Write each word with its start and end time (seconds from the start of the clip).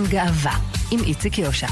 חלון 0.00 0.10
גאווה, 0.10 0.58
עם 0.90 1.00
איציק 1.04 1.38
יושע. 1.38 1.66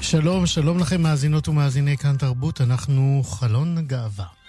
שלום, 0.00 0.46
שלום 0.46 0.78
לכם 0.78 1.02
מאזינות 1.02 1.48
ומאזיני 1.48 1.96
כאן 1.96 2.16
תרבות, 2.16 2.60
אנחנו 2.60 3.22
חלון 3.24 3.86
גאווה. 3.86 4.43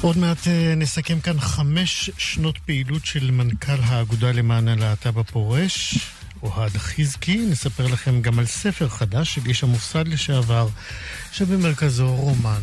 עוד 0.00 0.18
מעט 0.18 0.48
אה, 0.48 0.74
נסכם 0.76 1.20
כאן 1.20 1.40
חמש 1.40 2.10
שנות 2.18 2.58
פעילות 2.58 3.06
של 3.06 3.30
מנכ"ל 3.30 3.80
האגודה 3.82 4.32
למען 4.32 4.68
הלהט"ב 4.68 5.18
הפורש, 5.18 5.98
אוהד 6.42 6.76
חזקי. 6.76 7.46
נספר 7.50 7.86
לכם 7.86 8.22
גם 8.22 8.38
על 8.38 8.46
ספר 8.46 8.88
חדש 8.88 9.34
של 9.34 9.40
איש 9.46 9.62
המוסד 9.62 10.08
לשעבר, 10.08 10.68
שבמרכזו 11.32 12.14
רומן 12.14 12.62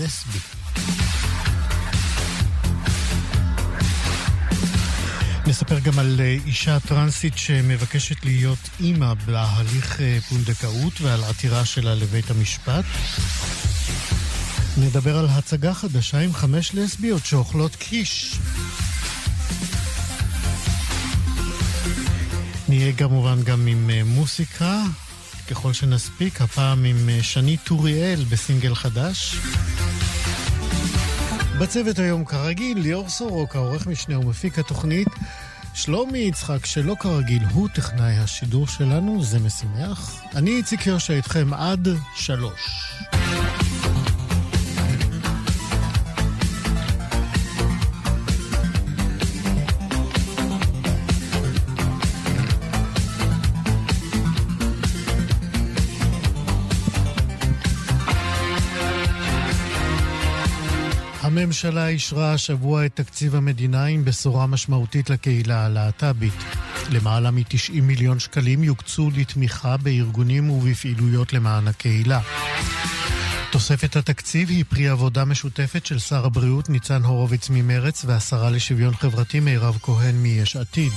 לסבי. 0.00 0.38
נספר 5.46 5.78
גם 5.78 5.98
על 5.98 6.20
אה, 6.20 6.36
אישה 6.46 6.80
טרנסית 6.80 7.38
שמבקשת 7.38 8.24
להיות 8.24 8.68
אימא 8.80 9.14
בהליך 9.14 10.00
אה, 10.00 10.18
פונדקאות 10.28 11.00
ועל 11.00 11.24
עתירה 11.24 11.64
שלה 11.64 11.94
לבית 11.94 12.30
המשפט. 12.30 12.84
נדבר 14.78 15.18
על 15.18 15.26
הצגה 15.30 15.74
חדשה 15.74 16.18
עם 16.18 16.32
חמש 16.32 16.74
לסביות 16.74 17.26
שאוכלות 17.26 17.76
קיש. 17.76 18.38
נהיה 22.68 22.92
כמובן 22.92 23.42
גם 23.42 23.66
עם 23.66 23.90
אה, 23.90 24.04
מוסיקה, 24.04 24.82
ככל 25.50 25.72
שנספיק, 25.72 26.40
הפעם 26.40 26.84
עם 26.84 27.08
שני 27.22 27.56
טוריאל 27.56 28.24
בסינגל 28.30 28.74
חדש. 28.74 29.36
בצוות 31.60 31.98
היום 31.98 32.24
כרגיל, 32.24 32.78
ליאור 32.78 33.08
סורוק, 33.08 33.56
העורך 33.56 33.86
משנה 33.86 34.18
ומפיק 34.18 34.58
התוכנית, 34.58 35.08
שלומי 35.74 36.18
יצחק, 36.18 36.66
שלא 36.66 36.96
כרגיל, 37.00 37.42
הוא 37.52 37.68
טכנאי 37.68 38.18
השידור 38.18 38.66
שלנו, 38.66 39.24
זה 39.24 39.38
משמח. 39.38 40.22
אני 40.34 40.50
איציק 40.50 40.86
יושע 40.86 41.14
איתכם 41.14 41.54
עד 41.54 41.88
שלוש. 42.16 42.90
הממשלה 61.40 61.88
אישרה 61.88 62.32
השבוע 62.32 62.86
את 62.86 62.96
תקציב 62.96 63.34
המדינה 63.34 63.84
עם 63.84 64.04
בשורה 64.04 64.46
משמעותית 64.46 65.10
לקהילה 65.10 65.66
הלהט"בית. 65.66 66.34
למעלה 66.90 67.30
מ-90 67.30 67.80
מיליון 67.82 68.18
שקלים 68.18 68.64
יוקצו 68.64 69.10
לתמיכה 69.16 69.76
בארגונים 69.76 70.50
ובפעילויות 70.50 71.32
למען 71.32 71.68
הקהילה. 71.68 72.20
תוספת 73.52 73.96
התקציב 73.96 74.48
היא 74.48 74.64
פרי 74.68 74.88
עבודה 74.88 75.24
משותפת 75.24 75.86
של 75.86 75.98
שר 75.98 76.26
הבריאות 76.26 76.68
ניצן 76.70 77.02
הורוביץ 77.02 77.50
ממרץ 77.50 78.04
והשרה 78.04 78.50
לשוויון 78.50 78.94
חברתי 78.94 79.40
מירב 79.40 79.78
כהן 79.82 80.14
מיש 80.14 80.56
עתיד. 80.56 80.92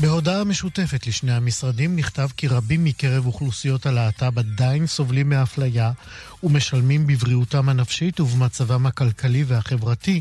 בהודעה 0.00 0.44
משותפת 0.44 1.06
לשני 1.06 1.32
המשרדים 1.32 1.96
נכתב 1.96 2.28
כי 2.36 2.48
רבים 2.48 2.84
מקרב 2.84 3.26
אוכלוסיות 3.26 3.86
הלהט"ב 3.86 4.38
עדיין 4.38 4.86
סובלים 4.86 5.28
מאפליה 5.28 5.92
ומשלמים 6.42 7.06
בבריאותם 7.06 7.68
הנפשית 7.68 8.20
ובמצבם 8.20 8.86
הכלכלי 8.86 9.44
והחברתי 9.44 10.20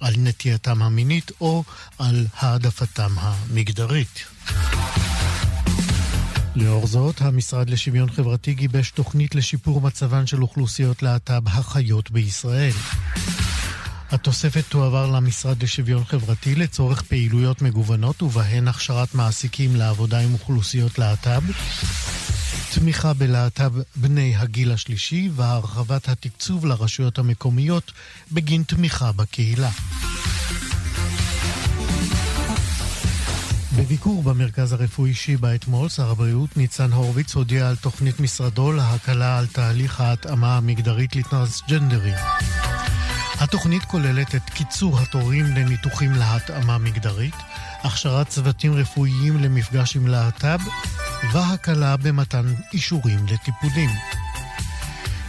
על 0.00 0.14
נטייתם 0.16 0.82
המינית 0.82 1.30
או 1.40 1.64
על 1.98 2.26
העדפתם 2.36 3.10
המגדרית. 3.16 4.24
לאור 6.56 6.86
זאת, 6.86 7.20
המשרד 7.20 7.70
לשוויון 7.70 8.10
חברתי 8.10 8.54
גיבש 8.54 8.90
תוכנית 8.90 9.34
לשיפור 9.34 9.80
מצבן 9.80 10.26
של 10.26 10.42
אוכלוסיות 10.42 11.02
להט"ב 11.02 11.48
החיות 11.48 12.10
בישראל. 12.10 12.72
התוספת 14.10 14.64
תועבר 14.68 15.06
למשרד 15.06 15.62
לשוויון 15.62 16.04
חברתי 16.04 16.54
לצורך 16.54 17.02
פעילויות 17.02 17.62
מגוונות 17.62 18.22
ובהן 18.22 18.68
הכשרת 18.68 19.14
מעסיקים 19.14 19.76
לעבודה 19.76 20.18
עם 20.18 20.32
אוכלוסיות 20.32 20.98
להט"ב, 20.98 21.42
תמיכה 22.74 23.12
בלהט"ב 23.12 23.72
בני 23.96 24.36
הגיל 24.36 24.72
השלישי 24.72 25.30
והרחבת 25.36 26.08
התקצוב 26.08 26.66
לרשויות 26.66 27.18
המקומיות 27.18 27.92
בגין 28.32 28.62
תמיכה 28.62 29.12
בקהילה. 29.12 29.70
בביקור 33.76 34.22
במרכז 34.22 34.72
הרפואי 34.72 35.14
שיבא 35.14 35.54
אתמול, 35.54 35.88
שר 35.88 36.10
הבריאות 36.10 36.56
ניצן 36.56 36.92
הורוביץ 36.92 37.34
הודיע 37.34 37.68
על 37.68 37.76
תוכנית 37.76 38.20
משרדו 38.20 38.72
להקלה 38.72 39.38
על 39.38 39.46
תהליך 39.46 40.00
ההתאמה 40.00 40.56
המגדרית 40.56 41.16
לטרנסג'נדרים. 41.16 42.57
התוכנית 43.40 43.84
כוללת 43.84 44.34
את 44.34 44.50
קיצור 44.50 44.98
התורים 45.00 45.44
לניתוחים 45.44 46.12
להתאמה 46.12 46.78
מגדרית, 46.78 47.34
הכשרת 47.82 48.28
צוותים 48.28 48.74
רפואיים 48.74 49.36
למפגש 49.36 49.96
עם 49.96 50.06
להט"ב 50.06 50.58
והקלה 51.32 51.96
במתן 51.96 52.54
אישורים 52.72 53.26
לטיפולים. 53.26 53.90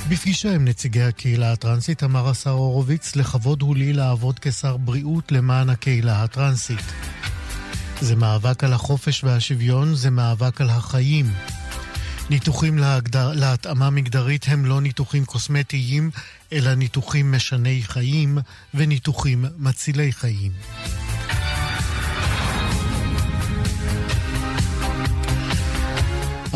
בפגישה 0.09 0.55
עם 0.55 0.65
נציגי 0.65 1.03
הקהילה 1.03 1.51
הטרנסית 1.51 2.03
אמר 2.03 2.29
השר 2.29 2.49
הורוביץ, 2.49 3.15
לכבוד 3.15 3.61
הוא 3.61 3.75
לי 3.75 3.93
לעבוד 3.93 4.39
כשר 4.39 4.77
בריאות 4.77 5.31
למען 5.31 5.69
הקהילה 5.69 6.23
הטרנסית. 6.23 6.93
זה 8.01 8.15
מאבק 8.15 8.63
על 8.63 8.73
החופש 8.73 9.23
והשוויון, 9.23 9.95
זה 9.95 10.09
מאבק 10.09 10.61
על 10.61 10.69
החיים. 10.69 11.33
ניתוחים 12.29 12.77
להגדר, 12.77 13.31
להתאמה 13.33 13.89
מגדרית 13.89 14.45
הם 14.47 14.65
לא 14.65 14.81
ניתוחים 14.81 15.25
קוסמטיים, 15.25 16.09
אלא 16.53 16.75
ניתוחים 16.75 17.31
משני 17.31 17.81
חיים 17.83 18.37
וניתוחים 18.73 19.45
מצילי 19.57 20.11
חיים. 20.13 20.51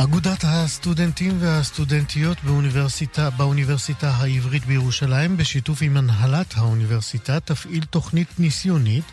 אגודת 0.04 0.44
הסטודנטים 0.44 1.38
והסטודנטיות 1.40 2.38
באוניברסיטה, 2.44 3.30
באוניברסיטה 3.30 4.10
העברית 4.10 4.66
בירושלים, 4.66 5.38
בשיתוף 5.38 5.82
עם 5.82 5.98
הנהלת 5.98 6.54
האוניברסיטה, 6.58 7.40
תפעיל 7.40 7.84
תוכנית 7.84 8.40
ניסיונית 8.40 9.06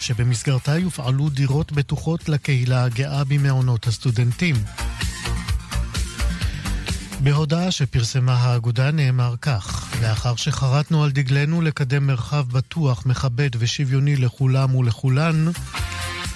שבמסגרתה 0.00 0.78
יופעלו 0.78 1.28
דירות 1.28 1.72
בטוחות 1.72 2.28
לקהילה 2.28 2.84
הגאה 2.84 3.24
במעונות 3.24 3.86
הסטודנטים. 3.86 4.56
בהודעה 7.22 7.70
שפרסמה 7.70 8.34
האגודה 8.34 8.90
נאמר 8.90 9.34
כך: 9.42 9.94
לאחר 10.02 10.36
שחרטנו 10.36 11.04
על 11.04 11.10
דגלנו 11.10 11.62
לקדם 11.62 12.06
מרחב 12.06 12.48
בטוח, 12.48 13.06
מכבד 13.06 13.50
ושוויוני 13.58 14.16
לכולם 14.16 14.74
ולכולן, 14.74 15.46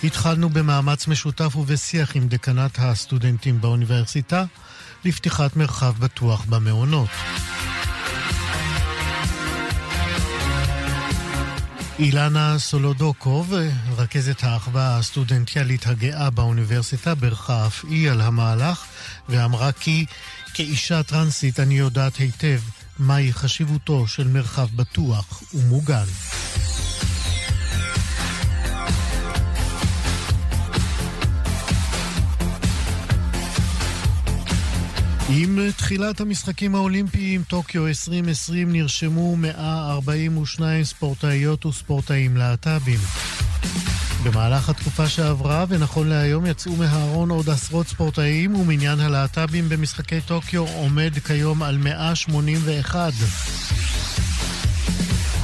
התחלנו 0.05 0.49
במאמץ 0.49 1.09
משותף 1.09 1.57
ובשיח 1.57 2.17
עם 2.17 2.29
דקנת 2.29 2.79
הסטודנטים 2.79 3.61
באוניברסיטה 3.61 4.45
לפתיחת 5.05 5.57
מרחב 5.57 5.95
בטוח 5.99 6.45
במעונות. 6.49 7.09
אילנה 11.99 12.59
סולודוקוב, 12.59 13.55
רכזת 13.97 14.45
האחווה 14.45 14.99
הסטודנטיאלית 14.99 15.87
הגאה 15.87 16.31
באוניברסיטה, 16.31 17.15
בירכה 17.15 17.67
אף 17.67 17.85
היא 17.85 18.11
על 18.11 18.21
המהלך 18.21 18.85
ואמרה 19.29 19.73
כי 19.73 20.07
כאישה 20.55 21.03
טרנסית 21.03 21.61
אני 21.61 21.79
יודעת 21.79 22.17
היטב 22.17 22.61
מהי 22.99 23.33
חשיבותו 23.33 24.07
של 24.07 24.29
מרחב 24.29 24.69
בטוח 24.77 25.43
ומוגן. 25.55 26.05
עם 35.29 35.59
תחילת 35.77 36.21
המשחקים 36.21 36.75
האולימפיים, 36.75 37.43
טוקיו 37.43 37.87
2020, 37.87 38.73
נרשמו 38.73 39.37
142 39.37 40.85
ספורטאיות 40.85 41.67
וספורטאים 41.67 42.37
להט"בים. 42.37 43.01
במהלך 44.25 44.69
התקופה 44.69 45.09
שעברה, 45.09 45.65
ונכון 45.69 46.09
להיום 46.09 46.47
יצאו 46.47 46.77
מהארון 46.77 47.31
עוד 47.31 47.51
עשרות 47.51 47.89
ספורטאים, 47.89 48.55
ומניין 48.55 49.01
הלהט"בים 49.01 49.69
במשחקי 49.69 50.21
טוקיו 50.21 50.63
עומד 50.63 51.13
כיום 51.27 51.63
על 51.63 51.79
181. 51.79 53.13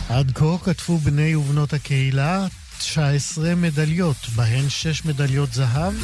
עד 0.09 0.33
כה 0.35 0.57
כתבו 0.65 0.99
בני 0.99 1.35
ובנות 1.35 1.73
הקהילה 1.73 2.47
19 2.79 3.55
מדליות, 3.55 4.17
בהן 4.37 4.69
6 4.69 5.05
מדליות 5.05 5.53
זהב, 5.53 5.95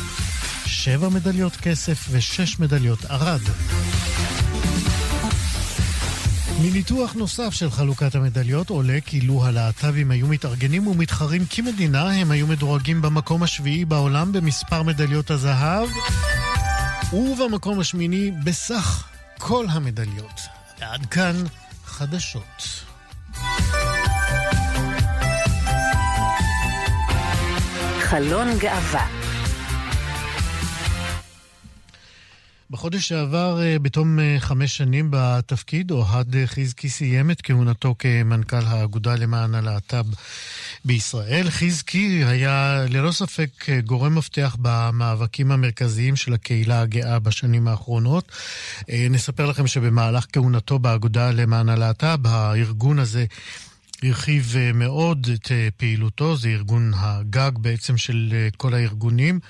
7 0.66 1.08
מדליות 1.08 1.56
כסף 1.56 2.06
ו-6 2.10 2.62
מדליות 2.62 3.04
ערד. 3.04 3.42
מניתוח 6.62 7.12
נוסף 7.12 7.50
של 7.54 7.70
חלוקת 7.70 8.14
המדליות 8.14 8.70
עולה 8.70 8.98
כי 9.06 9.20
לו 9.20 9.44
הלהט"בים 9.44 10.10
היו 10.10 10.26
מתארגנים 10.26 10.86
ומתחרים 10.86 11.42
כמדינה, 11.50 12.10
הם 12.10 12.30
היו 12.30 12.46
מדורגים 12.46 13.02
במקום 13.02 13.42
השביעי 13.42 13.84
בעולם 13.84 14.32
במספר 14.32 14.82
מדליות 14.82 15.30
הזהב 15.30 15.88
ובמקום 17.12 17.80
השמיני 17.80 18.30
בסך 18.44 19.08
כל 19.38 19.66
המדליות. 19.70 20.40
ועד 20.80 21.06
כאן 21.06 21.36
חדשות. 21.84 22.62
חלון 28.00 28.58
גאווה 28.58 29.25
בחודש 32.70 33.08
שעבר, 33.08 33.62
אה, 33.62 33.78
בתום 33.78 34.18
אה, 34.18 34.36
חמש 34.38 34.76
שנים 34.76 35.08
בתפקיד, 35.10 35.90
אוהד 35.90 36.36
חזקי 36.46 36.88
סיים 36.88 37.30
את 37.30 37.42
כהונתו 37.42 37.94
כמנכ"ל 37.98 38.66
האגודה 38.66 39.14
למען 39.14 39.54
הלהט"ב 39.54 40.06
בישראל. 40.84 41.50
חזקי 41.50 42.24
היה 42.24 42.84
ללא 42.88 43.12
ספק 43.12 43.50
אה, 43.68 43.80
גורם 43.80 44.14
מפתח 44.14 44.56
במאבקים 44.60 45.52
המרכזיים 45.52 46.16
של 46.16 46.34
הקהילה 46.34 46.80
הגאה 46.80 47.18
בשנים 47.18 47.68
האחרונות. 47.68 48.32
נספר 49.10 49.46
לכם 49.46 49.66
שבמהלך 49.66 50.26
כהונתו 50.32 50.78
באגודה 50.78 51.30
למען 51.30 51.68
הלהט"ב, 51.68 52.26
הארגון 52.26 52.98
הזה 52.98 53.26
הרחיב 54.02 54.54
אה, 54.56 54.72
מאוד 54.72 55.28
את 55.34 55.52
אה, 55.52 55.68
פעילותו, 55.76 56.36
זה 56.36 56.48
ארגון 56.48 56.92
הגג 56.96 57.50
בעצם 57.58 57.96
של 57.96 58.28
אה, 58.32 58.48
כל 58.56 58.74
הארגונים 58.74 59.40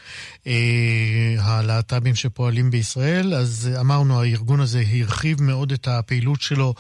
הלהט"בים 1.39 2.15
שפועלים 2.15 2.71
בישראל. 2.71 3.35
אז 3.35 3.71
אמרנו, 3.81 4.21
הארגון 4.21 4.61
הזה 4.61 4.85
הרחיב 5.01 5.43
מאוד 5.43 5.73
את 5.73 5.89
הפעילות 5.89 6.41
שלו. 6.41 6.75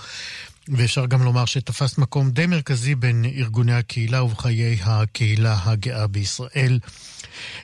ואפשר 0.68 1.06
גם 1.06 1.22
לומר 1.22 1.44
שתפס 1.44 1.98
מקום 1.98 2.30
די 2.30 2.46
מרכזי 2.46 2.94
בין 2.94 3.24
ארגוני 3.24 3.74
הקהילה 3.74 4.22
ובחיי 4.22 4.78
הקהילה 4.82 5.58
הגאה 5.64 6.06
בישראל. 6.06 6.78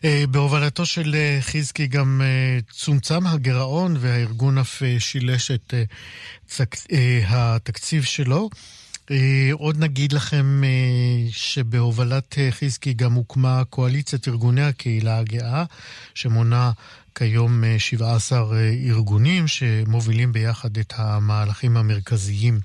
בהובלתו 0.05 0.87
של 0.87 1.17
חזקי 1.41 1.87
גם 1.87 2.23
צומצם 2.71 3.27
הגירעון 3.27 3.97
והארגון 4.01 4.59
אף 4.59 4.83
שילש 4.99 5.51
את 5.51 5.75
התקציב 7.29 8.03
שלו. 8.03 8.49
אה, 9.11 9.51
עוד 9.53 9.79
נגיד 9.79 10.13
לכם 10.13 10.65
אה, 10.65 10.69
שבהובלת 11.31 12.39
אה, 12.39 12.49
חזקי 12.51 12.93
גם 12.93 13.13
הוקמה 13.13 13.63
קואליציית 13.71 14.29
ארגוני 14.29 14.63
הקהילה 14.63 15.19
הגאה, 15.19 15.65
שמונה 16.15 16.73
כיום 17.15 17.65
17 17.79 18.59
ארגונים 18.89 19.49
שמובילים 19.49 20.33
ביחד 20.33 20.79
את 20.79 20.93
המהלכים 20.97 21.77
המרכזיים 21.77 22.61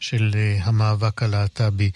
של 0.00 0.30
המאבק 0.62 1.22
הלהט"בי 1.22 1.90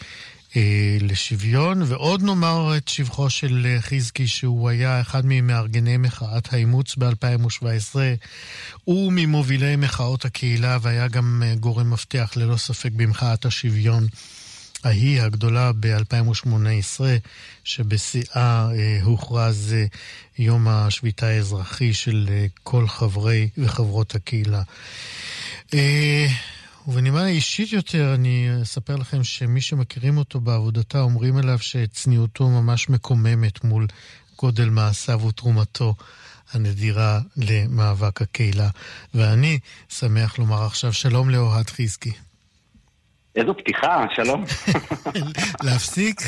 לשוויון, 1.00 1.82
ועוד 1.82 2.22
נאמר 2.22 2.76
את 2.76 2.88
שבחו 2.88 3.30
של 3.30 3.66
אה, 3.66 3.82
חזקי, 3.82 4.26
שהוא 4.26 4.68
היה 4.68 5.00
אחד 5.00 5.22
ממארגני 5.24 5.96
מחאת 5.96 6.52
האימוץ 6.52 6.94
ב-2017, 6.98 7.96
וממובילי 8.88 9.76
מחאות 9.76 10.24
הקהילה, 10.24 10.78
והיה 10.82 11.08
גם 11.08 11.42
אה, 11.44 11.54
גורם 11.54 11.90
מפתח 11.90 12.32
ללא 12.36 12.56
ספק 12.56 12.90
במחאת 12.92 13.44
השוויון. 13.44 14.06
ההיא 14.84 15.22
הגדולה 15.22 15.70
ב-2018, 15.80 17.00
שבשיאה 17.64 18.68
אה, 18.74 18.98
הוכרז 19.02 19.74
אה, 19.76 19.86
יום 20.38 20.68
השביתה 20.68 21.26
האזרחי 21.26 21.94
של 21.94 22.26
אה, 22.30 22.46
כל 22.62 22.88
חברי 22.88 23.48
וחברות 23.58 24.14
הקהילה. 24.14 24.62
אה, 25.74 26.26
ובנימה 26.88 27.26
אישית 27.26 27.72
יותר, 27.72 28.14
אני 28.14 28.48
אספר 28.62 28.96
לכם 28.96 29.24
שמי 29.24 29.60
שמכירים 29.60 30.18
אותו 30.18 30.40
בעבודתה 30.40 31.00
אומרים 31.00 31.36
עליו 31.36 31.58
שצניעותו 31.58 32.48
ממש 32.48 32.88
מקוממת 32.88 33.64
מול 33.64 33.86
גודל 34.38 34.68
מעשיו 34.68 35.20
ותרומתו 35.20 35.94
הנדירה 36.52 37.18
למאבק 37.36 38.22
הקהילה. 38.22 38.68
ואני 39.14 39.58
שמח 39.88 40.38
לומר 40.38 40.62
עכשיו 40.66 40.92
שלום 40.92 41.30
לאוהד 41.30 41.70
חזקי. 41.70 42.12
איזו 43.36 43.54
פתיחה, 43.54 44.04
שלום. 44.14 44.44
להפסיק? 45.64 46.20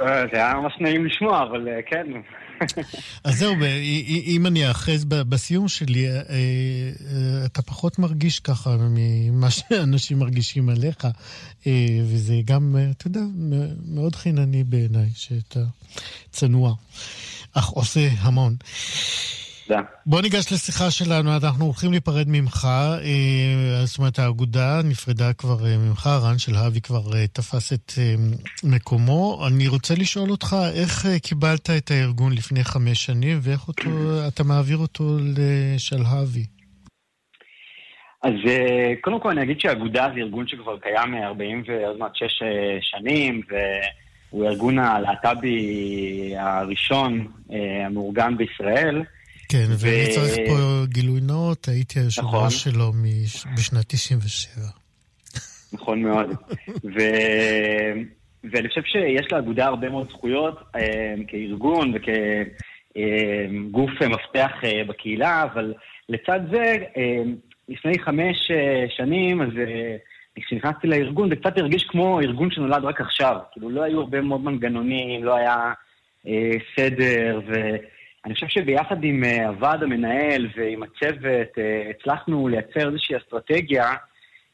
אה, 0.00 0.22
זה 0.32 0.36
היה 0.36 0.54
ממש 0.54 0.72
נעים 0.80 1.06
לשמוע, 1.06 1.42
אבל 1.42 1.68
אה, 1.68 1.80
כן. 1.86 2.06
אז 3.24 3.38
זהו, 3.38 3.54
אם 4.06 4.46
אני 4.46 4.68
אאחז 4.68 5.04
בסיום 5.04 5.68
שלי, 5.68 6.10
אה, 6.10 6.14
אתה 7.44 7.62
פחות 7.62 7.98
מרגיש 7.98 8.40
ככה 8.40 8.76
ממה 8.80 9.50
שאנשים 9.50 10.18
מרגישים 10.18 10.68
עליך, 10.68 11.08
וזה 12.06 12.34
גם, 12.44 12.76
אתה 12.90 13.06
יודע, 13.06 13.20
מאוד 13.84 14.16
חינני 14.16 14.64
בעיניי, 14.64 15.08
שאתה 15.14 15.60
צנוע, 16.30 16.74
אך 17.52 17.68
עושה 17.68 18.08
המון. 18.18 18.56
תודה. 19.70 19.82
בוא 20.06 20.22
ניגש 20.22 20.52
לשיחה 20.52 20.90
שלנו, 20.90 21.30
אנחנו 21.36 21.64
הולכים 21.64 21.90
להיפרד 21.90 22.26
ממך. 22.28 22.68
אה, 23.04 23.84
זאת 23.84 23.98
אומרת, 23.98 24.18
האגודה 24.18 24.80
נפרדה 24.84 25.32
כבר 25.32 25.66
אה, 25.66 25.76
ממך, 25.76 26.06
רן 26.22 26.38
של 26.38 26.54
האבי 26.54 26.80
כבר 26.80 27.02
אה, 27.14 27.26
תפס 27.26 27.72
את 27.72 27.92
מקומו. 28.64 29.46
אני 29.46 29.68
רוצה 29.68 29.94
לשאול 29.94 30.30
אותך, 30.30 30.56
איך 30.74 31.06
קיבלת 31.22 31.70
את 31.70 31.90
הארגון 31.90 32.32
לפני 32.32 32.64
חמש 32.64 33.04
שנים, 33.06 33.38
ואיך 33.42 33.68
אותו, 33.68 33.90
אתה 34.28 34.44
מעביר 34.44 34.78
אותו 34.78 35.04
לשלהבי? 35.36 36.46
אז 38.22 38.34
קודם 39.00 39.20
כל 39.20 39.30
אני 39.30 39.42
אגיד 39.42 39.60
שהאגודה 39.60 40.08
זה 40.14 40.20
ארגון 40.20 40.46
שכבר 40.48 40.78
קיים 40.78 41.14
40 41.14 41.62
ועוד 41.66 41.98
מעט 41.98 42.16
6 42.16 42.42
שנים, 42.80 43.40
והוא 44.30 44.46
ארגון 44.46 44.78
הלהט"בי 44.78 46.34
הראשון 46.36 47.26
המאורגן 47.86 48.36
בישראל. 48.36 49.02
כן, 49.50 49.66
ו... 49.68 49.76
ואני 49.78 50.14
צריך 50.14 50.36
פה 50.46 50.84
גילוי 50.84 51.20
נאות, 51.20 51.68
הייתי 51.68 52.00
היושב 52.00 52.22
ראש 52.22 52.34
נכון. 52.34 52.50
שלו 52.50 52.92
בשנת 53.56 53.84
97. 53.88 54.64
נכון 55.72 56.02
מאוד. 56.02 56.30
ו... 56.68 56.98
ואני 58.44 58.68
חושב 58.68 58.82
שיש 58.84 59.32
לאגודה 59.32 59.66
הרבה 59.66 59.88
מאוד 59.88 60.08
זכויות 60.10 60.60
אה, 60.76 61.14
כארגון 61.28 61.94
וכגוף 62.94 63.90
מפתח 63.90 64.50
אה, 64.64 64.84
בקהילה, 64.88 65.42
אבל 65.42 65.74
לצד 66.08 66.40
זה, 66.50 66.74
אה, 66.96 67.22
לפני 67.68 67.98
חמש 67.98 68.50
שנים, 68.96 69.42
אז 69.42 69.48
כשנכנסתי 70.36 70.86
לארגון, 70.86 71.28
זה 71.28 71.36
קצת 71.36 71.58
הרגיש 71.58 71.84
כמו 71.84 72.20
ארגון 72.20 72.50
שנולד 72.50 72.84
רק 72.84 73.00
עכשיו. 73.00 73.36
כאילו, 73.52 73.70
לא 73.70 73.82
היו 73.82 74.00
הרבה 74.00 74.20
מאוד 74.20 74.40
מנגנונים, 74.40 75.24
לא 75.24 75.36
היה 75.36 75.72
סדר, 76.76 77.40
ו... 77.48 77.52
אני 78.24 78.34
חושב 78.34 78.48
שביחד 78.48 79.04
עם 79.04 79.24
אה, 79.24 79.48
הוועד 79.48 79.82
המנהל 79.82 80.48
ועם 80.56 80.82
הצוות 80.82 81.58
אה, 81.58 81.90
הצלחנו 81.90 82.48
לייצר 82.48 82.88
איזושהי 82.88 83.16
אסטרטגיה 83.16 83.92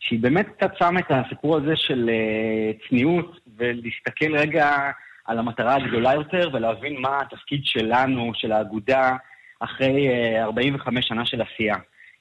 שהיא 0.01 0.21
באמת 0.21 0.47
קצת 0.57 0.71
שמה 0.79 1.01
את 1.01 1.05
הסיפור 1.11 1.57
הזה 1.57 1.77
של 1.77 2.11
אה, 2.13 2.73
צניעות 2.89 3.41
ולהסתכל 3.57 4.37
רגע 4.37 4.91
על 5.25 5.39
המטרה 5.39 5.75
הגדולה 5.75 6.15
יותר 6.15 6.51
ולהבין 6.53 7.01
מה 7.01 7.21
התפקיד 7.21 7.61
שלנו, 7.65 8.33
של 8.35 8.53
האגודה, 8.53 9.17
אחרי 9.61 10.09
45 10.41 11.09
שנה 11.09 11.27
של 11.27 11.43
עשייה. 11.43 11.77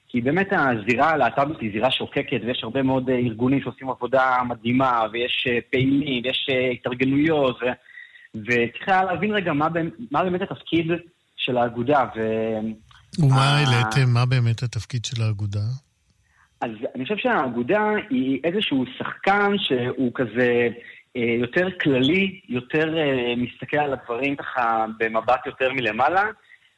כי 0.08 0.20
באמת 0.20 0.48
הזירה 0.52 1.10
הלהט"בית 1.10 1.60
היא 1.60 1.72
זירה 1.72 1.90
שוקקת 1.90 2.40
ויש 2.44 2.64
הרבה 2.64 2.82
מאוד 2.82 3.10
ארגונים 3.10 3.60
שעושים 3.60 3.90
עבודה 3.90 4.38
מדהימה 4.48 5.02
ויש 5.12 5.48
פעילים 5.70 6.24
ויש 6.24 6.46
התארגנויות 6.72 7.62
ו... 7.62 7.66
וצריך 8.34 8.88
להבין 8.88 9.30
רגע 9.30 9.52
מה, 9.52 9.68
מה 10.10 10.24
באמת 10.24 10.42
התפקיד 10.42 10.86
האגודה. 11.54 12.04
ו... 12.16 12.20
ומה 13.18 13.58
העליתם? 13.58 14.08
מה 14.14 14.26
באמת 14.26 14.62
התפקיד 14.62 15.04
של 15.04 15.22
האגודה? 15.22 15.60
אז 16.60 16.70
אני 16.94 17.04
חושב 17.04 17.16
שהאגודה 17.16 17.90
היא 18.10 18.40
איזשהו 18.44 18.84
שחקן 18.98 19.52
שהוא 19.58 20.10
כזה 20.14 20.68
אה, 21.16 21.36
יותר 21.40 21.68
כללי, 21.82 22.40
יותר 22.48 22.98
אה, 22.98 23.34
מסתכל 23.36 23.76
על 23.76 23.92
הדברים 23.92 24.36
ככה 24.36 24.86
במבט 24.98 25.46
יותר 25.46 25.72
מלמעלה, 25.72 26.24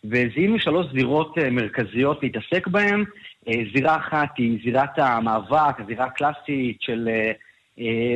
וזיהינו 0.04 0.58
שלוש 0.58 0.86
זירות 0.92 1.38
אה, 1.38 1.50
מרכזיות 1.50 2.22
להתעסק 2.22 2.66
בהן. 2.66 3.04
זירה 3.74 3.96
אחת 3.96 4.28
היא 4.36 4.58
זירת 4.64 4.98
המאבק, 4.98 5.80
הזירה 5.80 6.04
הקלאסית 6.04 6.82
של 6.82 7.08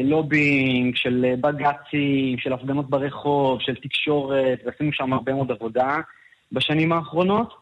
לובינג, 0.05 0.97
של 0.97 1.35
בג"צים, 1.41 2.39
של 2.39 2.53
הפגנות 2.53 2.91
ברחוב, 2.91 3.61
של 3.61 3.75
תקשורת, 3.75 4.59
ועשינו 4.65 4.93
שם 4.93 5.13
הרבה 5.13 5.33
מאוד 5.33 5.51
עבודה 5.51 6.01
בשנים 6.53 6.93
האחרונות. 6.93 7.55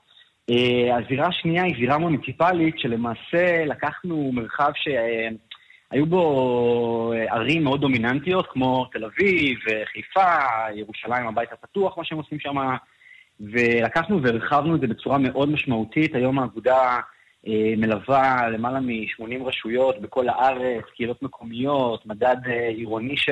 הזירה 0.92 1.26
השנייה 1.26 1.62
היא 1.62 1.74
זירה 1.80 1.98
מוניציפלית, 1.98 2.78
שלמעשה 2.78 3.64
לקחנו 3.64 4.30
מרחב 4.32 4.70
שהיו 4.74 6.06
בו 6.06 7.12
ערים 7.28 7.64
מאוד 7.64 7.80
דומיננטיות, 7.80 8.46
כמו 8.50 8.86
תל 8.92 9.04
אביב, 9.04 9.58
חיפה, 9.92 10.36
ירושלים, 10.74 11.26
הבית 11.26 11.52
הפתוח, 11.52 11.98
מה 11.98 12.04
שהם 12.04 12.18
עושים 12.18 12.40
שם, 12.40 12.56
ולקחנו 13.40 14.22
והרחבנו 14.22 14.76
את 14.76 14.80
זה 14.80 14.86
בצורה 14.86 15.18
מאוד 15.18 15.50
משמעותית. 15.50 16.14
היום 16.14 16.38
האגודה 16.38 17.00
אה, 17.46 17.74
מלווה 17.76 18.48
למעלה 18.48 18.80
מ-80 18.80 19.44
רשויות 19.44 20.00
בכל 20.00 20.28
הארץ, 20.28 20.84
קהילות 20.96 21.22
מקומיות, 21.22 22.06
מדד 22.06 22.36
אה, 22.46 22.68
עירוני 22.68 23.16
ש... 23.16 23.30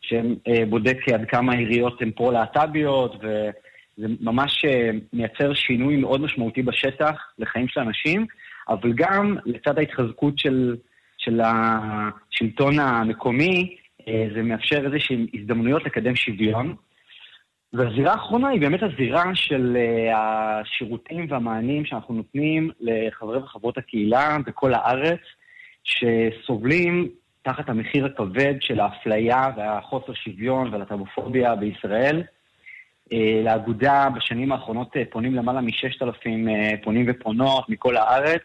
שבודק 0.00 0.96
עד 1.14 1.24
כמה 1.28 1.52
העיריות 1.52 2.02
הן 2.02 2.10
פרו-להט"ביות, 2.10 3.14
וזה 3.98 4.08
ממש 4.20 4.64
אה, 4.64 4.90
מייצר 5.12 5.54
שינוי 5.54 5.96
מאוד 5.96 6.20
משמעותי 6.20 6.62
בשטח 6.62 7.32
לחיים 7.38 7.68
של 7.68 7.80
אנשים, 7.80 8.26
אבל 8.68 8.92
גם 8.92 9.36
לצד 9.46 9.78
ההתחזקות 9.78 10.38
של, 10.38 10.76
של 11.18 11.40
השלטון 11.44 12.78
המקומי, 12.78 13.76
זה 14.34 14.42
מאפשר 14.42 14.86
איזשהן 14.86 15.26
הזדמנויות 15.34 15.84
לקדם 15.84 16.16
שוויון. 16.16 16.74
והזירה 17.72 18.12
האחרונה 18.12 18.48
היא 18.48 18.60
באמת 18.60 18.82
הזירה 18.82 19.34
של 19.34 19.76
uh, 19.76 20.16
השירותים 20.16 21.26
והמענים 21.28 21.84
שאנחנו 21.84 22.14
נותנים 22.14 22.70
לחברי 22.80 23.38
וחברות 23.38 23.78
הקהילה 23.78 24.36
בכל 24.46 24.74
הארץ, 24.74 25.20
שסובלים 25.84 27.08
תחת 27.42 27.68
המחיר 27.68 28.06
הכבד 28.06 28.54
של 28.60 28.80
האפליה 28.80 29.50
והחוסר 29.56 30.12
שוויון 30.14 30.72
והלטבופוביה 30.72 31.54
בישראל. 31.54 32.22
Uh, 33.12 33.44
לאגודה 33.44 34.08
בשנים 34.16 34.52
האחרונות 34.52 34.96
uh, 34.96 34.98
פונים 35.10 35.34
למעלה 35.34 35.60
מ-6,000 35.60 36.26
uh, 36.26 36.84
פונים 36.84 37.06
ופונות 37.08 37.68
מכל 37.68 37.96
הארץ, 37.96 38.42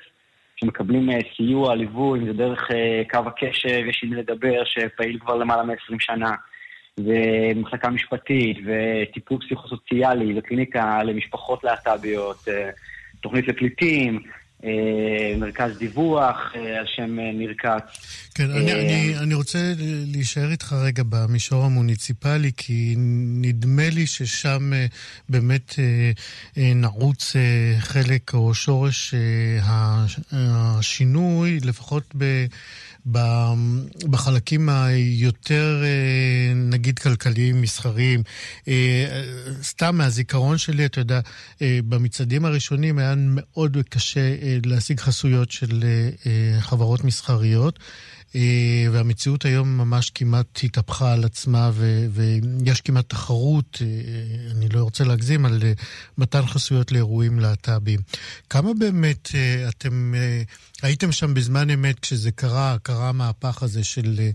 שמקבלים 0.55 1.09
סיוע, 1.35 1.75
ליווי, 1.75 2.19
אם 2.19 2.25
זה 2.25 2.33
דרך 2.33 2.67
קו 3.09 3.19
הקשב, 3.25 3.83
יש 3.89 4.01
עם 4.03 4.09
מי 4.09 4.15
לדבר, 4.15 4.63
שפעיל 4.65 5.19
כבר 5.19 5.35
למעלה 5.35 5.63
מ-20 5.63 5.95
שנה. 5.99 6.31
ומחלקה 6.97 7.89
משפטית, 7.89 8.57
וטיפול 8.65 9.37
פסיכוסוציאלי, 9.45 10.39
וקליניקה 10.39 11.03
למשפחות 11.03 11.63
להט"ביות, 11.63 12.47
אה, 12.47 12.69
תוכנית 13.21 13.47
לפליטים, 13.47 14.15
אה, 14.15 14.21
מרכז 15.37 15.77
דיווח 15.77 16.37
אה, 16.55 16.79
על 16.79 16.85
שם 16.95 17.19
נרקץ. 17.19 17.83
כן, 18.35 18.51
אני, 18.51 18.73
אני, 18.73 19.17
אני 19.17 19.33
רוצה 19.33 19.73
להישאר 20.07 20.51
איתך 20.51 20.73
רגע 20.73 21.03
במישור 21.09 21.63
המוניציפלי, 21.63 22.51
כי 22.57 22.95
נדמה 23.41 23.89
לי 23.89 24.07
ששם 24.07 24.71
באמת 25.29 25.75
נעוץ 26.57 27.35
חלק 27.79 28.33
או 28.33 28.53
שורש 28.53 29.13
השינוי, 30.31 31.59
לפחות 31.63 32.03
ב... 32.17 32.45
בחלקים 34.09 34.69
היותר, 34.69 35.81
אה, 35.83 36.53
נגיד, 36.55 36.99
כלכליים, 36.99 37.61
מסחריים. 37.61 38.23
אה, 38.67 39.23
סתם 39.61 39.95
מהזיכרון 39.95 40.57
שלי, 40.57 40.85
אתה 40.85 40.99
יודע, 40.99 41.19
אה, 41.61 41.79
במצעדים 41.89 42.45
הראשונים 42.45 42.97
היה 42.97 43.13
מאוד 43.17 43.77
קשה 43.89 44.35
להשיג 44.65 44.99
חסויות 44.99 45.51
של 45.51 45.83
חברות 46.59 47.03
מסחריות. 47.03 47.79
אה, 48.35 48.85
והמציאות 48.91 49.45
היום 49.45 49.77
ממש 49.77 50.09
כמעט 50.15 50.59
התהפכה 50.63 51.13
על 51.13 51.25
עצמה, 51.25 51.71
ו- 51.73 52.05
ויש 52.11 52.81
כמעט 52.81 53.09
תחרות, 53.09 53.81
אה, 53.81 54.51
אני 54.51 54.69
לא 54.69 54.83
רוצה 54.83 55.03
להגזים, 55.03 55.45
על 55.45 55.59
אה, 55.63 55.73
מתן 56.17 56.45
חסויות 56.45 56.91
לאירועים 56.91 57.39
להט"בים. 57.39 57.99
כמה 58.49 58.73
באמת 58.73 59.29
אתם 59.69 60.13
הייתם 60.81 61.11
שם 61.11 61.33
בזמן 61.33 61.69
אמת 61.69 61.99
כשזה 61.99 62.31
קרה, 62.31 62.77
קרה 62.83 63.09
המהפך 63.09 63.63
הזה 63.63 63.83
של 63.83 64.29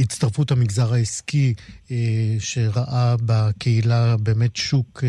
הצטרפות 0.00 0.50
המגזר 0.50 0.94
העסקי, 0.94 1.54
שראה 2.38 3.14
בקהילה 3.24 4.16
באמת 4.16 4.56
שוק 4.56 5.04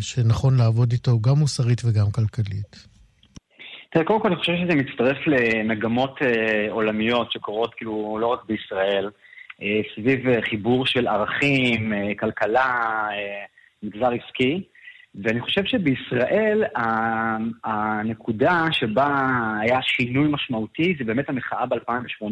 שנכון 0.00 0.56
לעבוד 0.56 0.92
איתו 0.92 1.20
גם 1.20 1.38
מוסרית 1.38 1.82
וגם 1.84 2.10
כלכלית? 2.10 2.97
תראה, 3.90 4.04
קודם 4.04 4.20
כל 4.20 4.28
אני 4.28 4.36
חושב 4.36 4.52
שזה 4.56 4.74
מצטרף 4.74 5.16
למגמות 5.26 6.22
אה, 6.22 6.66
עולמיות 6.70 7.32
שקורות 7.32 7.74
כאילו 7.74 8.18
לא 8.20 8.26
רק 8.26 8.44
בישראל, 8.44 9.10
אה, 9.62 9.80
סביב 9.94 10.28
אה, 10.28 10.42
חיבור 10.42 10.86
של 10.86 11.08
ערכים, 11.08 11.92
אה, 11.92 12.14
כלכלה, 12.18 13.08
אה, 13.12 13.44
מגזר 13.82 14.10
עסקי. 14.12 14.62
ואני 15.14 15.40
חושב 15.40 15.64
שבישראל 15.64 16.64
הנקודה 17.64 18.66
שבה 18.72 19.26
היה 19.60 19.78
שינוי 19.82 20.28
משמעותי 20.30 20.94
זה 20.98 21.04
באמת 21.04 21.28
המחאה 21.28 21.66
ב-2018, 21.66 22.24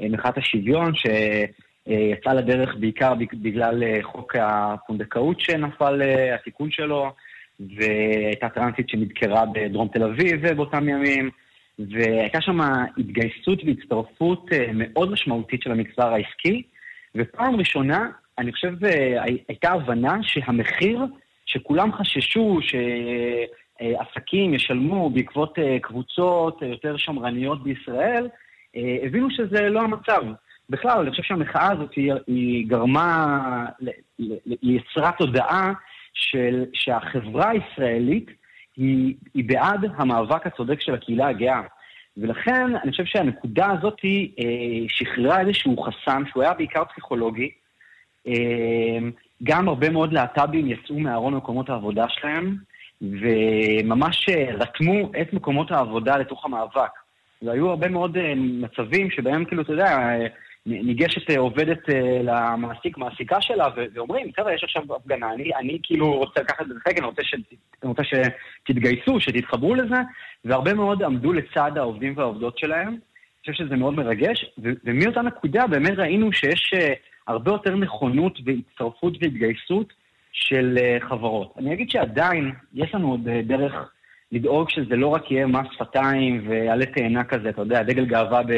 מחאת 0.00 0.38
השוויון, 0.38 0.92
שיצאה 0.94 2.34
לדרך 2.34 2.74
בעיקר 2.80 3.14
בגלל 3.32 3.82
אה, 3.82 3.98
חוק 4.02 4.36
הפונדקאות 4.36 5.40
שנפל, 5.40 6.02
אה, 6.02 6.34
התיקון 6.34 6.70
שלו. 6.70 7.12
והייתה 7.60 8.48
טרנסית 8.48 8.88
שנדקרה 8.88 9.44
בדרום 9.54 9.88
תל 9.88 10.02
אביב 10.02 10.48
באותם 10.48 10.88
ימים, 10.88 11.30
והייתה 11.78 12.40
שם 12.40 12.60
התגייסות 12.98 13.58
והצטרפות 13.66 14.46
אה, 14.52 14.70
מאוד 14.74 15.10
משמעותית 15.10 15.62
של 15.62 15.70
המגזר 15.70 16.06
העסקי, 16.06 16.62
ופעם 17.14 17.56
ראשונה, 17.56 18.10
אני 18.38 18.52
חושב, 18.52 18.84
אה, 18.84 19.22
הייתה 19.48 19.72
הבנה 19.72 20.18
שהמחיר 20.22 21.00
שכולם 21.46 21.92
חששו 21.92 22.58
שעסקים 23.80 24.54
ישלמו 24.54 25.10
בעקבות 25.10 25.58
אה, 25.58 25.78
קבוצות 25.82 26.62
יותר 26.62 26.96
שמרניות 26.96 27.62
בישראל, 27.62 28.28
הבינו 29.02 29.30
שזה 29.30 29.68
לא 29.68 29.80
המצב. 29.80 30.22
בכלל, 30.70 31.00
אני 31.00 31.10
חושב 31.10 31.22
שהמחאה 31.22 31.72
הזאת 31.72 31.94
היא, 31.94 32.12
היא 32.26 32.68
גרמה, 32.68 33.66
היא 34.18 34.80
יצרה 34.80 35.12
תודעה 35.12 35.72
של, 36.16 36.64
שהחברה 36.72 37.50
הישראלית 37.50 38.30
היא, 38.76 39.14
היא 39.34 39.44
בעד 39.44 39.86
המאבק 39.96 40.46
הצודק 40.46 40.80
של 40.80 40.94
הקהילה 40.94 41.28
הגאה. 41.28 41.62
ולכן 42.16 42.76
אני 42.82 42.90
חושב 42.90 43.04
שהנקודה 43.04 43.66
הזאת 43.70 44.00
אה, 44.04 44.84
שחררה 44.88 45.40
איזשהו 45.40 45.82
חסם 45.82 46.22
שהוא 46.26 46.42
היה 46.42 46.54
בעיקר 46.54 46.84
פסיכולוגי. 46.84 47.50
אה, 48.26 48.98
גם 49.42 49.68
הרבה 49.68 49.90
מאוד 49.90 50.12
להט"בים 50.12 50.66
יצאו 50.66 50.98
מארון 50.98 51.34
מקומות 51.34 51.70
העבודה 51.70 52.04
שלהם, 52.08 52.56
וממש 53.02 54.28
אה, 54.28 54.54
רתמו 54.54 55.10
את 55.20 55.32
מקומות 55.32 55.70
העבודה 55.70 56.16
לתוך 56.16 56.44
המאבק. 56.44 56.90
והיו 57.42 57.70
הרבה 57.70 57.88
מאוד 57.88 58.16
אה, 58.16 58.32
מצבים 58.36 59.10
שבהם, 59.10 59.44
כאילו, 59.44 59.62
אתה 59.62 59.72
יודע, 59.72 59.98
אה, 59.98 60.26
ניגשת 60.66 61.30
אה, 61.30 61.38
עובדת 61.38 61.90
אה, 61.90 62.18
למעסיק, 62.22 62.98
מעסיקה 62.98 63.40
שלה, 63.40 63.68
ואומרים, 63.94 64.30
חבר'ה, 64.36 64.54
יש 64.54 64.64
עכשיו 64.64 64.82
הפגנה, 64.96 65.32
אני, 65.32 65.54
אני 65.54 65.78
כאילו 65.82 66.12
רוצה 66.12 66.40
לקחת 66.40 66.60
את 66.60 66.68
זה 66.68 66.74
חלק, 66.84 66.98
אני 66.98 67.06
רוצה, 67.06 67.22
אני 67.82 67.88
רוצה 67.88 68.02
שתתגייסו, 68.04 69.20
שתתחברו 69.20 69.74
לזה, 69.74 69.96
והרבה 70.44 70.74
מאוד 70.74 71.02
עמדו 71.02 71.32
לצד 71.32 71.72
העובדים 71.76 72.12
והעובדות 72.16 72.58
שלהם. 72.58 72.88
אני 72.88 73.54
חושב 73.54 73.64
שזה 73.64 73.76
מאוד 73.76 73.94
מרגש, 73.94 74.46
ומאותה 74.58 75.22
נקודה 75.22 75.66
באמת 75.66 75.98
ראינו 75.98 76.32
שיש 76.32 76.74
אה, 76.74 76.92
הרבה 77.26 77.50
יותר 77.50 77.76
נכונות 77.76 78.38
והצטרפות 78.44 79.14
והתגייסות 79.20 79.92
של 80.32 80.78
חברות. 81.00 81.54
אני 81.58 81.74
אגיד 81.74 81.90
שעדיין 81.90 82.52
יש 82.74 82.94
לנו 82.94 83.10
עוד 83.10 83.28
דרך 83.28 83.74
לדאוג 84.32 84.70
שזה 84.70 84.96
לא 84.96 85.08
רק 85.08 85.30
יהיה 85.30 85.46
מס 85.46 85.66
שפתיים 85.72 86.48
ועלה 86.48 86.86
תאנה 86.86 87.24
כזה, 87.24 87.48
אתה 87.48 87.62
יודע, 87.62 87.82
דגל 87.82 88.04
גאווה 88.04 88.42
ב... 88.42 88.52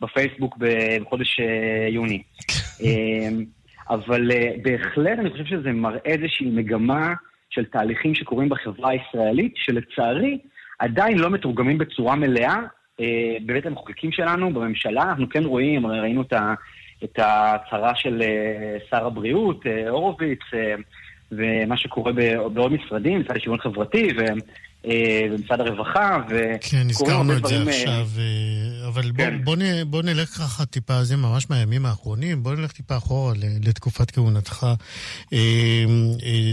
בפייסבוק 0.00 0.56
בחודש 0.58 1.40
אה, 1.40 1.88
יוני. 1.88 2.22
אמ, 2.82 3.44
אבל 3.90 4.30
אה, 4.30 4.52
בהחלט 4.62 5.18
אני 5.18 5.30
חושב 5.30 5.44
שזה 5.44 5.72
מראה 5.72 5.98
איזושהי 6.04 6.50
מגמה 6.50 7.12
של 7.50 7.64
תהליכים 7.64 8.14
שקורים 8.14 8.48
בחברה 8.48 8.90
הישראלית, 8.90 9.52
שלצערי 9.56 10.38
עדיין 10.78 11.18
לא 11.18 11.30
מתורגמים 11.30 11.78
בצורה 11.78 12.16
מלאה 12.16 12.56
אה, 13.00 13.36
בבית 13.46 13.66
המחוקקים 13.66 14.12
שלנו, 14.12 14.54
בממשלה. 14.54 15.02
אנחנו 15.02 15.28
כן 15.28 15.44
רואים, 15.44 15.86
ראינו 15.86 16.22
את 17.04 17.18
ההצהרה 17.18 17.94
של 17.94 18.22
שר 18.90 19.06
הבריאות, 19.06 19.64
הורוביץ, 19.88 20.40
ומה 21.32 21.76
שקורה 21.76 22.12
בעוד 22.52 22.72
משרדים, 22.72 23.20
משרד 23.20 23.36
לשוויון 23.36 23.60
חברתי, 23.60 24.08
במשרד 24.84 25.60
הרווחה, 25.60 26.18
כן, 26.60 26.86
נזכרנו 26.86 27.36
את 27.36 27.46
זה 27.46 27.56
אה, 27.56 27.70
עכשיו, 27.70 28.08
אבל 28.88 29.12
כן. 29.16 29.44
בוא, 29.44 29.56
בוא, 29.56 29.64
בוא 29.86 30.02
נלך 30.02 30.28
ככה 30.28 30.66
טיפה, 30.66 31.04
זה 31.04 31.16
ממש 31.16 31.50
מהימים 31.50 31.86
האחרונים, 31.86 32.42
בוא 32.42 32.54
נלך 32.54 32.72
טיפה 32.72 32.96
אחורה 32.96 33.34
לתקופת 33.62 34.10
כהונתך. 34.10 34.66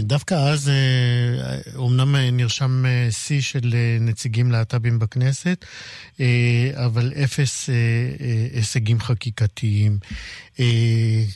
דווקא 0.02 0.34
אז 0.34 0.70
אומנם 1.76 2.16
נרשם 2.16 2.84
שיא 3.10 3.40
של 3.40 3.74
נציגים 4.00 4.50
להט"בים 4.50 4.98
בכנסת, 4.98 5.64
אבל 6.74 7.12
אפס 7.24 7.70
הישגים 8.52 9.00
חקיקתיים. 9.00 9.98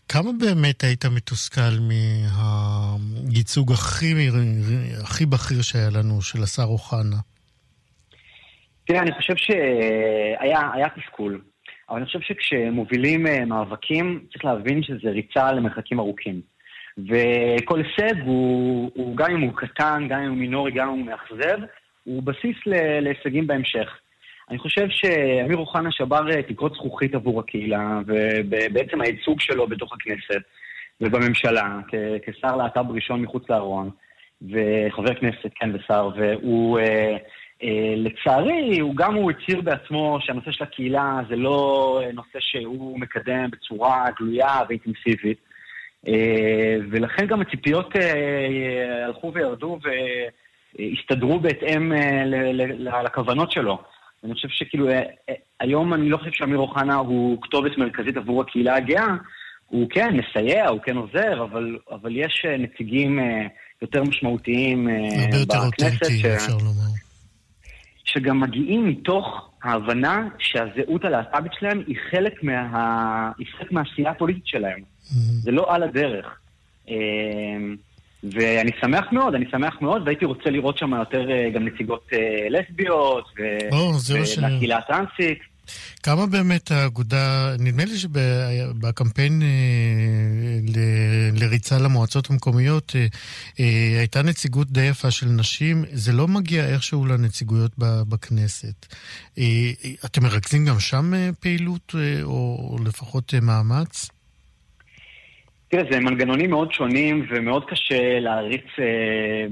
כמה 0.09 0.31
באמת 0.41 0.85
היית 0.85 1.05
מתוסכל 1.07 1.79
מהייצוג 1.81 3.73
הכי, 3.73 4.29
הכי 5.03 5.27
בכיר 5.27 5.63
שהיה 5.63 5.91
לנו, 5.91 6.23
של 6.23 6.43
השר 6.43 6.63
אוחנה? 6.63 6.82
תראה, 8.85 9.03
אני 9.03 9.13
חושב 9.13 9.37
שהיה 9.37 10.89
תסכול, 10.97 11.41
אבל 11.91 11.97
אני 11.97 12.07
חושב 12.07 12.21
שכשמובילים 12.21 13.27
אה, 13.27 13.45
מאבקים, 13.45 14.25
צריך 14.33 14.45
להבין 14.45 14.83
שזה 14.83 15.11
ריצה 15.11 15.53
למרחקים 15.53 16.01
ארוכים. 16.01 16.41
וכל 16.99 17.79
הישג 17.79 18.21
הוא, 18.25 18.91
הוא, 18.95 19.17
גם 19.17 19.31
אם 19.31 19.41
הוא 19.41 19.53
קטן, 19.57 20.07
גם 20.09 20.21
אם 20.23 20.29
הוא 20.29 20.37
מינורי, 20.37 20.73
גם 20.73 20.89
אם 20.89 20.99
הוא 20.99 21.07
מאכזב, 21.07 21.59
הוא 22.05 22.23
בסיס 22.23 22.57
להישגים 23.01 23.47
בהמשך. 23.47 23.99
אני 24.51 24.59
חושב 24.59 24.87
שאמיר 24.89 25.57
אוחנה 25.57 25.93
שבר 25.93 26.31
אה, 26.31 26.43
תקרות 26.43 26.73
זכוכית 26.75 27.15
עבור 27.15 27.41
הקהילה, 27.41 28.01
ובעצם 28.07 29.01
הייצוג 29.01 29.41
שלו 29.41 29.67
בתוך 29.67 29.93
הכנסת 29.93 30.43
ובממשלה, 31.01 31.79
כשר 32.27 32.57
להט"ב 32.57 32.91
ראשון 32.91 33.23
מחוץ 33.23 33.51
לארון, 33.51 33.91
וחבר 34.51 35.15
כנסת, 35.15 35.51
כן, 35.55 35.71
ושר, 35.75 36.11
והוא... 36.17 36.79
אה, 36.79 37.17
אה, 37.63 37.95
לצערי, 37.97 38.81
הוא 38.81 38.97
גם 38.97 39.15
הוא 39.15 39.31
הצהיר 39.31 39.61
בעצמו 39.61 40.19
שהנושא 40.21 40.53
של 40.53 40.65
הקהילה 40.65 41.21
זה 41.29 41.37
לא 41.37 42.01
נושא 42.13 42.39
שהוא 42.41 43.01
מקדם 43.01 43.51
בצורה 43.51 44.07
גלויה 44.19 44.61
ואינטנסיבית. 44.69 45.39
אה, 46.09 46.77
ולכן 46.91 47.27
גם 47.27 47.41
הציפיות 47.41 47.97
אה, 47.97 49.05
הלכו 49.05 49.33
וירדו 49.35 49.79
והסתדרו 50.79 51.41
בהתאם 51.41 51.93
אה, 51.93 52.25
לכוונות 53.03 53.53
שלו. 53.53 53.79
אני 54.25 54.35
חושב 54.35 54.49
שכאילו, 54.49 54.89
אה, 54.89 55.03
אה, 55.29 55.35
היום 55.61 55.95
אני 55.95 56.09
לא 56.09 56.17
חושב 56.17 56.33
שאמיר 56.33 56.59
אוחנה 56.59 56.95
הוא 56.95 57.43
כתובת 57.43 57.79
מרכזית 57.79 58.17
עבור 58.17 58.41
הקהילה 58.41 58.77
הגאה. 58.77 59.15
הוא 59.67 59.91
כן 59.91 60.17
מסייע, 60.17 60.69
הוא 60.69 60.81
כן 60.81 60.97
עוזר, 60.97 61.43
אבל, 61.43 61.79
אבל 61.91 62.17
יש 62.17 62.45
אה, 62.49 62.57
נציגים 62.57 63.19
יותר 63.83 64.03
משמעותיים 64.03 64.89
הרבה 64.89 65.37
יותר 65.37 65.59
אותנטי, 65.59 66.19
ש... 66.19 66.25
אפשר 66.25 66.57
לומר. 66.57 66.93
שגם 68.05 68.41
מגיעים 68.41 68.89
מתוך 68.89 69.51
ההבנה 69.63 70.29
שהזהות 70.39 71.05
הלהט"בית 71.05 71.53
שלהם 71.59 71.83
היא 71.87 71.97
חלק, 72.11 72.43
מה... 72.43 73.31
היא 73.39 73.47
חלק 73.59 73.73
מהעשייה 73.73 74.11
הפוליטית 74.11 74.47
שלהם. 74.47 74.79
Mm-hmm. 74.79 75.43
זה 75.43 75.51
לא 75.51 75.75
על 75.75 75.83
הדרך. 75.83 76.39
ואני 78.23 78.71
שמח 78.81 79.13
מאוד, 79.13 79.35
אני 79.35 79.45
שמח 79.51 79.77
מאוד, 79.81 80.03
והייתי 80.05 80.25
רוצה 80.25 80.51
לראות 80.51 80.79
שם 80.79 80.95
יותר 80.95 81.31
אה, 81.31 81.51
גם 81.51 81.65
נציגות 81.65 82.09
אה, 82.13 82.47
לסביות, 82.51 83.25
והקהילה 84.43 84.79
הטרנסית. 84.79 85.52
כמה 86.03 86.27
באמת 86.27 86.71
האגודה, 86.71 87.55
נדמה 87.59 87.85
לי 87.85 87.97
שבקמפיין 87.97 89.43
אה, 89.43 89.49
לריצה 91.41 91.79
למועצות 91.79 92.31
המקומיות 92.31 92.93
הייתה 93.99 94.23
נציגות 94.23 94.71
די 94.71 94.85
יפה 94.85 95.11
של 95.11 95.27
נשים, 95.27 95.85
זה 95.93 96.13
לא 96.13 96.29
מגיע 96.29 96.69
איכשהו 96.69 97.07
לנציגויות 97.07 97.73
בכנסת. 97.79 98.87
אתם 100.05 100.23
מרכזים 100.23 100.65
גם 100.65 100.81
שם 100.81 101.13
פעילות, 101.41 101.95
או 102.23 102.77
לפחות 102.85 103.35
מאמץ? 103.43 104.11
תראה, 105.73 105.85
זה 105.91 106.01
מנגנונים 106.01 106.51
מאוד 106.51 106.73
שונים 106.73 107.27
ומאוד 107.31 107.65
קשה 107.65 108.21
להריץ 108.21 108.65
אה, 108.79 109.47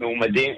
מועמדים, 0.00 0.52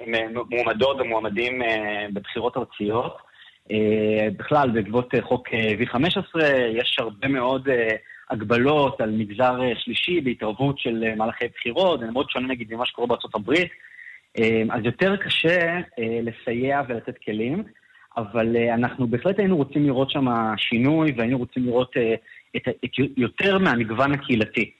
מועמדות 0.49 0.97
ומועמדים 0.99 1.61
אה, 1.61 2.05
בבחירות 2.13 2.57
ארציות. 2.57 3.30
אה, 3.71 4.27
בכלל, 4.37 4.69
בעקבות 4.71 5.15
אה, 5.15 5.21
חוק 5.21 5.47
אה, 5.53 5.73
V15 5.79 6.43
יש 6.73 6.95
הרבה 6.99 7.27
מאוד 7.27 7.69
הגבלות 8.29 9.01
על 9.01 9.11
מגזר 9.11 9.59
שלישי 9.75 10.21
בהתערבות 10.21 10.79
של 10.79 11.03
מהלכי 11.15 11.45
בחירות, 11.55 11.99
זה 11.99 12.11
מאוד 12.11 12.29
שונה 12.29 12.47
נגיד 12.47 12.73
ממה 12.73 12.85
שקורה 12.85 13.07
בארצות 13.07 13.35
הברית. 13.35 13.71
אז 14.69 14.85
יותר 14.85 15.15
קשה 15.15 15.79
לסייע 15.97 16.81
ולתת 16.87 17.17
כלים, 17.25 17.63
אבל 18.17 18.57
אנחנו 18.57 19.07
בהחלט 19.07 19.39
היינו 19.39 19.57
רוצים 19.57 19.85
לראות 19.85 20.09
שם 20.11 20.25
שינוי 20.57 21.13
והיינו 21.17 21.37
רוצים 21.37 21.65
לראות 21.65 21.93
את, 22.55 22.67
את 22.85 22.91
יותר 23.17 23.57
מהמגוון 23.57 24.11
הקהילתי. 24.13 24.71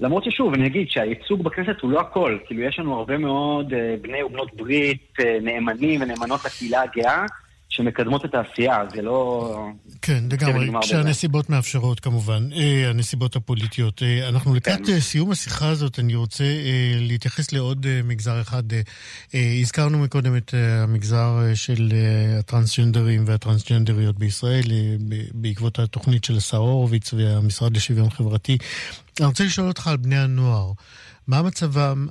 למרות 0.00 0.24
ששוב, 0.24 0.54
אני 0.54 0.66
אגיד 0.66 0.90
שהייצוג 0.90 1.42
בכנסת 1.44 1.80
הוא 1.80 1.90
לא 1.90 2.00
הכל. 2.00 2.38
כאילו, 2.46 2.62
יש 2.62 2.78
לנו 2.78 2.94
הרבה 2.94 3.18
מאוד 3.18 3.74
אה, 3.74 3.94
בני 4.00 4.22
ובנות 4.22 4.54
ברית 4.54 5.12
אה, 5.20 5.38
נאמנים 5.42 6.02
ונאמנות 6.02 6.44
לקהילה 6.44 6.82
הגאה, 6.82 7.24
שמקדמות 7.74 8.24
את 8.24 8.34
העשייה, 8.34 8.78
זה 8.94 9.02
לא... 9.02 9.68
כן, 10.02 10.24
לגמרי, 10.32 10.70
כשהנסיבות 10.80 11.50
מאפשרות 11.50 12.00
כמובן, 12.00 12.48
אה, 12.52 12.90
הנסיבות 12.90 13.36
הפוליטיות. 13.36 14.02
אה, 14.02 14.28
אנחנו 14.28 14.54
לקראת 14.54 14.86
כן. 14.86 15.00
סיום 15.00 15.30
השיחה 15.30 15.68
הזאת, 15.68 15.98
אני 15.98 16.14
רוצה 16.14 16.44
אה, 16.44 16.94
להתייחס 17.00 17.52
לעוד 17.52 17.86
אה, 17.86 18.00
מגזר 18.04 18.40
אחד. 18.40 18.72
אה, 18.72 18.80
אה, 19.34 19.56
הזכרנו 19.60 19.98
מקודם 19.98 20.36
את 20.36 20.54
אה, 20.54 20.82
המגזר 20.82 21.38
אה, 21.42 21.56
של 21.56 21.88
אה, 21.92 22.38
הטרנסג'נדרים 22.38 23.24
והטרנסג'נדריות 23.26 24.18
בישראל, 24.18 24.64
אה, 24.70 24.96
בעקבות 25.34 25.78
התוכנית 25.78 26.24
של 26.24 26.36
השר 26.36 26.56
הורוביץ 26.56 27.12
והמשרד 27.12 27.76
לשוויון 27.76 28.10
חברתי. 28.10 28.58
אני 29.20 29.26
רוצה 29.26 29.44
לשאול 29.44 29.68
אותך 29.68 29.86
על 29.86 29.96
בני 29.96 30.18
הנוער. 30.18 30.72
מה 31.28 31.38
המצב, 31.38 31.66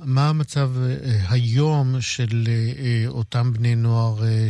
מה 0.06 0.28
המצב 0.30 0.68
אה, 0.82 0.90
היום 1.30 1.86
של 2.00 2.44
אה, 2.48 3.04
אותם 3.08 3.52
בני 3.52 3.74
נוער 3.74 4.14
אה, 4.22 4.48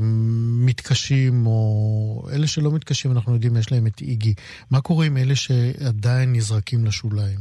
שמתקשים, 0.00 1.46
או 1.46 2.22
אלה 2.32 2.46
שלא 2.46 2.70
מתקשים, 2.74 3.12
אנחנו 3.12 3.34
יודעים, 3.34 3.56
יש 3.56 3.72
להם 3.72 3.86
את 3.86 4.00
איגי. 4.00 4.34
מה 4.70 4.80
קורה 4.80 5.06
עם 5.06 5.16
אלה 5.16 5.34
שעדיין 5.34 6.32
נזרקים 6.32 6.84
לשוליים? 6.84 7.38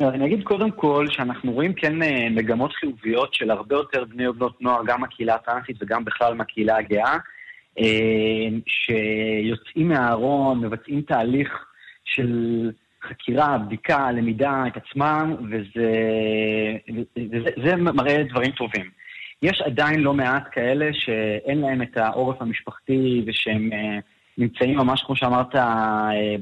אני 0.00 0.26
אגיד 0.26 0.42
קודם 0.44 0.70
כל 0.70 1.06
שאנחנו 1.10 1.52
רואים 1.52 1.72
כן 1.72 1.92
מגמות 2.30 2.72
חיוביות 2.72 3.34
של 3.34 3.50
הרבה 3.50 3.76
יותר 3.76 4.04
בני 4.04 4.28
ובנות 4.28 4.62
נוער, 4.62 4.80
גם 4.86 5.00
מהקהילה 5.00 5.34
הטרנסית 5.34 5.76
וגם 5.82 6.04
בכלל 6.04 6.34
מהקהילה 6.34 6.76
הגאה, 6.76 7.16
שיוצאים 8.66 9.88
מהארון, 9.88 10.60
מבצעים 10.60 11.02
תהליך 11.02 11.48
של 12.04 12.70
חקירה, 13.10 13.58
בדיקה, 13.58 14.12
למידה 14.12 14.64
את 14.66 14.76
עצמם, 14.76 15.36
וזה, 15.50 15.92
וזה 17.32 17.50
זה 17.64 17.76
מראה 17.76 18.22
דברים 18.30 18.50
טובים. 18.50 18.90
יש 19.42 19.62
עדיין 19.62 20.00
לא 20.00 20.14
מעט 20.14 20.48
כאלה 20.52 20.90
שאין 20.92 21.60
להם 21.60 21.82
את 21.82 21.96
העורף 21.96 22.42
המשפחתי 22.42 23.22
ושהם 23.26 23.70
uh, 23.72 24.02
נמצאים 24.38 24.76
ממש, 24.76 25.02
כמו 25.02 25.16
שאמרת, 25.16 25.54
uh, 25.54 25.58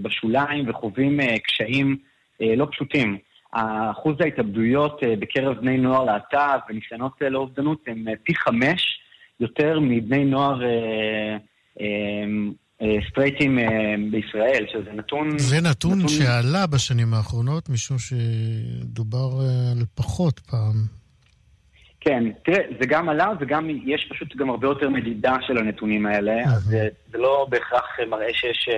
בשוליים 0.02 0.68
וחווים 0.68 1.20
uh, 1.20 1.38
קשיים 1.44 1.96
לא 2.40 2.68
פשוטים. 2.70 3.18
אחוז 3.52 4.16
ההתאבדויות 4.20 5.00
בקרב 5.18 5.56
בני 5.56 5.76
נוער 5.76 6.04
להט"ב 6.04 6.58
וניסיונות 6.68 7.12
לאובדנות 7.20 7.84
הם 7.86 8.04
פי 8.22 8.34
חמש 8.34 9.00
יותר 9.40 9.80
מבני 9.80 10.24
נוער 10.24 10.62
אה, 11.80 12.24
סטרייטים 13.10 13.58
אה, 13.58 13.64
בישראל, 14.10 14.66
שזה 14.72 14.92
נתון... 14.92 15.38
זה 15.38 15.60
נתון, 15.60 15.98
נתון 15.98 16.08
שעלה 16.08 16.66
בשנים 16.66 17.14
האחרונות, 17.14 17.68
משום 17.68 17.96
שדובר 17.98 19.40
אה, 19.40 19.72
על 19.72 19.84
פחות 19.94 20.38
פעם. 20.38 20.74
כן, 22.00 22.24
תראה, 22.44 22.62
זה 22.80 22.86
גם 22.86 23.08
עלה 23.08 23.28
וגם 23.40 23.68
יש 23.84 24.08
פשוט 24.10 24.36
גם 24.36 24.50
הרבה 24.50 24.68
יותר 24.68 24.90
מדידה 24.90 25.36
של 25.46 25.58
הנתונים 25.58 26.06
האלה, 26.06 26.42
אז 26.44 26.62
זה, 26.62 26.88
זה 27.12 27.18
לא 27.18 27.46
בהכרח 27.50 27.84
מראה 28.08 28.28
שיש 28.32 28.68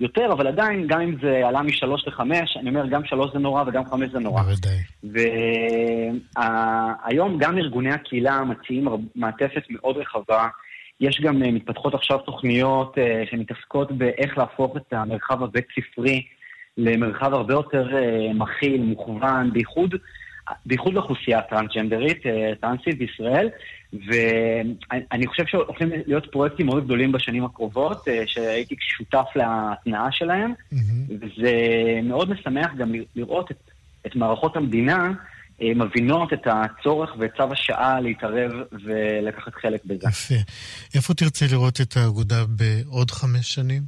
יותר, 0.00 0.32
אבל 0.32 0.46
עדיין, 0.46 0.86
גם 0.86 1.00
אם 1.00 1.16
זה 1.22 1.48
עלה 1.48 1.62
משלוש 1.62 2.08
לחמש, 2.08 2.56
אני 2.56 2.68
אומר, 2.68 2.86
גם 2.86 3.04
שלוש 3.04 3.32
זה 3.32 3.38
נורא 3.38 3.64
וגם 3.66 3.90
חמש 3.90 4.10
זה 4.10 4.18
נורא. 4.18 4.42
בוודאי. 4.42 4.78
והיום 6.34 7.38
גם 7.38 7.58
ארגוני 7.58 7.92
הקהילה 7.92 8.44
מציעים 8.44 8.88
מעטפת 9.14 9.62
מאוד 9.70 9.96
רחבה. 9.96 10.48
יש 11.00 11.20
גם, 11.20 11.42
אה, 11.42 11.50
מתפתחות 11.50 11.94
עכשיו 11.94 12.18
תוכניות 12.18 12.98
אה, 12.98 13.24
שמתעסקות 13.30 13.92
באיך 13.92 14.38
להפוך 14.38 14.76
את 14.76 14.92
המרחב 14.92 15.42
הבית 15.42 15.66
ספרי 15.74 16.22
למרחב 16.76 17.34
הרבה 17.34 17.54
יותר 17.54 17.96
אה, 17.96 18.32
מכיל, 18.34 18.82
מוכוון, 18.82 19.52
בייחוד, 19.52 19.94
בייחוד 20.66 20.94
לאוכלוסייה 20.94 21.38
הטרנסג'נדרית, 21.38 22.22
טרנסית 22.60 22.98
בישראל, 22.98 23.48
ואני 23.92 25.26
חושב 25.26 25.46
שהולכים 25.46 25.90
להיות 26.06 26.32
פרויקטים 26.32 26.66
מאוד 26.66 26.84
גדולים 26.84 27.12
בשנים 27.12 27.44
הקרובות, 27.44 28.04
שהייתי 28.26 28.76
שותף 28.78 29.26
להתנעה 29.36 30.12
שלהם, 30.12 30.52
mm-hmm. 30.52 31.12
וזה 31.20 31.52
מאוד 32.02 32.30
משמח 32.30 32.74
גם 32.76 32.92
לראות 33.16 33.50
את, 33.50 33.70
את 34.06 34.16
מערכות 34.16 34.56
המדינה 34.56 35.12
מבינות 35.60 36.32
את 36.32 36.46
הצורך 36.46 37.10
ואת 37.18 37.30
צו 37.36 37.52
השעה 37.52 38.00
להתערב 38.00 38.50
ולקחת 38.84 39.54
חלק 39.54 39.84
בזה. 39.84 40.08
יפה. 40.08 40.34
איפה 40.94 41.14
תרצה 41.14 41.46
לראות 41.52 41.80
את 41.80 41.96
האגודה 41.96 42.44
בעוד 42.48 43.10
חמש 43.10 43.54
שנים? 43.54 43.82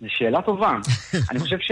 זו 0.00 0.06
שאלה 0.08 0.42
טובה. 0.42 0.78
אני 1.30 1.38
חושב 1.38 1.58
ש... 1.60 1.70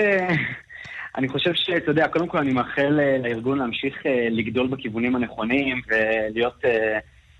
אני 1.16 1.28
חושב 1.28 1.50
שאתה 1.54 1.90
יודע, 1.90 2.08
קודם 2.08 2.28
כל 2.28 2.38
אני 2.38 2.52
מאחל 2.52 2.98
לארגון 3.22 3.58
להמשיך 3.58 3.96
לגדול 4.30 4.66
בכיוונים 4.66 5.16
הנכונים 5.16 5.80
ולהיות 5.88 6.62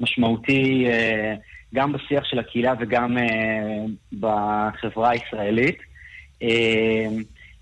משמעותי 0.01 0.87
גם 1.75 1.93
בשיח 1.93 2.25
של 2.25 2.39
הקהילה 2.39 2.75
וגם 2.81 3.17
בחברה 4.13 5.11
הישראלית. 5.11 5.79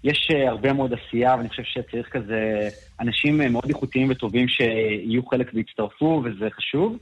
יש 0.06 0.30
הרבה 0.48 0.72
מאוד 0.72 0.92
עשייה, 0.92 1.34
ואני 1.38 1.48
חושב 1.48 1.62
שצריך 1.64 2.08
כזה 2.08 2.68
אנשים 3.00 3.52
מאוד 3.52 3.68
איכותיים 3.68 4.10
וטובים 4.10 4.48
שיהיו 4.48 5.26
חלק 5.26 5.50
ויצטרפו, 5.54 6.22
וזה 6.24 6.48
חשוב. 6.56 6.96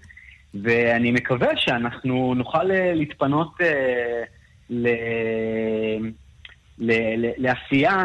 ואני 0.63 1.11
מקווה 1.11 1.57
שאנחנו 1.57 2.35
נוכל 2.35 2.65
להתפנות 2.95 3.53
ל... 4.71 4.89
לעשייה 7.39 8.05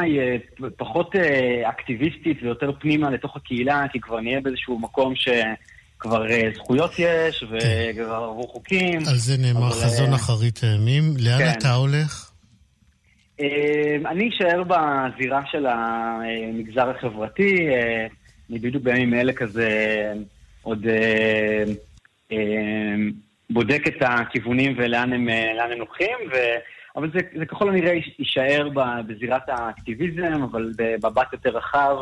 פחות 0.77 1.15
אקטיביסטית 1.63 2.43
ויותר 2.43 2.71
פנימה 2.79 3.09
לתוך 3.09 3.35
הקהילה, 3.35 3.85
כי 3.91 3.99
כבר 3.99 4.19
נהיה 4.19 4.41
באיזשהו 4.41 4.79
מקום 4.79 5.13
שכבר 5.15 6.23
זכויות 6.55 6.91
יש 6.97 7.43
וכבר 7.43 8.13
עברו 8.13 8.47
חוקים. 8.47 8.99
על 8.99 9.15
זה 9.15 9.37
נאמר 9.37 9.67
אבל... 9.67 9.71
חזון 9.71 10.13
אחרית 10.13 10.59
הימים. 10.63 11.03
לאן 11.19 11.37
כן. 11.37 11.53
אתה 11.57 11.73
הולך? 11.73 12.28
אני 14.05 14.29
אשאר 14.29 14.63
בזירה 14.63 15.41
של 15.51 15.65
המגזר 15.65 16.89
החברתי. 16.89 17.67
אני 18.49 18.59
בדיוק 18.59 18.83
בימים 18.83 19.13
אלה 19.13 19.33
כזה 19.33 19.69
עוד 20.61 20.87
בודק 23.49 23.87
את 23.87 24.01
הכיוונים 24.01 24.73
ולאן 24.77 25.13
הם, 25.13 25.29
הם 25.71 25.79
הולכים. 25.79 26.17
ו... 26.31 26.35
אבל 26.95 27.11
זה, 27.13 27.19
זה 27.39 27.45
ככל 27.45 27.69
הנראה 27.69 27.93
יישאר 28.19 28.69
בזירת 29.07 29.49
האקטיביזם, 29.49 30.43
אבל 30.43 30.71
במבט 30.77 31.33
יותר 31.33 31.49
רחב, 31.49 31.95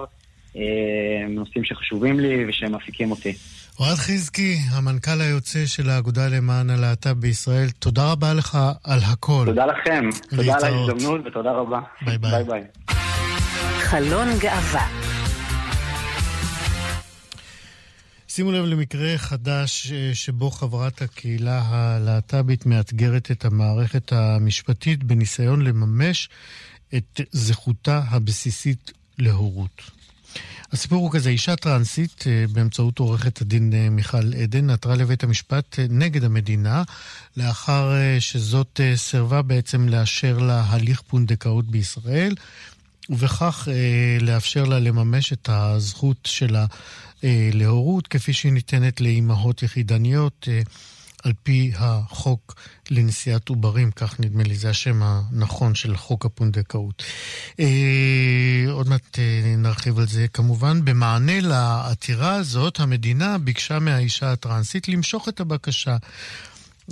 אה, 0.56 1.28
נושאים 1.30 1.64
שחשובים 1.64 2.20
לי 2.20 2.46
ושהם 2.48 2.76
מעסיקים 2.76 3.12
אותי. 3.12 3.34
אוהד 3.80 3.98
חזקי, 3.98 4.58
המנכ"ל 4.72 5.22
היוצא 5.22 5.66
של 5.66 5.90
האגודה 5.90 6.28
למען 6.28 6.70
הלהט"ב 6.70 7.12
בישראל, 7.12 7.70
תודה 7.80 8.12
רבה 8.12 8.34
לך 8.34 8.58
על 8.84 9.00
הכל. 9.12 9.44
תודה 9.46 9.66
לכם, 9.66 10.10
תודה 10.30 10.56
על 10.56 10.64
ההזדמנות 10.64 11.22
ותודה 11.26 11.52
רבה. 11.52 11.80
ביי 12.06 12.18
ביי. 12.18 12.32
ביי, 12.32 12.44
ביי. 12.44 12.64
חלון 13.80 14.28
גאווה 14.40 14.88
שימו 18.28 18.52
לב 18.52 18.66
למקרה 18.66 19.18
חדש 19.18 19.92
אה, 19.92 20.10
שבו 20.14 20.52
חברת 20.52 21.02
הקהילה 21.02 21.62
הלהט"בית 21.66 22.66
מאתגרת 22.66 23.32
את 23.32 23.46
המערכת 23.46 24.14
המשפטית 24.14 25.04
בניסיון 25.04 25.62
לממש 25.62 26.30
את 26.96 27.22
זכותה 27.32 28.02
הבסיסית 28.10 28.92
להורות. 29.18 29.97
הסיפור 30.72 31.04
הוא 31.04 31.12
כזה, 31.12 31.30
אישה 31.30 31.56
טרנסית 31.56 32.24
אה, 32.28 32.46
באמצעות 32.52 33.00
עורכת 33.00 33.42
הדין 33.42 33.74
אה, 33.74 33.90
מיכל 33.90 34.34
עדן 34.34 34.70
עתרה 34.70 34.96
לבית 34.96 35.24
המשפט 35.24 35.80
נגד 35.90 36.24
המדינה 36.24 36.84
לאחר 37.38 37.92
שזאת 38.20 38.80
סירבה 38.96 39.42
בעצם 39.42 39.90
לאשר 39.90 40.38
לה 40.38 40.64
הליך 40.68 41.02
פונדקאות 41.02 41.66
בישראל 41.72 42.36
ובכך 43.10 43.68
לאפשר 44.22 44.64
לה 44.64 44.80
לממש 44.80 45.34
את 45.34 45.50
הזכות 45.52 46.18
שלה 46.24 46.66
אה, 47.24 47.50
להורות, 47.54 48.08
כפי 48.08 48.34
שהיא 48.34 48.52
ניתנת 48.52 49.02
לאימהות 49.02 49.64
יחידניות 49.64 50.48
אה, 50.52 50.62
על 51.24 51.34
פי 51.44 51.72
החוק 51.76 52.56
לנשיאת 52.92 53.50
עוברים, 53.50 53.92
כך 53.92 54.20
נדמה 54.20 54.44
לי, 54.44 54.56
זה 54.56 54.70
השם 54.70 55.00
הנכון 55.04 55.76
של 55.76 55.98
חוק 55.98 56.26
הפונדקאות. 56.26 57.04
אה, 57.60 58.66
עוד 58.72 58.90
מעט 58.90 59.20
אה, 59.20 59.56
נרחיב 59.58 60.00
על 60.00 60.08
זה 60.08 60.28
כמובן. 60.34 60.86
במענה 60.86 61.40
לעתירה 61.40 62.34
הזאת, 62.34 62.80
המדינה 62.80 63.38
ביקשה 63.38 63.80
מהאישה 63.80 64.32
הטרנסית 64.32 64.88
למשוך 64.88 65.30
את 65.30 65.40
הבקשה. 65.40 65.98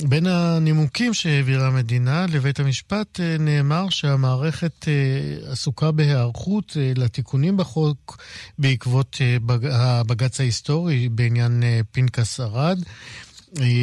בין 0.03 0.27
הנימוקים 0.27 1.13
שהעבירה 1.13 1.67
המדינה 1.67 2.25
לבית 2.29 2.59
המשפט 2.59 3.19
אה, 3.19 3.37
נאמר 3.39 3.89
שהמערכת 3.89 4.87
אה, 4.87 5.51
עסוקה 5.51 5.91
בהיערכות 5.91 6.77
אה, 6.77 6.91
לתיקונים 6.95 7.57
בחוק 7.57 8.17
בעקבות 8.59 9.17
הבג"ץ 9.71 10.39
ההיסטורי 10.39 11.09
בעניין 11.09 11.63
פנקס 11.91 12.39
ארד. 12.39 12.79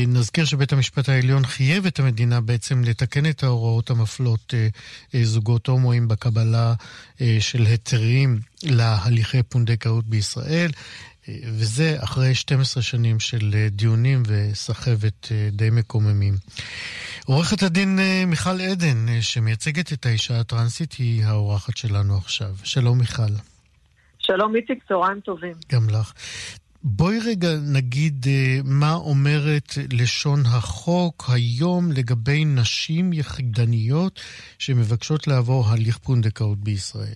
נזכיר 0.09 0.45
שבית 0.45 0.73
המשפט 0.73 1.09
העליון 1.09 1.47
חייב 1.47 1.87
את 1.87 1.99
המדינה 1.99 2.41
בעצם 2.41 2.85
לתקן 2.85 3.27
את 3.27 3.43
ההוראות 3.43 3.91
המפלות 3.91 4.55
זוגות 5.23 5.67
הומואים 5.67 6.09
בקבלה 6.09 6.75
של 7.41 7.67
היתרים 7.67 8.41
להליכי 8.63 9.43
פונדקאות 9.43 10.05
בישראל. 10.07 10.71
וזה 11.29 11.97
אחרי 12.05 12.35
12 12.35 12.83
שנים 12.83 13.21
של 13.21 13.51
אה, 13.55 13.69
דיונים 13.71 14.23
וסחבת 14.27 15.29
אה, 15.33 15.49
די 15.53 15.71
מקוממים. 15.71 16.35
עורכת 17.27 17.63
הדין 17.63 17.99
אה, 17.99 18.25
מיכל 18.27 18.61
עדן, 18.61 19.21
שמייצגת 19.21 19.93
את 19.93 20.07
האישה 20.07 20.41
הטרנסית, 20.41 20.93
היא 20.93 21.25
האורחת 21.25 21.77
שלנו 21.77 22.17
עכשיו. 22.17 22.55
שלום 22.65 22.99
מיכל. 22.99 23.33
שלום 24.19 24.57
איציק, 24.57 24.85
צהריים 24.89 25.21
טובים. 25.21 25.55
גם 25.73 25.91
לך. 25.91 26.13
בואי 26.85 27.19
רגע 27.29 27.49
נגיד 27.75 28.27
מה 28.65 28.95
אומרת 28.95 29.69
לשון 29.93 30.41
החוק 30.57 31.23
היום 31.35 31.85
לגבי 31.97 32.45
נשים 32.45 33.13
יחידניות 33.13 34.21
שמבקשות 34.59 35.27
לעבור 35.27 35.65
הליך 35.73 35.99
פונדקאות 35.99 36.59
בישראל. 36.59 37.15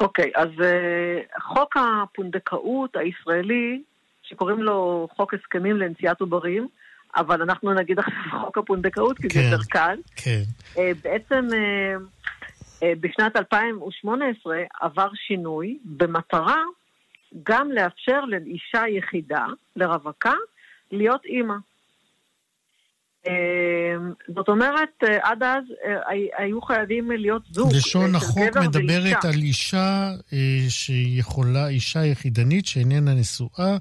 אוקיי, 0.00 0.30
אז 0.34 0.48
uh, 0.48 1.42
חוק 1.42 1.76
הפונדקאות 1.76 2.96
הישראלי, 2.96 3.82
שקוראים 4.22 4.62
לו 4.62 5.08
חוק 5.16 5.34
הסכמים 5.34 5.76
לנשיאת 5.76 6.20
עוברים, 6.20 6.68
אבל 7.16 7.42
אנחנו 7.42 7.74
נגיד 7.74 7.98
עכשיו 7.98 8.40
חוק 8.44 8.58
הפונדקאות, 8.58 9.18
כי 9.18 9.28
כן, 9.28 9.40
זה 9.40 9.46
יותר 9.46 9.64
קל. 9.70 9.98
כן. 10.16 10.42
Uh, 10.74 10.78
בעצם 11.02 11.46
uh, 11.50 12.20
uh, 12.80 12.84
בשנת 13.00 13.36
2018 13.36 14.56
עבר 14.80 15.08
שינוי 15.14 15.78
במטרה 15.84 16.62
גם 17.42 17.72
לאפשר 17.72 18.20
לאישה 18.20 18.82
יחידה, 18.88 19.46
לרווקה, 19.76 20.34
להיות 20.92 21.24
אימא. 21.24 21.54
אמ, 23.26 24.12
זאת 24.34 24.48
אומרת, 24.48 24.88
אה, 25.04 25.18
עד 25.22 25.42
אז 25.42 25.64
אה, 25.84 26.14
היו 26.38 26.62
חייבים 26.62 27.10
להיות 27.10 27.42
זוג. 27.50 27.72
לשון 27.74 28.14
החוק 28.14 28.56
מדברת. 28.56 29.24
על 29.24 29.34
אישה 29.34 30.10
אה, 30.32 30.68
שיכולה, 30.68 31.68
אישה 31.68 32.04
יחידנית 32.06 32.66
שאיננה 32.66 33.14
נשואה, 33.14 33.76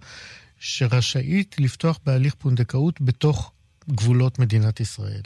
שרשאית 0.59 1.55
לפתוח 1.59 1.99
בהליך 2.05 2.35
פונדקאות 2.35 3.01
בתוך 3.01 3.51
גבולות 3.89 4.39
מדינת 4.39 4.79
ישראל. 4.79 5.21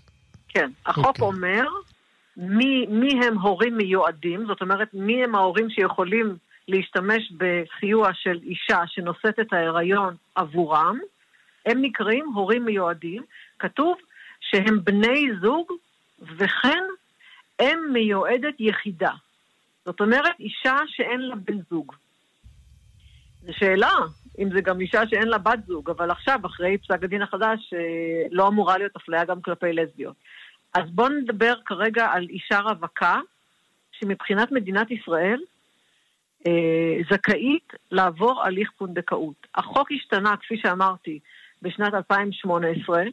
כן, 0.47 0.69
החוק 0.85 1.05
okay. 1.05 1.07
אוקיי. 1.07 1.25
אומר 1.25 1.63
מי, 2.37 2.85
מי 2.89 3.09
הם 3.25 3.37
הורים 3.37 3.77
מיועדים, 3.77 4.45
זאת 4.47 4.61
אומרת, 4.61 4.87
מי 4.93 5.23
הם 5.23 5.35
ההורים 5.35 5.69
שיכולים 5.69 6.37
להשתמש 6.67 7.31
בסיוע 7.31 8.09
של 8.13 8.39
אישה 8.43 8.79
שנושאת 8.87 9.39
את 9.39 9.53
ההיריון 9.53 10.15
עבורם, 10.35 10.99
הם 11.65 11.81
נקראים 11.81 12.25
הורים 12.25 12.65
מיועדים. 12.65 13.23
כתוב 13.59 13.97
שהם 14.41 14.83
בני 14.83 15.25
זוג, 15.41 15.71
וכן 16.19 16.83
אם 17.61 17.79
מיועדת 17.93 18.55
יחידה. 18.59 19.11
זאת 19.85 20.01
אומרת, 20.01 20.39
אישה 20.39 20.75
שאין 20.87 21.21
לה 21.21 21.35
בן 21.35 21.57
זוג. 21.69 21.93
זו 23.41 23.53
שאלה, 23.53 23.93
אם 24.39 24.49
זה 24.53 24.61
גם 24.61 24.81
אישה 24.81 25.07
שאין 25.07 25.27
לה 25.27 25.37
בת 25.37 25.65
זוג, 25.67 25.89
אבל 25.89 26.11
עכשיו, 26.11 26.39
אחרי 26.45 26.77
פסק 26.77 27.03
הדין 27.03 27.21
החדש, 27.21 27.73
אה, 27.73 28.27
לא 28.31 28.47
אמורה 28.47 28.77
להיות 28.77 28.95
אפליה 28.95 29.25
גם 29.25 29.41
כלפי 29.41 29.73
לסביות. 29.73 30.15
אז 30.73 30.83
בואו 30.91 31.09
נדבר 31.09 31.53
כרגע 31.65 32.05
על 32.11 32.27
אישה 32.29 32.59
רווקה, 32.59 33.19
שמבחינת 33.91 34.51
מדינת 34.51 34.91
ישראל 34.91 35.39
זכאית 37.11 37.73
לעבור 37.91 38.43
הליך 38.43 38.71
פונדקאות. 38.77 39.47
החוק 39.55 39.91
השתנה, 39.91 40.37
כפי 40.37 40.57
שאמרתי, 40.57 41.19
בשנת 41.61 41.93
2018, 41.93 43.03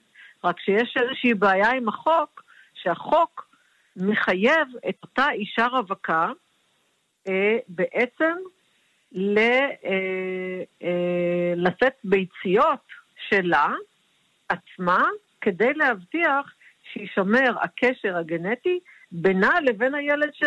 רק 0.45 0.61
שיש 0.61 0.95
איזושהי 1.03 1.35
בעיה 1.35 1.71
עם 1.71 1.89
החוק, 1.89 2.43
שהחוק 2.75 3.49
מחייב 3.97 4.69
את 4.89 4.97
אותה 5.03 5.31
אישה 5.31 5.67
רווקה 5.67 6.29
אה, 7.29 7.59
בעצם 7.69 8.35
ל, 9.13 9.39
אה, 9.39 10.63
אה, 10.83 11.53
לשאת 11.57 11.97
ביציות 12.05 12.87
שלה 13.29 13.69
עצמה, 14.49 15.05
כדי 15.41 15.73
להבטיח 15.75 16.55
שישמר 16.93 17.55
הקשר 17.61 18.17
הגנטי 18.17 18.79
בינה 19.13 19.61
לבין 19.61 19.95
הילד 19.95 20.31
ש... 20.35 20.45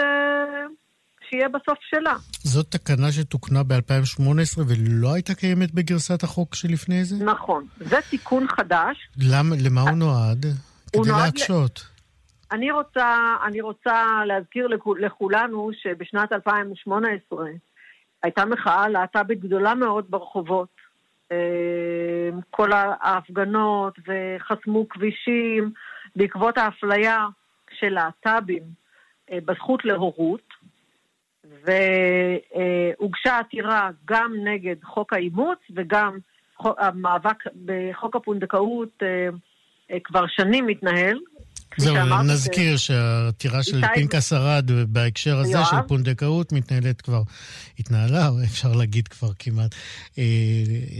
שיהיה 1.29 1.49
בסוף 1.49 1.77
שלה. 1.81 2.13
זאת 2.43 2.65
תקנה 2.71 3.11
שתוקנה 3.11 3.63
ב-2018 3.63 4.59
ולא 4.67 5.13
הייתה 5.13 5.35
קיימת 5.35 5.73
בגרסת 5.73 6.23
החוק 6.23 6.55
שלפני 6.55 7.05
זה? 7.05 7.25
נכון. 7.25 7.65
זה 7.79 7.97
תיקון 8.09 8.47
חדש. 8.47 8.97
למ, 9.17 9.45
למה 9.65 9.81
הוא 9.81 9.89
נועד? 9.97 10.45
הוא 10.95 11.03
כדי 11.03 11.11
נועד 11.13 11.25
להקשות. 11.25 11.87
אני 12.51 12.71
רוצה, 12.71 13.17
אני 13.47 13.61
רוצה 13.61 14.03
להזכיר 14.27 14.67
לכו- 14.67 14.95
לכולנו 14.95 15.69
שבשנת 15.83 16.31
2018 16.33 17.45
הייתה 18.23 18.45
מחאה 18.45 18.87
להט"בית 18.89 19.39
גדולה 19.39 19.75
מאוד 19.75 20.05
ברחובות. 20.09 20.67
אה, 21.31 21.37
כל 22.51 22.69
ההפגנות 22.73 23.93
וחסמו 24.07 24.89
כבישים 24.89 25.71
בעקבות 26.15 26.57
האפליה 26.57 27.25
של 27.79 27.89
להט"בים 27.89 28.63
אה, 29.31 29.37
בזכות 29.45 29.85
להורות, 29.85 30.46
והוגשה 31.65 33.39
עתירה 33.39 33.89
גם 34.05 34.31
נגד 34.43 34.75
חוק 34.83 35.13
האימוץ 35.13 35.59
וגם 35.75 36.17
המאבק 36.59 37.43
בחוק 37.65 38.15
הפונדקאות 38.15 38.89
אה, 39.01 39.07
אה, 39.91 39.97
כבר 40.03 40.25
שנים 40.27 40.67
מתנהל. 40.67 41.17
זהו, 41.77 41.95
נזכיר 42.23 42.77
שהעתירה 42.77 43.63
של 43.63 43.77
איתי- 43.83 44.01
פנקס 44.01 44.33
ארד 44.33 44.71
בהקשר 44.87 45.37
הזה 45.37 45.51
יואב? 45.51 45.65
של 45.65 45.75
פונדקאות 45.87 46.51
מתנהלת 46.53 47.01
כבר, 47.01 47.21
התנהלה, 47.79 48.27
אפשר 48.51 48.67
להגיד 48.77 49.07
כבר 49.07 49.27
כמעט, 49.39 49.75
אה, 50.17 50.23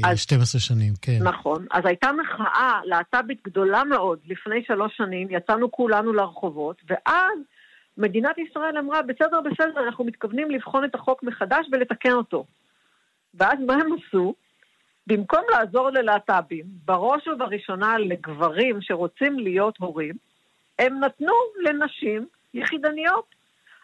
אה, 0.03 0.12
אז- 0.12 0.19
12 0.19 0.62
שנים, 0.62 0.93
כן. 1.01 1.19
נכון. 1.23 1.65
אז 1.71 1.83
הייתה 1.86 2.10
מחאה 2.21 2.79
להט"בית 2.86 3.38
גדולה 3.47 3.83
מאוד 3.83 4.19
לפני 4.27 4.55
שלוש 4.67 4.91
שנים, 4.97 5.27
יצאנו 5.31 5.71
כולנו 5.71 6.13
לרחובות, 6.13 6.81
ואז 6.89 7.38
מדינת 7.97 8.38
ישראל 8.38 8.77
אמרה, 8.77 9.01
בסדר, 9.01 9.41
בסדר, 9.41 9.83
אנחנו 9.86 10.03
מתכוונים 10.03 10.51
לבחון 10.51 10.86
את 10.86 10.95
החוק 10.95 11.23
מחדש 11.23 11.65
ולתקן 11.71 12.12
אותו. 12.12 12.45
ואז 13.33 13.60
מה 13.67 13.73
הם 13.73 13.93
עשו? 13.93 14.33
במקום 15.07 15.41
לעזור 15.51 15.89
ללהט"בים, 15.89 16.65
בראש 16.86 17.27
ובראשונה 17.27 17.97
לגברים 17.97 18.81
שרוצים 18.81 19.39
להיות 19.39 19.77
הורים, 19.77 20.15
הם 20.79 20.99
נתנו 20.99 21.33
לנשים 21.63 22.27
יחידניות. 22.53 23.25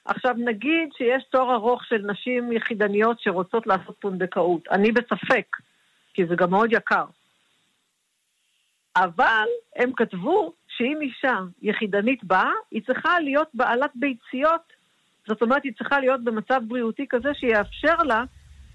עכשיו, 0.06 0.34
נגיד 0.38 0.90
שיש 0.98 1.24
תור 1.32 1.54
ארוך 1.54 1.86
של 1.86 2.02
נשים 2.12 2.52
יחידניות 2.52 3.20
שרוצות 3.20 3.68
לעשות 3.68 3.96
פונדקאות. 4.00 4.68
אני 4.72 4.92
בספק, 4.92 5.46
כי 6.14 6.26
זה 6.26 6.36
גם 6.36 6.50
מאוד 6.50 6.74
יקר. 6.74 7.06
אבל 8.96 9.48
הם 9.76 9.92
כתבו 9.96 10.54
שאם 10.78 10.98
אישה 11.02 11.38
יחידנית 11.62 12.24
באה, 12.24 12.52
היא 12.72 12.82
צריכה 12.88 13.20
להיות 13.20 13.48
בעלת 13.54 13.92
ביציות. 13.96 14.62
זאת 15.28 15.42
אומרת, 15.42 15.64
היא 15.64 15.72
צריכה 15.78 16.00
להיות 16.00 16.24
במצב 16.24 16.62
בריאותי 16.68 17.06
כזה 17.10 17.30
שיאפשר 17.34 17.96
לה 18.04 18.24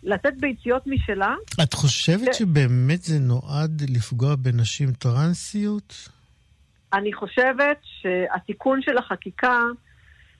לתת 0.02 0.32
ביציות 0.40 0.86
משלה. 0.86 1.34
את 1.62 1.74
חושבת 1.74 2.24
כן. 2.26 2.32
שבאמת 2.32 3.02
זה 3.02 3.18
נועד 3.20 3.82
לפגוע 3.96 4.34
בנשים 4.36 4.92
טרנסיות? 4.92 5.94
אני 6.92 7.12
חושבת 7.12 7.78
שהתיקון 7.82 8.82
של 8.82 8.98
החקיקה 8.98 9.60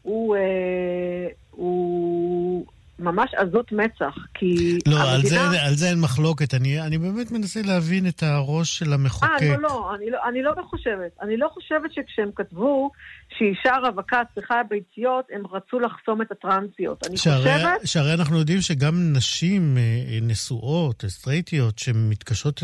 הוא, 0.03 0.37
אה, 0.37 1.29
הוא 1.51 2.67
ממש 2.99 3.31
עזות 3.35 3.73
מצח, 3.73 4.15
כי 4.35 4.79
לא, 4.87 4.97
על 5.01 5.23
זה, 5.23 5.41
המדינה... 5.41 5.67
על 5.67 5.75
זה 5.75 5.91
אין 5.91 6.01
מחלוקת. 6.01 6.55
אני, 6.55 6.81
אני 6.81 6.99
באמת 6.99 7.31
מנסה 7.31 7.61
להבין 7.65 8.09
את 8.09 8.23
הראש 8.23 8.79
של 8.79 8.93
המחוקק. 8.93 9.43
אה, 9.43 9.57
לא, 9.57 9.63
לא, 9.63 9.95
אני 9.95 10.11
לא, 10.11 10.19
אני 10.29 10.43
לא 10.43 10.53
חושבת. 10.71 11.11
אני 11.23 11.37
לא 11.37 11.49
חושבת 11.55 11.93
שכשהם 11.93 12.31
כתבו 12.37 12.91
שאישה 13.39 13.77
רווקה 13.77 14.23
צריכה 14.35 14.61
ביציות, 14.71 15.25
הם 15.33 15.43
רצו 15.53 15.81
לחסום 15.81 16.23
את 16.23 16.33
הטרנסיות. 16.33 17.07
אני 17.07 17.17
שהרי, 17.17 17.55
חושבת... 17.55 17.87
שהרי 17.87 18.15
אנחנו 18.15 18.39
יודעים 18.39 18.61
שגם 18.61 19.13
נשים 19.13 19.77
אה, 19.77 19.83
אה, 19.83 20.19
נשואות, 20.23 21.05
סטרייטיות, 21.09 21.79
שמתקשות 21.79 22.63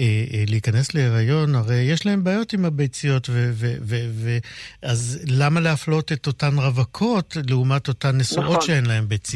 אה, 0.00 0.04
להיכנס 0.46 0.94
להיריון, 0.94 1.54
הרי 1.54 1.76
יש 1.76 2.06
להן 2.06 2.24
בעיות 2.24 2.52
עם 2.52 2.64
הביציות, 2.64 3.28
ו, 3.30 3.50
ו, 3.52 3.74
ו, 3.80 3.96
ו, 4.10 4.38
אז 4.82 5.24
למה 5.30 5.60
להפלות 5.60 6.12
את 6.12 6.26
אותן 6.26 6.58
רווקות 6.58 7.36
לעומת 7.50 7.88
אותן 7.88 8.16
נשואות 8.16 8.48
נכון. 8.48 8.60
שאין 8.60 8.86
להן 8.86 9.08
ביציות? 9.08 9.33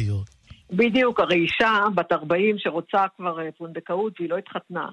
בדיוק, 0.71 1.19
הרי 1.19 1.35
אישה 1.35 1.73
בת 1.95 2.11
40 2.11 2.55
שרוצה 2.57 3.05
כבר 3.17 3.41
אה, 3.41 3.51
פונדקאות 3.51 4.13
והיא 4.19 4.29
לא 4.29 4.37
התחתנה, 4.37 4.89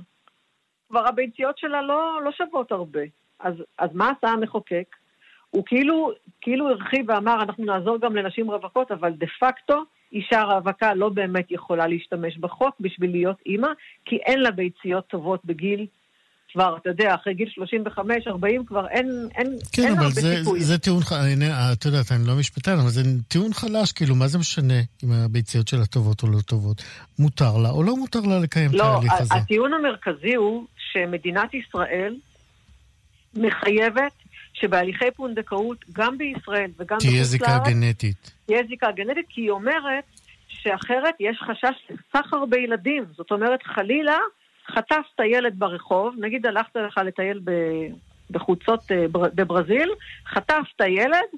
כבר 0.89 1.09
הביציות 1.09 1.59
שלה 1.59 1.83
לא, 1.83 2.21
לא 2.25 2.31
שוות 2.33 2.73
הרבה. 2.73 3.01
אז, 3.41 3.55
אז 3.79 3.91
מה 3.95 4.11
עשה 4.19 4.33
המחוקק? 4.33 4.97
הוא 5.51 5.63
כאילו, 5.67 6.11
כאילו 6.41 6.69
הרחיב 6.69 7.07
ואמר, 7.09 7.43
אנחנו 7.43 7.65
נעזור 7.65 7.99
גם 8.01 8.17
לנשים 8.17 8.51
רווקות, 8.51 8.93
אבל 8.93 9.13
דה 9.13 9.27
פקטו, 9.41 9.83
אישה 10.13 10.43
רווקה 10.43 10.95
לא 10.95 11.09
באמת 11.09 11.51
יכולה 11.51 11.87
להשתמש 11.87 12.39
בחוק 12.39 12.77
בשביל 12.81 13.11
להיות 13.11 13.37
אימא, 13.47 13.69
כי 14.05 14.17
אין 14.17 14.41
לה 14.41 14.51
ביציות 14.51 15.07
טובות 15.07 15.45
בגיל, 15.45 15.87
כבר, 16.57 16.77
אתה 16.77 16.91
יודע, 16.91 17.15
אחרי 17.15 17.35
גיל 17.35 17.49
35-40 17.89 18.01
כבר 18.67 18.89
אין, 18.89 19.29
אין, 19.35 19.47
כן, 19.73 19.83
אין 19.83 19.93
אבל 19.93 20.03
הרבה 20.03 20.11
זה, 20.21 20.37
סיכוי. 20.39 20.61
זה 20.61 20.79
טיעון, 20.79 21.03
ח- 21.03 21.13
אני- 21.13 21.51
את 21.73 21.85
יודעת, 21.85 22.13
אני 22.13 22.27
לא 22.27 22.35
משפטן, 22.37 22.79
אבל 22.79 22.89
זה 22.89 23.03
טיעון 23.29 23.53
חלש, 23.55 23.93
כאילו, 23.93 24.15
מה 24.15 24.27
זה 24.27 24.39
משנה 24.39 24.75
אם 25.05 25.13
הביציות 25.13 25.69
שלה 25.69 25.87
טובות 25.87 26.23
או 26.23 26.29
לא 26.29 26.41
טובות? 26.41 26.83
מותר 27.19 27.57
לה 27.59 27.71
או 27.71 27.83
לא 27.83 27.97
מותר 27.97 28.21
לה 28.21 28.39
לקיים 28.39 28.71
את 28.71 28.75
לא, 28.75 28.85
ההליך 28.85 29.13
הזה? 29.19 29.35
הטיעון 29.35 29.71
המרכזי 29.75 30.35
הוא 30.35 30.65
שמדינת 30.93 31.55
ישראל 31.55 32.15
מחייבת 33.35 34.13
שבהליכי 34.55 35.11
פונדקאות, 35.17 35.85
גם 35.93 36.19
בישראל 36.19 36.71
וגם 36.79 36.99
תהיה 36.99 37.13
בחוץ 37.13 37.27
זיקה 37.27 37.47
לארץ, 37.57 37.67
גנטית. 37.69 38.33
תהיה 38.47 38.61
זיקה 38.69 38.87
גנטית, 38.97 39.27
כי 39.29 39.41
היא 39.41 39.51
אומרת 39.51 40.05
שאחרת 40.49 41.15
יש 41.21 41.39
חשש 41.51 41.77
לסחר 41.91 42.45
בילדים. 42.51 43.05
זאת 43.17 43.31
אומרת, 43.31 43.63
חלילה, 43.63 44.17
חטפת 44.71 45.21
ילד 45.25 45.59
ברחוב, 45.59 46.15
נגיד 46.19 46.47
הלכת 46.47 46.77
לך 46.77 47.01
לטייל 47.05 47.41
ב- 47.45 47.89
בחוצות 48.31 48.93
אה, 48.93 49.09
בר- 49.09 49.31
בברזיל, 49.35 49.91
חטפת 50.27 50.81
ילד, 50.87 51.29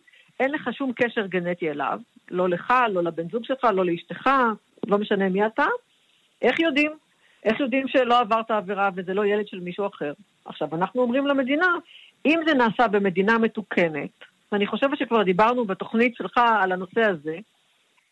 אין 0.40 0.52
לך 0.52 0.68
שום 0.72 0.92
קשר 0.92 1.26
גנטי 1.26 1.70
אליו, 1.70 2.00
לא 2.30 2.48
לך, 2.48 2.74
לא 2.90 3.02
לבן 3.02 3.28
זוג 3.28 3.44
שלך, 3.44 3.64
לא 3.64 3.84
לאשתך, 3.84 4.30
לא 4.86 4.98
משנה 4.98 5.28
מי 5.28 5.46
אתה. 5.46 5.66
איך 6.42 6.60
יודעים? 6.60 6.92
איך 7.44 7.60
יודעים 7.60 7.88
שלא 7.88 8.18
עברת 8.18 8.50
עבירה 8.50 8.88
וזה 8.94 9.14
לא 9.14 9.26
ילד 9.26 9.48
של 9.48 9.60
מישהו 9.60 9.86
אחר? 9.86 10.12
עכשיו, 10.44 10.68
אנחנו 10.72 11.02
אומרים 11.02 11.26
למדינה, 11.26 11.66
אם 12.26 12.40
זה 12.46 12.54
נעשה 12.54 12.88
במדינה 12.88 13.38
מתוקנת, 13.38 14.10
ואני 14.52 14.66
חושבת 14.66 14.98
שכבר 14.98 15.22
דיברנו 15.22 15.64
בתוכנית 15.64 16.16
שלך 16.16 16.40
על 16.62 16.72
הנושא 16.72 17.00
הזה, 17.00 17.36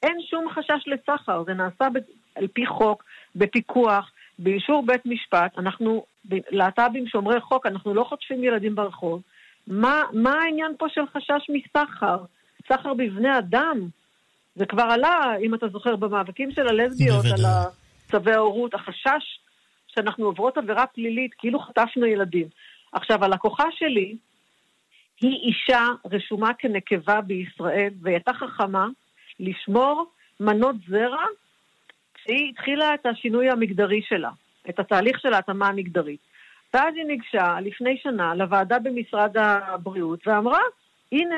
אין 0.03 0.17
שום 0.31 0.49
חשש 0.51 0.85
לסחר, 0.87 1.43
זה 1.45 1.55
נעשה 1.55 1.89
ב- 1.95 1.99
על 2.39 2.47
פי 2.53 2.67
חוק, 2.67 3.05
בפיקוח, 3.37 4.11
באישור 4.39 4.87
בית 4.87 5.07
משפט, 5.07 5.59
אנחנו 5.59 6.05
להט"בים 6.31 7.07
שומרי 7.07 7.41
חוק, 7.41 7.67
אנחנו 7.67 7.95
לא 7.95 8.05
חוטפים 8.05 8.45
ילדים 8.45 8.75
ברחוב. 8.75 9.23
מה, 9.67 10.03
מה 10.13 10.33
העניין 10.43 10.73
פה 10.79 10.87
של 10.89 11.07
חשש 11.07 11.47
מסחר? 11.49 12.19
סחר 12.69 12.95
בבני 12.95 13.39
אדם? 13.39 13.89
זה 14.55 14.67
כבר 14.67 14.83
עלה, 14.83 15.37
אם 15.41 15.55
אתה 15.55 15.69
זוכר, 15.69 15.97
במאבקים 15.97 16.51
של 16.53 16.69
הלסביות. 16.69 17.25
על 17.25 17.45
צווי 18.11 18.33
ההורות, 18.33 18.75
החשש 18.75 19.41
שאנחנו 19.87 20.27
עוברות 20.27 20.59
עבירה 20.59 20.87
פלילית, 20.87 21.35
כאילו 21.39 21.59
חטפנו 21.59 22.07
ילדים. 22.07 22.47
עכשיו, 22.93 23.25
הלקוחה 23.25 23.65
שלי 23.71 24.17
היא 25.21 25.49
אישה 25.49 25.87
רשומה 26.13 26.55
כנקבה 26.59 27.21
בישראל, 27.21 27.93
והיא 28.03 28.15
הייתה 28.15 28.33
חכמה 28.33 28.87
לשמור 29.41 30.11
מנות 30.41 30.77
זרע 30.89 31.25
כשהיא 32.27 32.51
התחילה 32.51 32.95
את 32.95 33.07
השינוי 33.07 33.51
המגדרי 33.51 34.03
שלה, 34.03 34.31
את 34.69 34.79
התהליך 34.79 35.21
של 35.21 35.33
ההתאמה 35.33 35.69
המגדרית. 35.69 36.21
ואז 36.75 36.95
היא 36.97 37.05
ניגשה 37.05 37.61
לפני 37.61 37.99
שנה 38.03 38.35
לוועדה 38.35 38.79
במשרד 38.79 39.37
הבריאות 39.37 40.27
ואמרה, 40.27 40.61
הנה, 41.13 41.37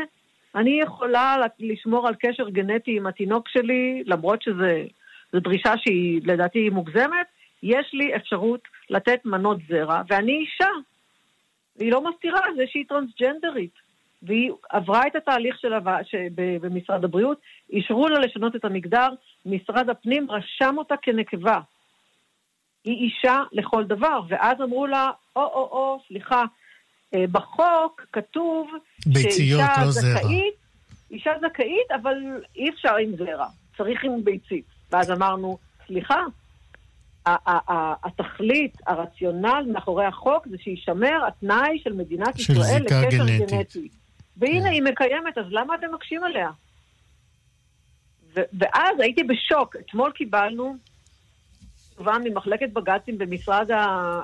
אני 0.54 0.80
יכולה 0.82 1.36
לשמור 1.58 2.08
על 2.08 2.14
קשר 2.14 2.48
גנטי 2.48 2.96
עם 2.96 3.06
התינוק 3.06 3.48
שלי, 3.48 4.02
למרות 4.06 4.42
שזו 4.42 4.64
דרישה 5.34 5.72
שהיא 5.76 6.20
לדעתי 6.24 6.70
מוגזמת, 6.70 7.26
יש 7.62 7.90
לי 7.92 8.16
אפשרות 8.16 8.60
לתת 8.90 9.20
מנות 9.24 9.58
זרע, 9.68 10.02
ואני 10.08 10.32
אישה. 10.32 10.70
והיא 11.76 11.92
לא 11.92 12.10
מסתירה 12.10 12.40
על 12.44 12.54
זה 12.56 12.64
שהיא 12.66 12.84
טרנסג'נדרית. 12.88 13.74
והיא 14.22 14.50
עברה 14.70 15.06
את 15.06 15.16
התהליך 15.16 15.58
של 15.58 15.72
הווע... 15.72 15.98
במשרד 16.60 17.04
הבריאות, 17.04 17.40
אישרו 17.70 18.08
לה 18.08 18.18
לשנות 18.18 18.56
את 18.56 18.64
המגדר, 18.64 19.08
משרד 19.46 19.90
הפנים 19.90 20.30
רשם 20.30 20.74
אותה 20.78 20.94
כנקבה. 21.02 21.60
היא 22.84 22.96
אישה 22.96 23.42
לכל 23.52 23.84
דבר, 23.84 24.20
ואז 24.28 24.60
אמרו 24.62 24.86
לה, 24.86 25.10
או-או-או, 25.36 26.00
סליחה, 26.08 26.44
אה, 27.14 27.24
בחוק 27.32 28.06
כתוב 28.12 28.70
ביציות, 29.06 29.32
שאישה 29.32 29.84
לא 29.84 29.90
זרע. 29.90 30.20
זכאית, 30.20 30.54
אישה 31.10 31.30
זכאית, 31.40 31.90
אבל 32.02 32.14
אי 32.56 32.70
אפשר 32.70 32.96
עם 32.96 33.16
זרע, 33.16 33.46
צריך 33.76 34.04
עם 34.04 34.24
ביצית. 34.24 34.64
ואז 34.90 35.10
אמרנו, 35.10 35.58
סליחה, 35.86 36.22
התכלית, 38.04 38.76
הרציונל 38.86 39.64
מאחורי 39.72 40.04
החוק 40.04 40.48
זה 40.48 40.56
שישמר 40.60 41.26
התנאי 41.26 41.78
של 41.84 41.92
מדינת 41.92 42.38
של 42.38 42.52
ישראל 42.52 42.82
לקשר 42.82 43.26
גנטית. 43.26 43.50
גנטי. 43.50 43.88
והנה 44.36 44.60
כן. 44.60 44.72
היא 44.72 44.82
מקיימת, 44.82 45.38
אז 45.38 45.44
למה 45.50 45.74
אתם 45.74 45.94
מקשים 45.94 46.24
עליה? 46.24 46.50
ואז 48.34 49.00
הייתי 49.00 49.22
בשוק. 49.22 49.76
אתמול 49.76 50.12
קיבלנו 50.12 50.76
תשובה 51.94 52.16
ממחלקת 52.24 52.72
בג"צים 52.72 53.18
במשרד 53.18 53.70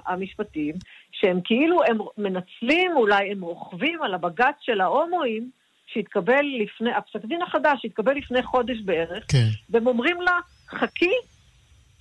המשפטים, 0.07 0.75
שהם 1.13 1.41
כאילו, 1.45 1.85
הם 1.85 1.99
מנצלים, 2.19 2.91
אולי 2.97 3.31
הם 3.33 3.41
רוכבים 3.41 4.03
על 4.03 4.15
הבג"ץ 4.15 4.55
של 4.61 4.81
ההומואים, 4.81 5.51
שהתקבל 5.87 6.45
לפני, 6.63 6.95
הפסק 6.95 7.25
דין 7.25 7.43
החדש 7.43 7.79
שהתקבל 7.83 8.17
לפני 8.17 8.43
חודש 8.43 8.77
בערך, 8.85 9.25
כן. 9.29 9.49
והם 9.71 9.87
אומרים 9.87 10.21
לה, 10.23 10.39
חכי, 10.69 11.13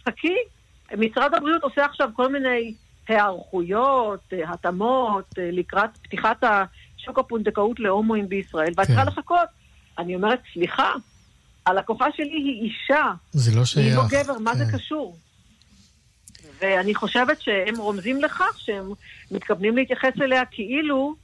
חכי, 0.09 0.35
משרד 0.97 1.33
הבריאות 1.33 1.63
עושה 1.63 1.85
עכשיו 1.85 2.09
כל 2.15 2.31
מיני 2.31 2.73
היערכויות, 3.07 4.33
התאמות, 4.47 5.25
לקראת 5.37 5.97
פתיחת 5.97 6.43
שוק 6.97 7.19
הפונדקאות 7.19 7.79
להומואים 7.79 8.29
בישראל, 8.29 8.73
ואת 8.77 8.87
צריכה 8.87 9.01
כן. 9.01 9.07
לחכות. 9.07 9.49
אני 9.97 10.15
אומרת, 10.15 10.39
סליחה, 10.53 10.93
הלקוחה 11.65 12.05
שלי 12.15 12.37
היא 12.37 12.61
אישה. 12.61 13.11
זה 13.31 13.55
לא 13.55 13.65
שייך. 13.65 13.87
היא 13.87 13.95
לא 13.95 14.23
גבר, 14.23 14.39
מה 14.39 14.55
זה 14.55 14.65
כן. 14.65 14.77
קשור? 14.77 15.17
ואני 16.59 16.95
חושבת 16.95 17.41
שהם 17.41 17.77
רומזים 17.77 18.21
לכך 18.21 18.59
שהם 18.59 18.91
מתכוונים 19.31 19.77
להתייחס 19.77 20.13
אליה 20.21 20.45
כאילו, 20.45 21.15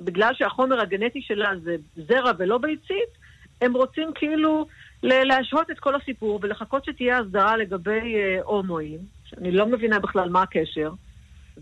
בגלל 0.00 0.34
שהחומר 0.34 0.80
הגנטי 0.80 1.22
שלה 1.22 1.50
זה 1.62 1.76
זרע 1.96 2.32
ולא 2.38 2.58
ביצית, 2.58 3.18
הם 3.60 3.76
רוצים 3.76 4.10
כאילו 4.14 4.66
להשהות 5.02 5.70
את 5.70 5.78
כל 5.78 5.94
הסיפור 5.94 6.38
ולחכות 6.42 6.84
שתהיה 6.84 7.18
הסדרה 7.18 7.56
לגבי 7.56 8.14
אה, 8.14 8.38
הומואים, 8.44 8.98
שאני 9.24 9.52
לא 9.52 9.66
מבינה 9.66 9.98
בכלל 9.98 10.28
מה 10.28 10.42
הקשר, 10.42 10.90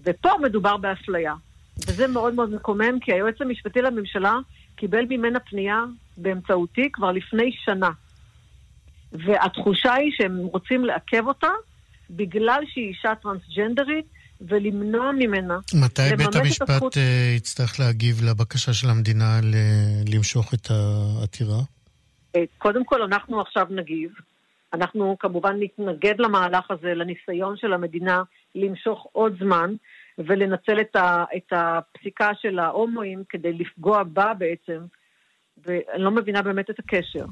ופה 0.05 0.31
מדובר 0.42 0.77
באפליה. 0.77 1.35
וזה 1.88 2.07
מאוד 2.07 2.35
מאוד 2.35 2.55
מקומם, 2.55 3.01
כי 3.01 3.12
היועץ 3.12 3.40
המשפטי 3.40 3.83
לממשלה 3.83 4.35
קיבל 4.77 5.05
ממנה 5.09 5.40
פנייה 5.40 5.85
באמצעותי 6.16 6.92
כבר 6.92 7.12
לפני 7.12 7.53
שנה. 7.64 7.90
והתחושה 9.24 9.94
היא 9.94 10.12
שהם 10.16 10.37
רוצים 10.38 10.85
לעכב 10.85 11.26
אותה 11.26 11.50
בגלל 12.11 12.62
שהיא 12.66 12.88
אישה 12.88 13.14
טרנסג'נדרית 13.14 14.05
ולמנוע 14.40 15.12
ממנה 15.12 15.59
מתי 15.74 16.02
בית 16.16 16.35
המשפט 16.35 16.70
הזכות... 16.70 16.96
אה, 16.96 17.33
יצטרך 17.37 17.81
להגיב 17.81 18.16
לבקשה 18.24 18.72
של 18.74 18.90
המדינה 18.90 19.40
למשוך 20.14 20.55
את 20.55 20.70
העתירה? 20.70 21.61
אה, 22.37 22.44
קודם 22.59 22.85
כל, 22.85 23.02
אנחנו 23.02 23.40
עכשיו 23.40 23.66
נגיב. 23.70 24.11
אנחנו 24.72 25.16
כמובן 25.20 25.57
נתנגד 25.61 26.14
למהלך 26.18 26.70
הזה, 26.70 26.94
לניסיון 26.94 27.57
של 27.57 27.72
המדינה 27.72 28.22
למשוך 28.55 29.07
עוד 29.12 29.37
זמן 29.40 29.74
ולנצל 30.18 30.81
את, 30.81 30.96
ה, 30.96 31.24
את 31.37 31.52
הפסיקה 31.52 32.31
של 32.42 32.59
ההומואים 32.59 33.22
כדי 33.29 33.52
לפגוע 33.52 34.02
בה 34.02 34.35
בעצם, 34.35 34.81
ואני 35.64 36.03
לא 36.03 36.11
מבינה 36.11 36.42
באמת 36.42 36.71
את 36.71 36.79
הקשר. 36.79 37.25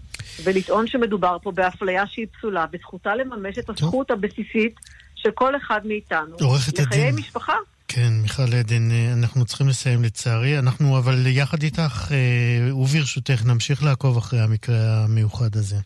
ולטעון 0.45 0.87
שמדובר 0.87 1.37
פה 1.43 1.53
באפליה 1.53 2.07
שהיא 2.07 2.27
פסולה, 2.39 2.67
וזכותה 2.73 3.15
לממש 3.15 3.59
את 3.59 3.71
הזכות 3.71 4.09
טוב. 4.09 4.19
הבסיסית 4.19 4.75
של 5.15 5.31
כל 5.31 5.57
אחד 5.57 5.81
מאיתנו. 5.87 6.37
עורכת 6.41 6.73
הדין. 6.73 6.87
לחיי 6.87 7.03
הדין. 7.03 7.15
משפחה. 7.15 7.55
כן, 7.89 8.13
מיכל 8.23 8.43
עדן, 8.43 8.91
אה, 8.91 9.13
אנחנו 9.13 9.45
צריכים 9.45 9.69
לסיים 9.69 10.03
לצערי. 10.03 10.59
אנחנו 10.59 10.99
אבל 10.99 11.27
יחד 11.27 11.63
איתך, 11.63 12.13
אה, 12.13 12.75
וברשותך, 12.75 13.43
נמשיך 13.45 13.83
לעקוב 13.83 14.17
אחרי 14.17 14.41
המקרה 14.41 15.05
המיוחד 15.05 15.57
הזה. 15.57 15.77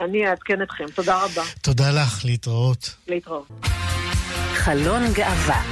אני 0.00 0.28
אעדכן 0.28 0.62
אתכם. 0.62 0.84
תודה 0.94 1.24
רבה. 1.24 1.42
תודה 1.62 1.90
לך, 1.90 2.24
להתראות. 2.24 2.94
להתראות. 3.08 3.48
חלון 4.54 5.02
גאווה 5.12 5.62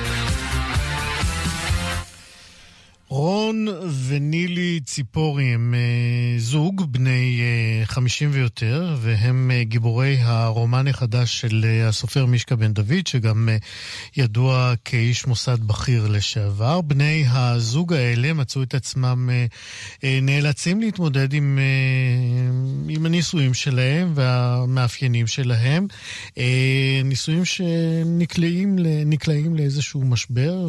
רון 3.09 3.69
ונילי 4.09 4.81
ציפורי 4.85 5.45
הם 5.45 5.75
אה, 5.75 6.39
זוג 6.39 6.93
בני 6.93 7.41
אה, 7.41 7.87
חמישים 7.87 8.31
ויותר, 8.33 8.97
והם 9.01 9.51
אה, 9.55 9.65
גיבורי 9.65 10.17
הרומן 10.21 10.89
החדש 10.89 11.41
של 11.41 11.65
הסופר 11.89 12.27
מישקה 12.27 12.57
בן 12.57 12.73
דוד, 12.73 13.07
שגם 13.07 13.49
ידוע 14.17 14.75
כאיש 14.85 15.27
מוסד 15.27 15.65
בכיר 15.65 16.09
לשעבר. 16.09 16.81
בני 16.81 17.25
הזוג 17.29 17.93
האלה 17.93 18.33
מצאו 18.33 18.63
את 18.63 18.75
עצמם 18.75 19.31
נאלצים 20.23 20.81
להתמודד 20.81 21.33
עם, 21.33 21.59
עם 22.89 23.07
הנישואים 23.07 23.55
שלהם 23.55 24.13
והמאפיינים 24.15 25.27
שלהם. 25.27 25.87
נישואים 27.05 27.45
שנקלעים 27.45 28.77
לאיזשהו 29.57 30.05
משבר 30.05 30.69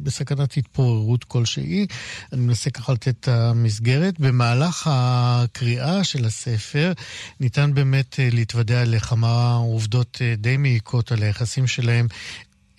ובסכנת 0.00 0.56
התפוררות. 0.56 1.03
התעוררות 1.04 1.24
כלשהי. 1.24 1.86
אני 2.32 2.40
מנסה 2.40 2.70
ככה 2.70 2.92
לתת 2.92 3.08
את 3.08 3.28
המסגרת. 3.28 4.20
במהלך 4.20 4.90
הקריאה 4.90 6.04
של 6.04 6.24
הספר 6.24 6.92
ניתן 7.40 7.74
באמת 7.74 8.20
אה, 8.20 8.28
להתוודע 8.32 8.84
לכמה 8.84 9.54
עובדות 9.54 10.18
אה, 10.20 10.34
די 10.36 10.56
מעיקות 10.56 11.12
על 11.12 11.22
היחסים 11.22 11.66
שלהם 11.66 12.06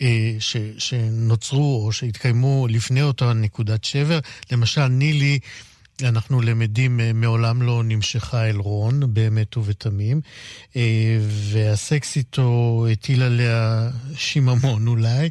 אה, 0.01 0.35
ש, 0.39 0.57
שנוצרו 0.77 1.85
או 1.85 1.91
שהתקיימו 1.91 2.67
לפני 2.69 3.01
אותה 3.01 3.33
נקודת 3.33 3.83
שבר. 3.83 4.19
למשל, 4.51 4.87
נילי 4.87 5.39
אנחנו 6.03 6.41
למדים, 6.41 6.99
אה, 6.99 7.13
מעולם 7.13 7.61
לא 7.61 7.83
נמשכה 7.83 8.49
אל 8.49 8.57
רון, 8.57 9.13
באמת 9.13 9.57
ובתמים, 9.57 10.21
אה, 10.75 11.17
והסקס 11.21 12.15
איתו 12.15 12.85
הטיל 12.91 13.23
עליה 13.23 13.89
שיממון 14.15 14.87
אולי, 14.87 15.29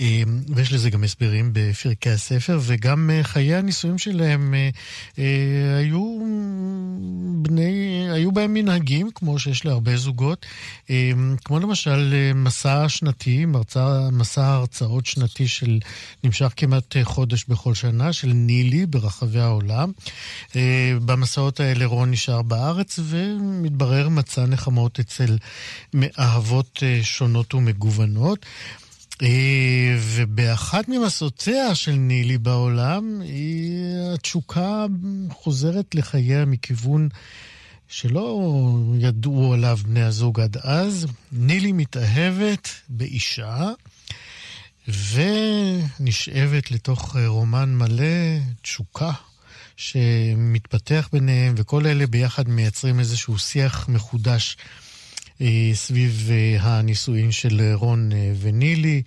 אה, 0.00 0.22
ויש 0.48 0.72
לזה 0.72 0.90
גם 0.90 1.04
הסברים 1.04 1.50
בפרקי 1.52 2.10
הספר, 2.10 2.60
וגם 2.62 3.10
חיי 3.22 3.54
הנישואים 3.54 3.98
שלהם 3.98 4.54
היו 5.78 6.18
בני, 7.42 8.06
היו 8.10 8.32
בהם 8.32 8.54
מנהגים, 8.54 9.10
כמו 9.14 9.38
שיש 9.38 9.64
להרבה 9.64 9.96
זוגות, 9.96 10.46
כמו 11.44 11.58
למשל 11.58 12.14
מסע 12.34 12.88
שנתי, 12.88 13.44
מרצה, 13.44 14.08
מסע 14.12 14.46
הרצאות 14.46 15.06
שנתי 15.06 15.48
של, 15.48 15.78
נמשך 16.24 16.52
כמעט 16.56 16.96
חודש 17.02 17.44
בכל 17.48 17.74
שנה, 17.74 18.12
של 18.12 18.28
נילי 18.32 18.86
ברחבי 18.86 19.40
העולם. 19.40 19.92
אה, 20.56 20.92
במסעות 21.04 21.60
האלה 21.60 21.86
רון 21.86 22.10
נשאר 22.10 22.42
בארץ, 22.42 22.98
ומתברר 23.02 24.08
מצא 24.08 24.46
נחמות 24.46 25.00
אצל 25.00 25.36
אהבות 26.18 26.78
אה, 26.82 27.00
שונות 27.02 27.54
ומגוונות. 27.54 28.46
אה, 29.22 29.96
ובאחת 30.00 30.88
ממסעותיה 30.88 31.74
של 31.74 31.92
נילי 31.92 32.38
בעולם, 32.38 33.22
התשוקה 34.14 34.86
חוזרת 35.30 35.94
לחייה 35.94 36.44
מכיוון 36.44 37.08
שלא 37.88 38.52
ידעו 38.98 39.54
עליו 39.54 39.78
בני 39.84 40.02
הזוג 40.02 40.40
עד 40.40 40.56
אז. 40.56 41.06
נילי 41.32 41.72
מתאהבת 41.72 42.68
באישה 42.88 43.70
ונשאבת 44.88 46.70
לתוך 46.70 47.16
רומן 47.26 47.74
מלא 47.74 48.38
תשוקה 48.62 49.12
שמתפתח 49.76 51.08
ביניהם, 51.12 51.54
וכל 51.56 51.86
אלה 51.86 52.06
ביחד 52.06 52.48
מייצרים 52.48 52.98
איזשהו 52.98 53.38
שיח 53.38 53.88
מחודש 53.88 54.56
אה, 55.42 55.70
סביב 55.74 56.30
אה, 56.30 56.56
הנישואין 56.60 57.32
של 57.32 57.60
רון 57.74 58.12
אה, 58.12 58.32
ונילי, 58.40 59.02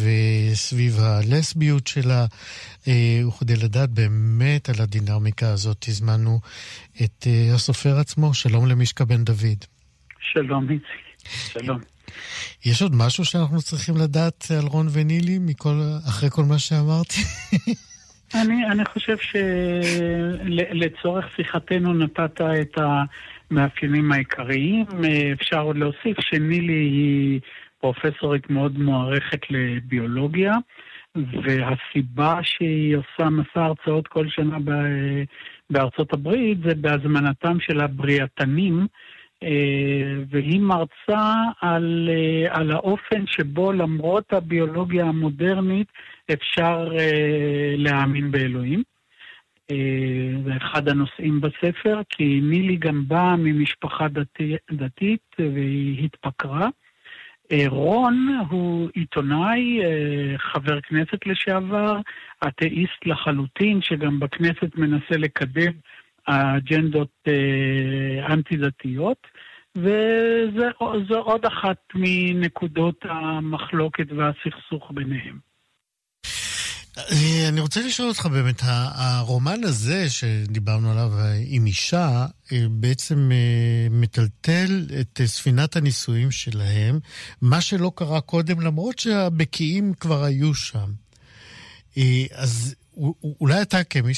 וסביב 0.00 1.00
הלסביות 1.00 1.86
שלה. 1.86 2.26
וכדי 3.28 3.56
לדעת 3.56 3.90
באמת 3.90 4.68
על 4.68 4.74
הדינמיקה 4.78 5.48
הזאת, 5.48 5.84
הזמנו 5.88 6.40
את 7.02 7.26
הסופר 7.54 7.98
עצמו. 7.98 8.34
שלום 8.34 8.66
למישקה 8.66 9.04
בן 9.04 9.24
דוד. 9.24 9.64
שלום, 10.32 10.70
איציק. 10.70 10.86
שלום. 11.52 11.80
יש 12.64 12.82
עוד 12.82 12.94
משהו 12.94 13.24
שאנחנו 13.24 13.62
צריכים 13.62 13.96
לדעת 13.96 14.46
על 14.58 14.66
רון 14.66 14.88
ונילי, 14.92 15.38
מכל, 15.38 15.82
אחרי 16.08 16.30
כל 16.30 16.44
מה 16.44 16.58
שאמרתי? 16.58 17.20
אני, 18.34 18.66
אני 18.66 18.84
חושב 18.84 19.16
שלצורך 20.46 21.30
שיחתנו 21.36 21.94
נתת 21.94 22.40
את 22.40 22.78
המאפיינים 23.50 24.12
העיקריים. 24.12 24.86
אפשר 25.32 25.60
עוד 25.60 25.76
להוסיף 25.76 26.20
שנילי 26.20 26.72
היא 26.72 27.40
פרופסורית 27.80 28.50
מאוד 28.50 28.78
מוערכת 28.78 29.40
לביולוגיה, 29.50 30.54
והסיבה 31.16 32.38
שהיא 32.42 32.96
עושה 32.96 33.30
מסע 33.30 33.64
הרצאות 33.64 34.08
כל 34.08 34.28
שנה 34.28 34.56
בארצות 35.70 36.12
הברית 36.12 36.58
זה 36.64 36.74
בהזמנתם 36.74 37.60
של 37.60 37.80
הבריאתנים. 37.80 38.86
והיא 40.30 40.60
מרצה 40.60 41.34
על, 41.60 42.10
על 42.50 42.70
האופן 42.72 43.26
שבו 43.26 43.72
למרות 43.72 44.32
הביולוגיה 44.32 45.04
המודרנית 45.04 45.88
אפשר 46.32 46.88
אה, 46.98 47.74
להאמין 47.76 48.30
באלוהים. 48.30 48.82
אה, 49.70 50.40
זה 50.44 50.56
אחד 50.56 50.88
הנושאים 50.88 51.40
בספר, 51.40 52.00
כי 52.08 52.40
נילי 52.42 52.76
גם 52.76 53.08
באה 53.08 53.36
ממשפחה 53.36 54.08
דתי, 54.08 54.56
דתית 54.72 55.36
והיא 55.38 56.04
התפקרה. 56.04 56.68
אה, 57.52 57.64
רון 57.68 58.28
הוא 58.50 58.88
עיתונאי, 58.94 59.80
אה, 59.84 60.38
חבר 60.38 60.80
כנסת 60.80 61.26
לשעבר, 61.26 62.00
אתאיסט 62.48 63.06
לחלוטין, 63.06 63.82
שגם 63.82 64.20
בכנסת 64.20 64.76
מנסה 64.76 65.16
לקדם 65.16 65.72
האג'נדות 66.26 67.28
אנטי-דתיות. 68.28 69.26
וזו 69.76 71.16
עוד 71.16 71.44
אחת 71.44 71.76
מנקודות 71.94 72.96
המחלוקת 73.02 74.06
והסכסוך 74.12 74.90
ביניהם. 74.94 75.38
אני 77.48 77.60
רוצה 77.60 77.80
לשאול 77.86 78.08
אותך 78.08 78.26
באמת, 78.26 78.62
הרומן 78.64 79.64
הזה 79.64 80.10
שדיברנו 80.10 80.90
עליו 80.90 81.12
עם 81.46 81.66
אישה, 81.66 82.26
אה, 82.52 82.64
בעצם 82.70 83.28
אה, 83.32 83.86
מטלטל 83.90 84.86
את 85.00 85.20
ספינת 85.26 85.76
הנישואים 85.76 86.30
שלהם, 86.30 86.98
מה 87.42 87.60
שלא 87.60 87.92
קרה 87.94 88.20
קודם, 88.20 88.60
למרות 88.60 88.98
שהבקיעים 88.98 89.94
כבר 90.00 90.24
היו 90.24 90.54
שם. 90.54 90.90
אה, 91.98 92.24
אז 92.34 92.74
אולי 93.40 93.62
אתה 93.62 93.84
כמי 93.84 94.14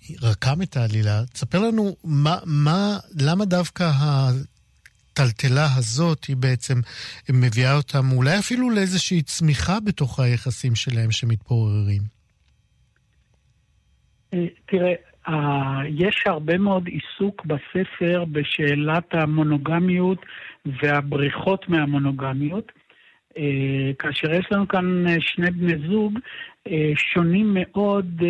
שרקם 0.00 0.62
את 0.62 0.76
העלילה, 0.76 1.22
תספר 1.32 1.58
לנו 1.58 1.96
מה, 2.04 2.36
מה, 2.46 2.98
למה 3.20 3.44
דווקא 3.44 3.90
הטלטלה 4.00 5.66
הזאת 5.76 6.24
היא 6.24 6.36
בעצם 6.36 6.74
מביאה 7.28 7.76
אותם 7.76 8.12
אולי 8.12 8.38
אפילו 8.38 8.70
לאיזושהי 8.70 9.22
צמיחה 9.22 9.80
בתוך 9.80 10.20
היחסים 10.20 10.74
שלהם 10.74 11.10
שמתפוררים. 11.10 12.02
אה, 14.34 14.46
תראה, 14.66 14.92
יש 15.88 16.22
הרבה 16.26 16.58
מאוד 16.58 16.86
עיסוק 16.86 17.44
בספר 17.44 18.24
בשאלת 18.32 19.04
המונוגמיות 19.12 20.18
והבריחות 20.82 21.68
מהמונוגמיות. 21.68 22.72
אה, 23.38 23.92
כאשר 23.98 24.34
יש 24.34 24.46
לנו 24.50 24.68
כאן 24.68 25.08
אה, 25.08 25.16
שני 25.20 25.50
בני 25.50 25.88
זוג 25.88 26.18
שונים 26.94 27.54
מאוד 27.54 28.22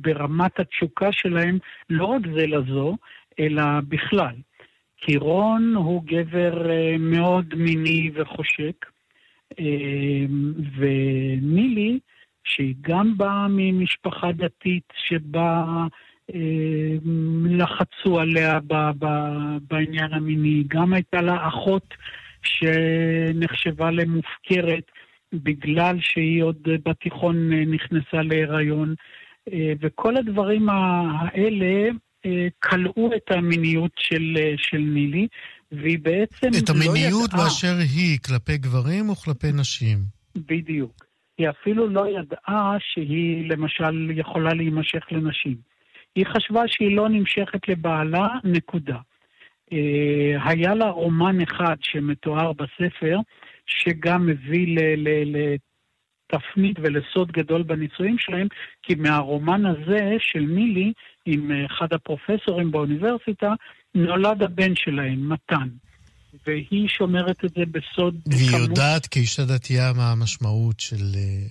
ברמת 0.00 0.60
התשוקה 0.60 1.12
שלהם, 1.12 1.58
לא 1.90 2.04
רק 2.04 2.22
זה 2.34 2.46
לזו, 2.46 2.96
אלא 3.38 3.62
בכלל. 3.88 4.34
כי 5.00 5.16
רון 5.16 5.74
הוא 5.76 6.02
גבר 6.04 6.70
אה, 6.70 6.96
מאוד 6.98 7.54
מיני 7.54 8.10
וחושק, 8.14 8.86
אה, 9.58 10.24
ונילי, 10.76 11.98
שהיא 12.44 12.74
גם 12.80 13.16
באה 13.16 13.46
ממשפחה 13.48 14.32
דתית 14.32 14.92
שבה 15.08 15.64
אה, 16.34 16.96
לחצו 17.44 18.20
עליה 18.20 18.58
בעניין 19.70 20.12
המיני, 20.12 20.64
גם 20.68 20.92
הייתה 20.92 21.22
לה 21.22 21.48
אחות 21.48 21.94
שנחשבה 22.42 23.90
למופקרת 23.90 24.90
בגלל 25.32 25.96
שהיא 26.00 26.42
עוד 26.42 26.68
בתיכון 26.84 27.52
נכנסה 27.52 28.22
להיריון, 28.22 28.94
וכל 29.80 30.16
הדברים 30.16 30.68
האלה 30.68 31.90
כלאו 32.58 33.10
את 33.16 33.30
המיניות 33.30 33.90
של, 33.96 34.36
של 34.56 34.78
נילי, 34.78 35.26
והיא 35.72 35.98
בעצם 36.02 36.46
לא 36.46 36.56
ידעה... 36.56 36.62
את 36.64 36.70
המיניות 36.70 37.30
באשר 37.34 37.74
היא, 37.94 38.18
כלפי 38.26 38.58
גברים 38.58 39.08
או 39.08 39.14
כלפי 39.14 39.52
נשים? 39.52 39.98
בדיוק. 40.36 41.04
היא 41.38 41.48
אפילו 41.48 41.88
לא 41.88 42.06
ידעה 42.18 42.76
שהיא 42.80 43.50
למשל 43.50 44.10
יכולה 44.14 44.54
להימשך 44.54 45.04
לנשים. 45.10 45.56
היא 46.14 46.26
חשבה 46.26 46.62
שהיא 46.66 46.96
לא 46.96 47.08
נמשכת 47.08 47.68
לבעלה, 47.68 48.28
נקודה. 48.44 48.98
אה, 49.72 50.50
היה 50.50 50.74
לה 50.74 50.90
רומן 50.90 51.40
אחד 51.40 51.76
שמתואר 51.80 52.52
בספר, 52.52 53.16
שגם 53.70 54.26
מביא 54.26 54.76
לתפנית 55.24 56.76
ולסוד 56.78 57.32
גדול 57.32 57.62
בנישואים 57.62 58.18
שלהם, 58.18 58.46
כי 58.82 58.94
מהרומן 58.94 59.66
הזה 59.66 60.16
של 60.18 60.40
נילי 60.40 60.92
עם 61.26 61.52
אה, 61.52 61.66
אחד 61.66 61.92
הפרופסורים 61.92 62.70
באוניברסיטה, 62.70 63.52
נולד 63.94 64.42
הבן 64.42 64.74
שלהם, 64.74 65.32
מתן. 65.32 65.68
והיא 66.46 66.88
שומרת 66.88 67.44
את 67.44 67.50
זה 67.50 67.62
בסוד 67.70 68.16
והיא 68.26 68.48
כמות... 68.48 68.68
יודעת 68.68 69.06
כאישה 69.06 69.44
דתייה 69.44 69.92
מה 69.96 70.12
המשמעות 70.12 70.80
של 70.80 71.04
אה, 71.14 71.46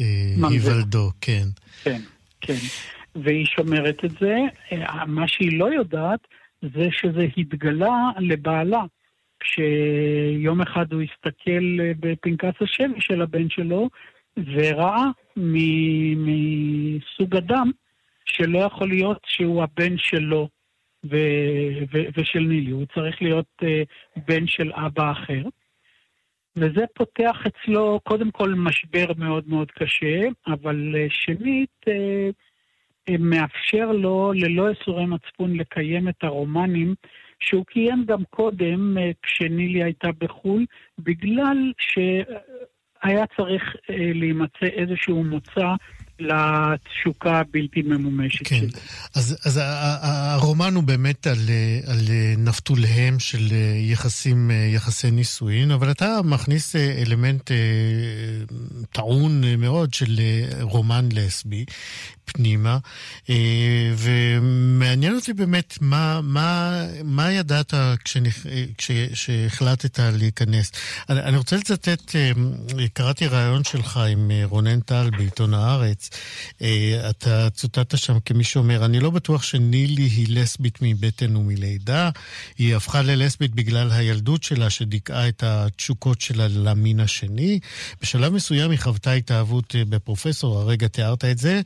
אה, 0.00 0.48
היוולדו, 0.48 1.10
כן. 1.20 1.48
כן, 1.82 2.00
כן. 2.40 2.58
והיא 3.14 3.46
שומרת 3.46 4.04
את 4.04 4.10
זה. 4.20 4.36
מה 5.06 5.28
שהיא 5.28 5.58
לא 5.58 5.72
יודעת 5.72 6.20
זה 6.62 6.88
שזה 6.90 7.26
התגלה 7.36 8.10
לבעלה. 8.18 8.82
כשיום 9.40 10.60
אחד 10.60 10.92
הוא 10.92 11.02
הסתכל 11.02 11.92
בפנקס 12.00 12.54
השבי 12.60 13.00
של 13.00 13.22
הבן 13.22 13.50
שלו 13.50 13.88
וראה 14.36 15.04
מסוג 16.16 17.36
אדם 17.36 17.70
שלא 18.24 18.58
יכול 18.58 18.88
להיות 18.88 19.20
שהוא 19.26 19.62
הבן 19.62 19.98
שלו 19.98 20.48
ו- 21.04 21.84
ו- 21.92 22.08
ושל 22.16 22.38
נילי, 22.38 22.70
הוא 22.70 22.86
צריך 22.94 23.22
להיות 23.22 23.62
uh, 23.62 23.66
בן 24.26 24.46
של 24.46 24.72
אבא 24.72 25.12
אחר. 25.12 25.42
וזה 26.56 26.84
פותח 26.94 27.36
אצלו 27.46 28.00
קודם 28.04 28.30
כל 28.30 28.54
משבר 28.54 29.06
מאוד 29.16 29.48
מאוד 29.48 29.70
קשה, 29.70 30.28
אבל 30.46 30.94
uh, 30.94 31.12
שנית, 31.14 31.84
uh, 31.88 33.12
מאפשר 33.18 33.92
לו 33.92 34.32
ללא 34.34 34.68
איסורי 34.68 35.06
מצפון 35.06 35.56
לקיים 35.56 36.08
את 36.08 36.24
הרומנים 36.24 36.94
שהוא 37.40 37.64
קיים 37.66 38.04
גם 38.08 38.22
קודם 38.30 38.96
uh, 38.96 39.00
כשנילי 39.22 39.82
הייתה 39.82 40.08
בחו"ל, 40.18 40.64
בגלל 40.98 41.72
שהיה 41.78 43.24
צריך 43.36 43.62
uh, 43.62 43.92
להימצא 44.14 44.66
איזשהו 44.66 45.24
מוצא 45.24 45.74
לתשוקה 46.20 47.40
הבלתי 47.40 47.82
ממומשת 47.82 48.46
כן. 48.46 48.56
שלי. 48.56 48.68
אז, 49.16 49.38
אז 49.44 49.60
הרומן 50.02 50.74
הוא 50.74 50.82
באמת 50.82 51.26
על, 51.26 51.38
על 51.86 51.98
נפתוליהם 52.38 53.18
של 53.18 53.46
יחסים, 53.90 54.50
יחסי 54.74 55.10
נישואין, 55.10 55.70
אבל 55.70 55.90
אתה 55.90 56.20
מכניס 56.24 56.76
אלמנט 56.76 57.50
טעון 58.92 59.42
מאוד 59.58 59.94
של 59.94 60.20
רומן 60.60 61.08
לסבי 61.12 61.64
פנימה, 62.32 62.78
ומעניין 63.96 65.14
אותי 65.14 65.32
באמת 65.32 65.78
מה, 65.80 66.20
מה, 66.22 66.82
מה 67.04 67.32
ידעת 67.32 67.74
כשהחלטת 69.12 69.98
להיכנס. 69.98 70.72
אני, 71.08 71.20
אני 71.20 71.36
רוצה 71.36 71.56
לצטט, 71.56 72.14
קראתי 72.92 73.26
ראיון 73.26 73.64
שלך 73.64 73.96
עם 73.96 74.30
רונן 74.44 74.80
טל 74.80 75.10
בעיתון 75.10 75.54
הארץ, 75.54 76.10
אה, 76.62 77.10
אתה 77.10 77.50
צוטטת 77.50 77.98
שם 77.98 78.20
כמי 78.24 78.44
שאומר, 78.44 78.84
אני 78.84 79.00
לא 79.00 79.10
בטוח 79.10 79.42
שנילי 79.42 80.02
היא 80.02 80.26
לסבית 80.30 80.78
מבטן 80.82 81.36
ומלידה, 81.36 82.10
היא 82.58 82.76
הפכה 82.76 83.02
ללסבית 83.02 83.54
בגלל 83.54 83.92
הילדות 83.92 84.42
שלה 84.42 84.70
שדיכאה 84.70 85.28
את 85.28 85.42
התשוקות 85.42 86.20
שלה 86.20 86.48
למין 86.48 87.00
השני. 87.00 87.60
בשלב 88.02 88.32
מסוים 88.32 88.70
היא 88.70 88.78
חוותה 88.78 89.12
התאהבות 89.12 89.74
אה, 89.74 89.84
בפרופסור, 89.84 90.58
הרגע 90.58 90.88
תיארת 90.88 91.24
את 91.24 91.38
זה. 91.38 91.60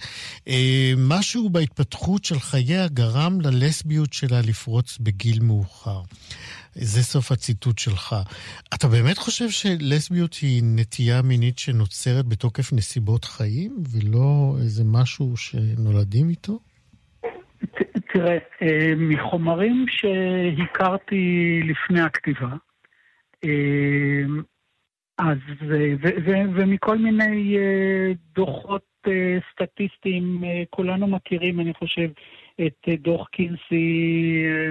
אה, 0.49 0.52
משהו 0.97 1.51
בהתפתחות 1.51 2.25
של 2.25 2.39
חייה 2.39 2.89
גרם 2.89 3.41
ללסביות 3.41 4.13
שלה 4.13 4.41
לפרוץ 4.49 4.99
בגיל 4.99 5.43
מאוחר. 5.43 6.01
זה 6.75 7.03
סוף 7.03 7.33
הציטוט 7.33 7.79
שלך. 7.79 8.17
אתה 8.75 8.89
באמת 8.89 9.19
חושב 9.19 9.51
שלסביות 9.51 10.35
היא 10.43 10.63
נטייה 10.65 11.23
מינית 11.23 11.59
שנוצרת 11.59 12.27
בתוקף 12.27 12.73
נסיבות 12.73 13.25
חיים, 13.25 13.77
ולא 13.93 14.57
איזה 14.59 14.83
משהו 14.87 15.37
שנולדים 15.37 16.29
איתו? 16.29 16.59
תראה, 18.13 18.39
אה, 18.63 18.93
מחומרים 18.97 19.87
שהכרתי 19.89 21.61
לפני 21.65 22.01
הכתיבה, 22.01 22.57
אה, 23.45 24.23
אז, 25.19 25.39
ומכל 26.55 26.99
מיני 26.99 27.57
אה, 27.59 28.13
דוחות 28.35 28.92
סטטיסטיים, 29.53 30.45
כולנו 30.71 31.07
מכירים, 31.07 31.61
אני 31.61 31.75
חושב, 31.75 32.09
את 32.67 32.89
אה, 32.89 32.97
דוח 32.97 33.29
קינסי 33.29 34.45
אה, 34.47 34.71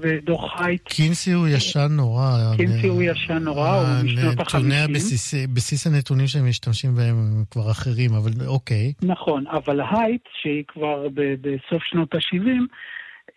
ודוח 0.00 0.60
הייט. 0.60 0.82
קינסי 0.88 1.32
הוא 1.32 1.48
ישן 1.48 1.88
נורא. 1.90 2.26
קינסי 2.56 2.86
הוא 2.88 3.02
ישן 3.02 3.38
נורא, 3.38 3.76
הוא 3.76 4.04
משנות 4.04 4.40
החמישים. 4.40 5.54
בסיס 5.54 5.86
הנתונים 5.86 6.26
שהם 6.26 6.48
משתמשים 6.48 6.94
בהם 6.94 7.16
הם 7.16 7.44
כבר 7.50 7.70
אחרים, 7.70 8.10
אבל 8.14 8.30
אוקיי. 8.46 8.92
נכון, 9.02 9.46
אבל 9.46 9.80
הייט, 9.90 10.22
שהיא 10.42 10.64
כבר 10.68 11.06
בסוף 11.40 11.82
שנות 11.82 12.14
ה-70, 12.14 12.48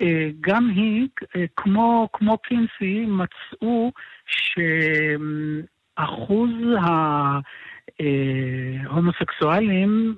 אה, 0.02 0.30
גם 0.42 0.70
היא, 0.76 1.08
כמו, 1.56 2.10
כמו 2.14 2.38
קינסי, 2.38 3.06
מצאו 3.08 3.92
שאחוז 5.98 6.50
ה... 6.80 6.90
הומוסקסואלים, 8.88 10.16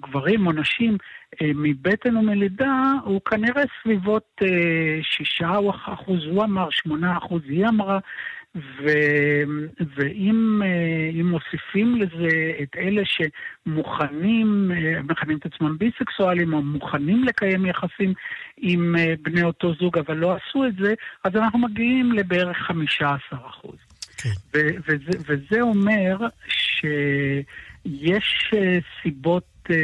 גברים 0.00 0.46
או 0.46 0.52
נשים, 0.52 0.96
אה, 1.42 1.50
מבטן 1.54 2.16
ומלידה 2.16 2.92
הוא 3.04 3.20
כנראה 3.20 3.62
סביבות 3.82 4.36
אה, 4.42 4.98
שישה 5.02 5.50
אחוז, 5.84 6.20
הוא 6.30 6.44
אמר, 6.44 6.70
שמונה 6.70 7.18
אחוז 7.18 7.42
היא 7.48 7.66
אמרה, 7.66 7.98
ו, 8.56 8.88
ואם 9.96 10.62
אה, 10.64 11.22
מוסיפים 11.22 11.96
לזה 11.96 12.52
את 12.62 12.76
אלה 12.76 13.02
שמוכנים, 13.04 14.70
אה, 14.74 15.02
מכנים 15.02 15.38
את 15.38 15.46
עצמם 15.46 15.78
ביסקסואלים, 15.78 16.52
או 16.52 16.62
מוכנים 16.62 17.24
לקיים 17.24 17.66
יחסים 17.66 18.14
עם 18.56 18.96
אה, 18.98 19.14
בני 19.22 19.42
אותו 19.42 19.74
זוג, 19.74 19.98
אבל 19.98 20.16
לא 20.16 20.36
עשו 20.36 20.66
את 20.66 20.74
זה, 20.80 20.94
אז 21.24 21.36
אנחנו 21.36 21.58
מגיעים 21.58 22.12
לבערך 22.12 22.56
15 22.56 23.38
אחוז. 23.48 23.76
כן. 24.16 24.30
וזה, 24.86 25.18
וזה 25.26 25.60
אומר 25.60 26.16
שיש 26.80 28.54
סיבות 29.02 29.44
אה, 29.70 29.76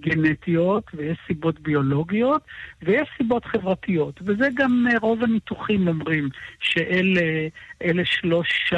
גנטיות, 0.00 0.84
ויש 0.94 1.18
סיבות 1.26 1.60
ביולוגיות, 1.60 2.42
ויש 2.82 3.08
סיבות 3.16 3.44
חברתיות. 3.44 4.20
וזה 4.22 4.48
גם 4.54 4.86
אה, 4.90 4.98
רוב 4.98 5.24
הניתוחים 5.24 5.88
אומרים, 5.88 6.28
שאלה 6.60 8.04
שלוש 8.04 8.72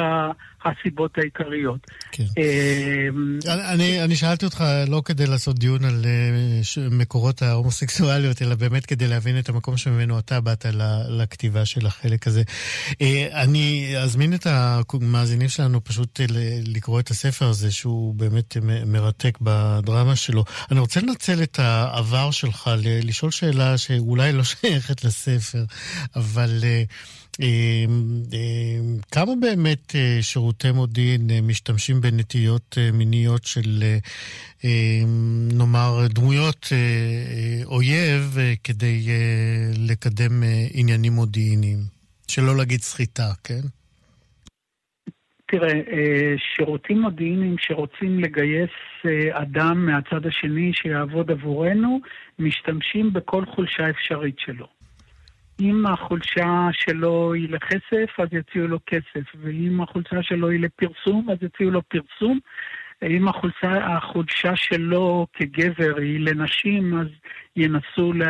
הסיבות 0.65 1.17
העיקריות. 1.17 1.79
כן. 2.11 2.23
אמ, 2.37 3.39
אני, 3.47 4.03
אני 4.03 4.15
שאלתי 4.15 4.45
אותך 4.45 4.63
לא 4.87 5.01
כדי 5.05 5.27
לעשות 5.27 5.59
דיון 5.59 5.85
על 5.85 6.05
אה, 6.05 6.89
מקורות 6.91 7.41
ההומוסקסואליות, 7.41 8.41
אלא 8.41 8.55
באמת 8.55 8.85
כדי 8.85 9.07
להבין 9.07 9.39
את 9.39 9.49
המקום 9.49 9.77
שממנו 9.77 10.19
אתה 10.19 10.41
באת 10.41 10.65
לכתיבה 11.07 11.65
של 11.65 11.85
החלק 11.85 12.27
הזה. 12.27 12.43
אה, 13.01 13.27
אני 13.31 13.93
אזמין 13.97 14.33
את 14.33 14.47
המאזינים 14.47 15.49
שלנו 15.49 15.83
פשוט 15.83 16.19
לקרוא 16.67 16.99
את 16.99 17.09
הספר 17.09 17.47
הזה, 17.47 17.71
שהוא 17.71 18.15
באמת 18.15 18.57
מרתק 18.85 19.37
בדרמה 19.41 20.15
שלו. 20.15 20.43
אני 20.71 20.79
רוצה 20.79 21.01
לנצל 21.01 21.43
את 21.43 21.59
העבר 21.59 22.31
שלך 22.31 22.71
לשאול 22.83 23.31
שאלה 23.31 23.77
שאולי 23.77 24.31
לא 24.31 24.43
שייכת 24.43 25.03
לספר, 25.03 25.63
אבל... 26.15 26.59
אמ, 26.63 27.20
כמה 29.11 29.31
באמת 29.41 29.95
אה, 29.95 30.17
שירותי 30.21 30.71
מודיעין 30.71 31.29
אה, 31.31 31.41
משתמשים 31.41 32.01
בנטיות 32.01 32.75
אה, 32.77 32.89
מיניות 32.93 33.43
של, 33.43 33.83
אמ, 34.63 35.49
נאמר, 35.57 36.07
דמויות 36.09 36.69
אויב 37.65 38.37
כדי 38.63 39.07
לקדם 39.87 40.43
עניינים 40.73 41.13
מודיעיניים? 41.13 41.77
שלא 42.27 42.57
להגיד 42.57 42.79
סחיטה, 42.79 43.31
כן? 43.43 43.61
תראה, 45.47 45.73
שירותים 46.55 47.01
מודיעיניים 47.01 47.55
שרוצים 47.59 48.19
לגייס 48.19 48.69
אדם 49.31 49.85
מהצד 49.85 50.25
השני 50.25 50.71
שיעבוד 50.73 51.31
עבורנו, 51.31 51.99
משתמשים 52.39 53.13
בכל 53.13 53.45
חולשה 53.55 53.89
אפשרית 53.89 54.35
שלו. 54.39 54.80
אם 55.61 55.85
החולשה 55.85 56.67
שלו 56.71 57.33
היא 57.33 57.49
לכסף, 57.49 58.19
אז 58.19 58.27
יציעו 58.31 58.67
לו 58.67 58.79
כסף, 58.85 59.25
ואם 59.41 59.81
החולשה 59.81 60.23
שלו 60.23 60.49
היא 60.49 60.59
לפרסום, 60.59 61.29
אז 61.29 61.37
יציעו 61.41 61.71
לו 61.71 61.81
פרסום. 61.81 62.39
אם 63.03 63.27
החולשה, 63.27 63.97
החולשה 63.97 64.55
שלו 64.55 65.27
כגבר 65.33 65.97
היא 65.97 66.19
לנשים, 66.19 66.99
אז 66.99 67.07
ינסו 67.55 68.13
ל, 68.13 68.23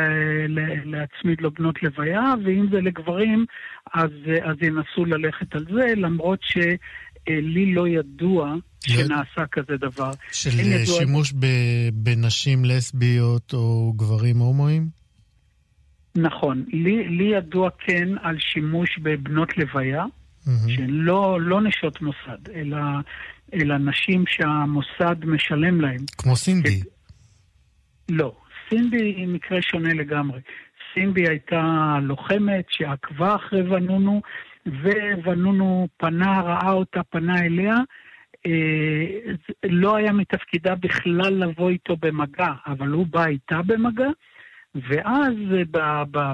ל, 0.47 0.59
להצמיד 0.85 1.41
לו 1.41 1.51
בנות 1.51 1.83
לוויה, 1.83 2.33
ואם 2.45 2.67
זה 2.71 2.81
לגברים, 2.81 3.45
אז, 3.93 4.11
אז 4.43 4.55
ינסו 4.61 5.05
ללכת 5.05 5.55
על 5.55 5.65
זה, 5.73 5.93
למרות 5.97 6.39
שלי 6.41 7.73
לא 7.73 7.87
ידוע 7.87 8.55
שנעשה 8.83 9.45
כזה 9.51 9.77
דבר. 9.77 10.11
של 10.31 10.49
שימוש 10.85 11.33
ב, 11.33 11.45
בנשים 11.93 12.65
לסביות 12.65 13.53
או 13.53 13.93
גברים 13.95 14.37
הומואים? 14.37 15.00
נכון. 16.15 16.65
לי, 16.67 17.07
לי 17.07 17.23
ידוע 17.23 17.69
כן 17.77 18.09
על 18.21 18.39
שימוש 18.39 18.99
בבנות 18.99 19.57
לוויה, 19.57 20.03
mm-hmm. 20.03 20.69
שהן 20.69 20.89
לא, 20.89 21.41
לא 21.41 21.61
נשות 21.61 22.01
מוסד, 22.01 22.49
אלא, 22.55 22.77
אלא 23.53 23.77
נשים 23.77 24.23
שהמוסד 24.27 25.25
משלם 25.25 25.81
להן. 25.81 25.99
כמו 26.17 26.35
סינדי. 26.35 26.79
לא, 28.09 28.35
סינדי 28.69 29.03
היא 29.03 29.27
מקרה 29.27 29.61
שונה 29.61 29.93
לגמרי. 29.93 30.39
סינדי 30.93 31.27
הייתה 31.29 31.95
לוחמת 32.01 32.65
שעקבה 32.69 33.35
אחרי 33.35 33.61
ונונו, 33.61 34.21
וונונו 35.23 35.87
פנה, 35.97 36.41
ראה 36.41 36.71
אותה, 36.71 37.03
פנה 37.03 37.45
אליה. 37.45 37.75
אה, 38.45 39.33
לא 39.63 39.95
היה 39.95 40.11
מתפקידה 40.11 40.75
בכלל 40.75 41.33
לבוא 41.33 41.69
איתו 41.69 41.95
במגע, 41.97 42.51
אבל 42.67 42.87
הוא 42.87 43.07
בא 43.07 43.25
איתה 43.25 43.61
במגע, 43.65 44.09
ואז 44.75 45.33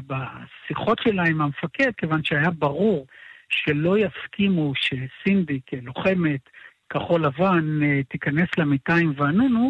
בשיחות 0.08 1.00
שלה 1.00 1.24
עם 1.24 1.42
המפקד, 1.42 1.92
כיוון 1.98 2.24
שהיה 2.24 2.52
ברור 2.52 3.08
שלא 3.50 3.98
יסכימו 3.98 4.74
שסינדי 4.76 5.60
כלוחמת 5.70 6.50
כחול 6.90 7.26
לבן 7.26 7.84
אה, 7.84 8.04
תיכנס 8.04 8.50
למיטה 8.58 8.96
עם 8.96 9.14
ואנונו, 9.16 9.70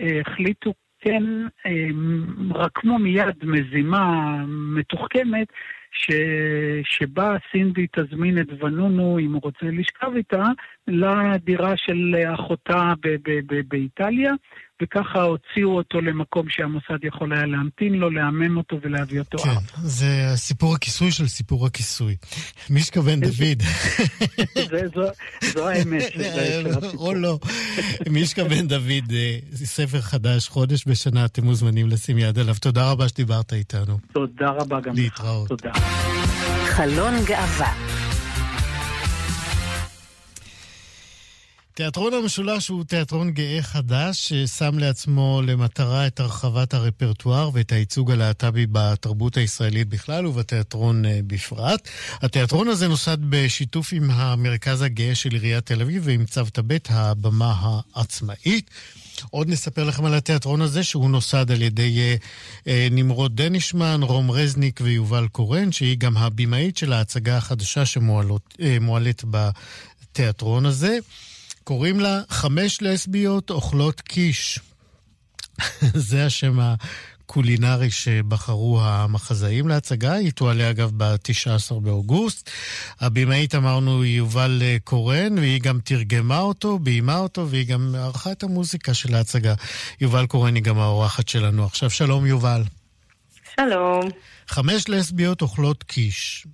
אה, 0.00 0.20
החליטו 0.20 0.74
כן, 1.00 1.22
אה, 1.66 1.86
רקמו 2.54 2.98
מיד 2.98 3.44
מזימה 3.44 4.36
מתוחכמת 4.48 5.46
ש... 5.92 6.10
שבה 6.84 7.36
סינדי 7.52 7.86
תזמין 7.96 8.38
את 8.38 8.46
ונונו, 8.62 9.18
אם 9.18 9.32
הוא 9.32 9.40
רוצה 9.42 9.66
לשכב 9.66 10.12
איתה, 10.16 10.44
לדירה 10.88 11.72
של 11.76 12.14
אחותה 12.34 12.92
ב- 13.04 13.08
ב- 13.08 13.40
ב- 13.54 13.68
באיטליה, 13.68 14.32
וככה 14.82 15.22
הוציאו 15.22 15.76
אותו 15.76 16.00
למקום 16.00 16.46
שהמוסד 16.48 17.04
יכול 17.04 17.32
היה 17.32 17.46
להמתין 17.46 17.94
לו, 17.94 18.10
לאמן 18.10 18.56
אותו 18.56 18.76
ולהביא 18.82 19.18
אותו 19.18 19.38
כן, 19.38 19.48
ארצה. 19.48 19.60
כן, 19.60 19.82
זה 19.82 20.06
סיפור 20.36 20.74
הכיסוי 20.74 21.10
של 21.10 21.26
סיפור 21.28 21.66
הכיסוי. 21.66 22.16
מישקה 22.70 23.00
בן 23.00 23.20
דוד. 23.20 23.62
זו 25.52 25.68
האמת. 25.68 26.12
או 26.94 27.14
לא. 27.14 27.38
מישקה 28.08 28.44
בן 28.44 28.66
דוד, 28.68 29.12
אה, 29.12 29.38
ספר 29.54 30.00
חדש, 30.00 30.48
חודש 30.48 30.84
בשנה, 30.88 31.24
אתם 31.24 31.44
מוזמנים 31.44 31.88
לשים 31.88 32.18
יד 32.18 32.38
עליו. 32.38 32.54
תודה 32.60 32.90
רבה 32.90 33.08
שדיברת 33.08 33.52
איתנו. 33.52 33.98
תודה 34.12 34.48
רבה 34.48 34.80
גם 34.80 34.92
לך. 34.92 34.98
להתראות. 34.98 35.48
תודה. 35.48 35.72
חלון 36.64 37.14
גאווה 37.26 38.01
תיאטרון 41.74 42.14
המשולש 42.14 42.68
הוא 42.68 42.84
תיאטרון 42.84 43.30
גאה 43.30 43.62
חדש 43.62 44.28
ששם 44.28 44.78
לעצמו 44.78 45.42
למטרה 45.46 46.06
את 46.06 46.20
הרחבת 46.20 46.74
הרפרטואר 46.74 47.50
ואת 47.52 47.72
הייצוג 47.72 48.10
הלהט"בי 48.10 48.66
בתרבות 48.72 49.36
הישראלית 49.36 49.88
בכלל 49.88 50.26
ובתיאטרון 50.26 51.04
אה, 51.04 51.20
בפרט. 51.26 51.88
התיאטרון 52.22 52.68
הזה 52.68 52.88
נוסד 52.88 53.16
בשיתוף 53.20 53.92
עם 53.92 54.10
המרכז 54.10 54.82
הגאה 54.82 55.14
של 55.14 55.30
עיריית 55.32 55.66
תל 55.66 55.82
אביב 55.82 56.02
ועם 56.06 56.24
צוותא 56.24 56.62
ב', 56.66 56.76
הבמה 56.88 57.54
העצמאית. 57.94 58.70
עוד 59.30 59.48
נספר 59.48 59.84
לכם 59.84 60.04
על 60.04 60.14
התיאטרון 60.14 60.60
הזה, 60.60 60.84
שהוא 60.84 61.10
נוסד 61.10 61.50
על 61.50 61.62
ידי 61.62 61.98
אה, 61.98 62.14
אה, 62.66 62.88
נמרוד 62.90 63.36
דנישמן, 63.36 64.00
רום 64.02 64.30
רזניק 64.30 64.80
ויובל 64.82 65.28
קורן, 65.28 65.72
שהיא 65.72 65.98
גם 65.98 66.16
הבמאית 66.16 66.76
של 66.76 66.92
ההצגה 66.92 67.36
החדשה 67.36 67.86
שמועלית 67.86 69.24
אה, 69.24 69.48
בתיאטרון 70.12 70.66
הזה. 70.66 70.98
קוראים 71.64 72.00
לה 72.00 72.20
חמש 72.28 72.82
לסביות 72.82 73.50
אוכלות 73.50 74.00
קיש. 74.00 74.58
זה 76.08 76.26
השם 76.26 76.58
הקולינרי 76.60 77.90
שבחרו 77.90 78.80
המחזאים 78.82 79.68
להצגה. 79.68 80.12
היא 80.12 80.32
תועלה 80.32 80.70
אגב 80.70 80.92
ב-19 80.96 81.74
באוגוסט. 81.80 82.50
הבמאית 83.00 83.54
אמרנו 83.54 84.04
יובל 84.04 84.62
קורן, 84.84 85.38
והיא 85.38 85.60
גם 85.60 85.78
תרגמה 85.84 86.38
אותו, 86.38 86.78
ביימה 86.78 87.18
אותו, 87.18 87.48
והיא 87.48 87.66
גם 87.66 87.94
ערכה 87.98 88.32
את 88.32 88.42
המוזיקה 88.42 88.94
של 88.94 89.14
ההצגה. 89.14 89.54
יובל 90.00 90.26
קורן 90.26 90.54
היא 90.54 90.62
גם 90.62 90.78
האורחת 90.78 91.28
שלנו. 91.28 91.64
עכשיו 91.64 91.90
שלום 91.90 92.26
יובל. 92.26 92.62
שלום. 93.60 94.08
חמש 94.48 94.88
לסביות 94.88 95.42
אוכלות 95.42 95.82
קיש. 95.82 96.46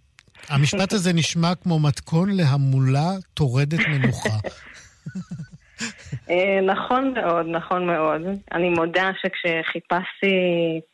המשפט 0.49 0.93
הזה 0.93 1.13
נשמע 1.13 1.55
כמו 1.55 1.79
מתכון 1.79 2.31
להמולה 2.31 3.11
טורדת 3.35 3.81
מנוחה. 3.89 4.39
אה, 6.31 6.61
נכון 6.67 7.15
מאוד, 7.15 7.47
נכון 7.47 7.87
מאוד. 7.87 8.23
אני 8.53 8.69
מודה 8.69 9.11
שכשחיפשתי 9.21 10.37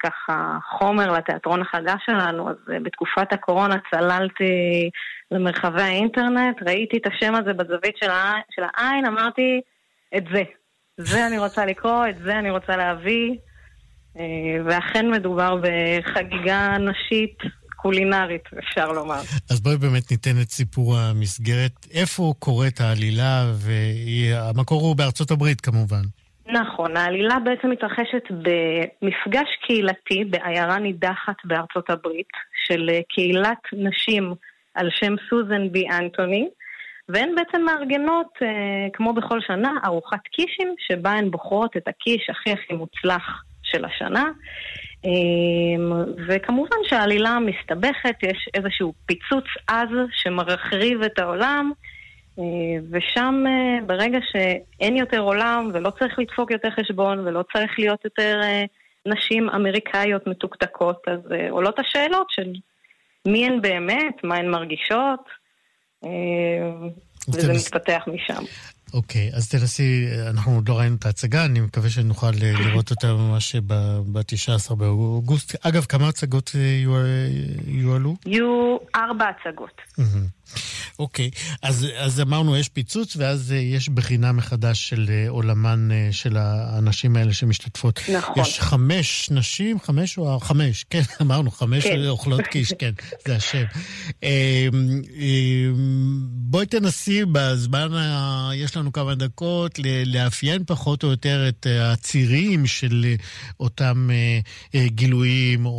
ככה 0.02 0.58
חומר 0.78 1.12
לתיאטרון 1.12 1.62
החדש 1.62 2.02
שלנו, 2.06 2.50
אז 2.50 2.56
אה, 2.72 2.80
בתקופת 2.80 3.32
הקורונה 3.32 3.76
צללתי 3.90 4.90
למרחבי 5.30 5.82
האינטרנט, 5.82 6.62
ראיתי 6.66 6.96
את 6.96 7.06
השם 7.06 7.34
הזה 7.34 7.52
בזווית 7.52 7.96
של, 7.96 8.10
העין, 8.10 8.42
של 8.50 8.62
העין, 8.62 9.06
אמרתי, 9.06 9.60
את 10.16 10.24
זה. 10.34 10.42
זה 10.96 11.26
אני 11.26 11.38
רוצה 11.38 11.66
לקרוא, 11.66 12.06
את 12.08 12.16
זה 12.16 12.38
אני 12.38 12.50
רוצה 12.50 12.76
להביא. 12.76 13.30
אה, 14.18 14.64
ואכן 14.64 15.10
מדובר 15.10 15.56
בחגיגה 15.62 16.76
נשית 16.78 17.38
קולינרית, 17.84 18.42
אפשר 18.58 18.92
לומר. 18.92 19.20
אז 19.50 19.60
בואי 19.60 19.76
באמת 19.76 20.10
ניתן 20.10 20.40
את 20.42 20.50
סיפור 20.50 20.96
המסגרת. 20.96 21.72
איפה 21.94 22.34
קורית 22.38 22.80
העלילה, 22.80 23.44
והמקור 23.54 24.80
הוא 24.82 24.96
בארצות 24.96 25.30
הברית 25.30 25.60
כמובן. 25.60 26.02
נכון, 26.46 26.96
העלילה 26.96 27.38
בעצם 27.44 27.70
מתרחשת 27.70 28.24
במפגש 28.30 29.48
קהילתי 29.66 30.24
בעיירה 30.24 30.78
נידחת 30.78 31.36
בארצות 31.44 31.90
הברית, 31.90 32.32
של 32.66 32.90
קהילת 33.08 33.62
נשים 33.72 34.34
על 34.74 34.88
שם 34.90 35.14
סוזן 35.30 35.72
בי 35.72 35.84
אנטוני. 35.90 36.48
והן 37.08 37.34
בעצם 37.36 37.62
מארגנות, 37.62 38.32
אה, 38.42 38.48
כמו 38.92 39.12
בכל 39.12 39.40
שנה, 39.46 39.72
ארוחת 39.84 40.22
קישים, 40.32 40.74
שבה 40.78 41.10
הן 41.10 41.30
בוחרות 41.30 41.76
את 41.76 41.88
הקיש 41.88 42.30
הכי 42.30 42.52
הכי 42.52 42.72
מוצלח 42.72 43.44
של 43.62 43.84
השנה. 43.84 44.24
אה, 45.04 45.10
וכמובן 46.28 46.76
שהעלילה 46.84 47.38
מסתבכת, 47.38 48.16
יש 48.22 48.48
איזשהו 48.54 48.92
פיצוץ 49.06 49.44
עז 49.66 49.88
שמרחריב 50.12 51.02
את 51.02 51.18
העולם, 51.18 51.72
אה, 52.38 52.44
ושם 52.90 53.44
אה, 53.46 53.86
ברגע 53.86 54.18
שאין 54.32 54.96
יותר 54.96 55.18
עולם 55.18 55.70
ולא 55.74 55.90
צריך 55.90 56.18
לדפוק 56.18 56.50
יותר 56.50 56.70
חשבון 56.70 57.18
ולא 57.18 57.44
צריך 57.52 57.78
להיות 57.78 58.04
יותר 58.04 58.40
אה, 58.42 58.64
נשים 59.06 59.48
אמריקאיות 59.48 60.26
מתוקתקות, 60.26 61.02
אז 61.06 61.20
עולות 61.50 61.78
השאלות 61.78 62.26
של 62.30 62.52
מי 63.26 63.46
הן 63.46 63.60
באמת, 63.60 64.24
מה 64.24 64.36
הן 64.36 64.50
מרגישות. 64.50 65.20
אה, 66.04 66.10
וזה 67.28 67.52
מתפתח 67.52 68.04
משם. 68.06 68.44
אוקיי, 68.94 69.30
אז 69.32 69.48
תנסי, 69.48 70.06
אנחנו 70.30 70.54
עוד 70.54 70.68
לא 70.68 70.78
ראינו 70.78 70.96
את 70.96 71.06
ההצגה, 71.06 71.44
אני 71.44 71.60
מקווה 71.60 71.90
שנוכל 71.90 72.26
אה, 72.26 72.52
לראות 72.52 72.90
אותה 72.90 73.12
ממש 73.12 73.56
ב-19 73.56 74.74
באוגוסט. 74.74 75.54
אגב, 75.60 75.84
כמה 75.84 76.08
הצגות 76.08 76.50
יועלו? 77.66 78.16
יהיו 78.26 78.76
ארבע 78.94 79.24
הצגות. 79.28 79.82
אוקיי, 80.98 81.30
אז, 81.62 81.86
אז 81.96 82.20
אמרנו, 82.20 82.56
יש 82.56 82.68
פיצוץ, 82.68 83.16
ואז 83.16 83.52
אה, 83.52 83.56
יש 83.56 83.88
בחינה 83.88 84.32
מחדש 84.32 84.88
של 84.88 85.06
אה, 85.08 85.28
עולמן 85.28 85.88
אה, 85.92 86.08
של 86.12 86.36
האנשים 86.36 87.16
האלה 87.16 87.32
שמשתתפות. 87.32 88.00
נכון. 88.16 88.34
יש 88.42 88.60
חמש 88.60 89.30
נשים, 89.30 89.80
חמש 89.80 90.18
או 90.18 90.40
חמש, 90.40 90.84
כן, 90.90 91.02
אמרנו, 91.20 91.50
חמש 91.50 91.84
כן. 91.84 92.06
אוכלות 92.08 92.40
קיש, 92.40 92.72
כן, 92.80 92.92
זה 93.26 93.36
השם. 93.36 93.64
בואי 96.26 96.66
תנסי 96.66 97.24
בזמן, 97.32 97.94
ה... 97.94 98.50
יש 98.54 98.76
לנו 98.76 98.92
כמה 98.92 99.14
דקות, 99.14 99.78
לאפיין 100.06 100.62
פחות 100.66 101.02
או 101.04 101.08
יותר 101.08 101.48
את 101.48 101.66
הצירים 101.80 102.66
של 102.66 103.14
אותם 103.60 104.08
גילויים 104.86 105.66
או, 105.66 105.70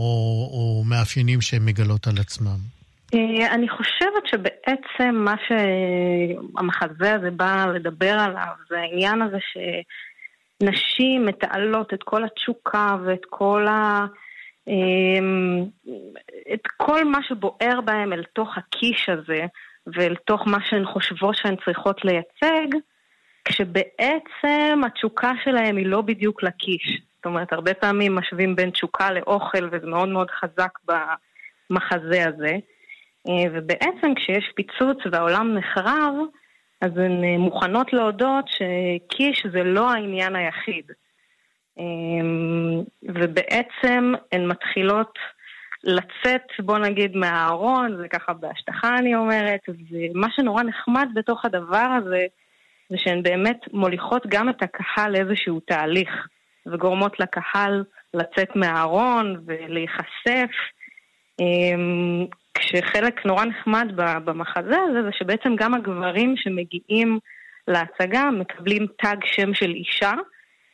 או 0.51 0.83
מאפיינים 0.85 1.41
שהן 1.41 1.65
מגלות 1.65 2.07
על 2.07 2.17
עצמם. 2.17 2.74
אה, 3.15 3.53
אני 3.53 3.69
חושבת 3.69 4.25
שבעצם 4.25 5.15
מה 5.15 5.35
שהמחזה 5.47 7.13
הזה 7.13 7.31
בא 7.31 7.65
לדבר 7.73 8.13
עליו 8.19 8.53
זה 8.69 8.79
העניין 8.79 9.21
הזה 9.21 9.37
שנשים 10.61 11.25
מתעלות 11.25 11.93
את 11.93 12.03
כל 12.03 12.23
התשוקה 12.23 12.95
ואת 13.05 13.25
כל 13.29 13.67
ה... 13.67 14.05
אמ, 14.67 15.65
את 16.53 16.67
כל 16.77 17.03
מה 17.05 17.19
שבוער 17.27 17.81
בהם 17.85 18.13
אל 18.13 18.23
תוך 18.23 18.57
הקיש 18.57 19.09
הזה 19.09 19.45
ואל 19.87 20.15
תוך 20.15 20.47
מה 20.47 20.57
שהן 20.69 20.85
חושבות 20.85 21.35
שהן 21.35 21.55
צריכות 21.65 22.05
לייצג, 22.05 22.77
כשבעצם 23.45 24.81
התשוקה 24.85 25.31
שלהם 25.43 25.77
היא 25.77 25.85
לא 25.85 26.01
בדיוק 26.01 26.43
לקיש. 26.43 27.01
זאת 27.15 27.25
אומרת, 27.25 27.53
הרבה 27.53 27.73
פעמים 27.73 28.15
משווים 28.15 28.55
בין 28.55 28.69
תשוקה 28.69 29.11
לאוכל 29.11 29.65
וזה 29.71 29.87
מאוד 29.87 30.09
מאוד 30.09 30.31
חזק 30.31 30.79
במחזה 30.87 32.27
הזה. 32.27 32.57
אה, 33.27 33.51
ובעצם 33.53 34.15
כשיש 34.15 34.51
פיצוץ 34.55 34.97
והעולם 35.11 35.57
נחרב, 35.57 36.13
אז 36.81 36.91
הן 36.97 37.23
אה, 37.23 37.37
מוכנות 37.37 37.93
להודות 37.93 38.45
שקיש 38.47 39.45
זה 39.51 39.63
לא 39.63 39.91
העניין 39.91 40.35
היחיד. 40.35 40.91
אה, 41.79 41.83
ובעצם 43.03 44.13
הן 44.31 44.47
מתחילות 44.47 45.19
לצאת, 45.83 46.41
בוא 46.59 46.77
נגיד, 46.77 47.15
מהארון, 47.15 47.97
זה 47.97 48.07
ככה 48.07 48.33
בהשטחה 48.33 48.97
אני 48.97 49.15
אומרת, 49.15 49.59
ומה 49.67 50.27
שנורא 50.35 50.63
נחמד 50.63 51.07
בתוך 51.15 51.45
הדבר 51.45 51.87
הזה, 51.97 52.25
זה 52.89 52.97
שהן 52.97 53.23
באמת 53.23 53.59
מוליכות 53.73 54.27
גם 54.27 54.49
את 54.49 54.63
הקהל 54.63 55.11
לאיזשהו 55.11 55.59
תהליך, 55.59 56.27
וגורמות 56.65 57.19
לקהל 57.19 57.83
לצאת 58.13 58.55
מהארון 58.55 59.41
ולהיחשף. 59.45 60.51
כשחלק 62.55 63.25
נורא 63.25 63.45
נחמד 63.45 63.91
במחזה 63.95 64.75
הזה 64.89 65.03
זה 65.03 65.09
שבעצם 65.11 65.55
גם 65.55 65.73
הגברים 65.73 66.37
שמגיעים 66.37 67.19
להצגה 67.67 68.31
מקבלים 68.31 68.87
תג 68.97 69.17
שם 69.25 69.53
של 69.53 69.69
אישה, 69.71 70.13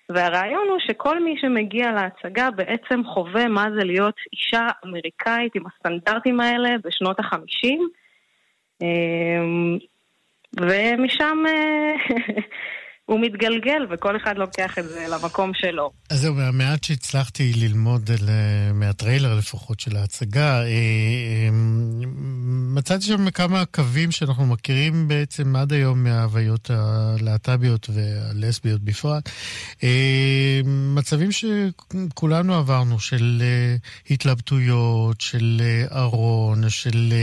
והרעיון 0.10 0.68
הוא 0.70 0.80
שכל 0.80 1.24
מי 1.24 1.36
שמגיע 1.42 1.92
להצגה 1.92 2.52
בעצם 2.52 3.04
חווה 3.04 3.48
מה 3.48 3.66
זה 3.78 3.84
להיות 3.84 4.16
אישה 4.34 4.68
אמריקאית 4.86 5.56
עם 5.56 5.64
הסטנדרטים 5.68 6.40
האלה 6.40 6.70
בשנות 6.84 7.20
החמישים. 7.20 7.90
אמ, 8.82 9.78
ומשם 10.62 11.44
אה, 11.48 11.94
הוא 13.12 13.20
מתגלגל 13.22 13.86
וכל 13.90 14.18
אחד 14.18 14.38
לוקח 14.38 14.80
את 14.80 14.90
זה 14.90 15.06
למקום 15.10 15.52
שלו. 15.54 15.92
אז 16.10 16.20
זהו, 16.20 16.34
מהמעט 16.34 16.84
שהצלחתי 16.84 17.54
ללמוד 17.56 18.10
מהטריילר 18.74 19.36
לפחות 19.36 19.80
של 19.80 19.98
ההצגה, 19.98 20.62
אה, 20.62 20.66
אה, 20.66 21.50
מצאתי 22.76 23.06
שם 23.06 23.30
כמה 23.30 23.66
קווים 23.66 24.12
שאנחנו 24.12 24.46
מכירים 24.46 25.08
בעצם 25.08 25.56
עד 25.56 25.74
היום 25.74 26.04
מההוויות 26.04 26.70
הלהט"ביות 26.70 27.90
והלסביות 27.90 28.82
בפרט. 28.82 29.30
אה, 29.84 30.62
מצבים 30.66 31.30
שכולנו 31.32 32.56
עברנו, 32.56 33.00
של 33.00 33.44
התלבטויות, 34.10 35.22
של 35.22 35.62
ארון, 35.92 36.70
של 36.70 37.14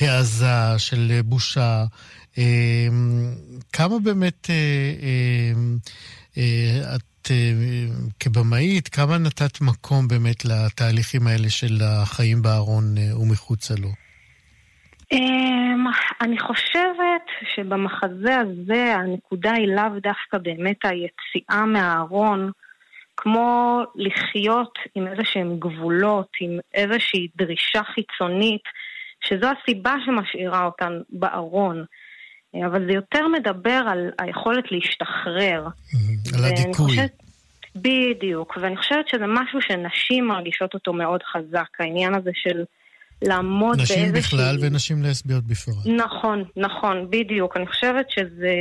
העזה, 0.00 0.78
של 0.78 1.20
בושה. 1.24 1.84
אמ, 2.38 3.34
כמה 3.72 3.98
באמת 4.04 4.50
אה, 4.50 4.92
אמ, 5.02 5.76
אה, 6.38 6.94
את 6.96 7.30
אה, 7.30 7.52
כבמאית, 8.20 8.88
כמה 8.88 9.18
נתת 9.18 9.60
מקום 9.60 10.08
באמת 10.08 10.44
לתהליכים 10.44 11.26
האלה 11.26 11.50
של 11.50 11.78
החיים 11.82 12.42
בארון 12.42 12.84
ומחוצה 13.20 13.74
לו? 13.82 13.88
אמ, 15.12 15.86
אני 16.20 16.38
חושבת 16.38 17.26
שבמחזה 17.54 18.38
הזה 18.38 18.94
הנקודה 18.94 19.52
היא 19.52 19.66
לאו 19.66 20.00
דווקא 20.02 20.38
באמת 20.38 20.78
היציאה 20.84 21.66
מהארון, 21.66 22.50
כמו 23.16 23.80
לחיות 23.94 24.78
עם 24.94 25.06
איזה 25.06 25.24
שהם 25.24 25.56
גבולות, 25.58 26.28
עם 26.40 26.58
איזושהי 26.74 27.28
דרישה 27.36 27.82
חיצונית, 27.94 28.62
שזו 29.20 29.46
הסיבה 29.46 29.94
שמשאירה 30.04 30.64
אותן 30.64 31.00
בארון. 31.10 31.84
אבל 32.66 32.86
זה 32.86 32.92
יותר 32.92 33.28
מדבר 33.28 33.82
על 33.88 34.10
היכולת 34.18 34.64
להשתחרר. 34.72 35.66
על 36.38 36.44
הדיכוי. 36.44 36.96
בדיוק, 37.76 38.58
ואני 38.60 38.76
חושבת 38.76 39.08
שזה 39.08 39.26
משהו 39.26 39.60
שנשים 39.62 40.26
מרגישות 40.26 40.74
אותו 40.74 40.92
מאוד 40.92 41.20
חזק, 41.22 41.68
העניין 41.80 42.14
הזה 42.14 42.30
של 42.34 42.64
לעמוד 43.22 43.76
באיזושהי... 43.76 44.02
נשים 44.02 44.12
בכלל 44.12 44.56
ונשים 44.60 45.02
לסביות 45.02 45.44
בפרט. 45.44 45.86
נכון, 45.96 46.44
נכון, 46.56 47.06
בדיוק. 47.10 47.56
אני 47.56 47.66
חושבת 47.66 48.10
שזה... 48.10 48.54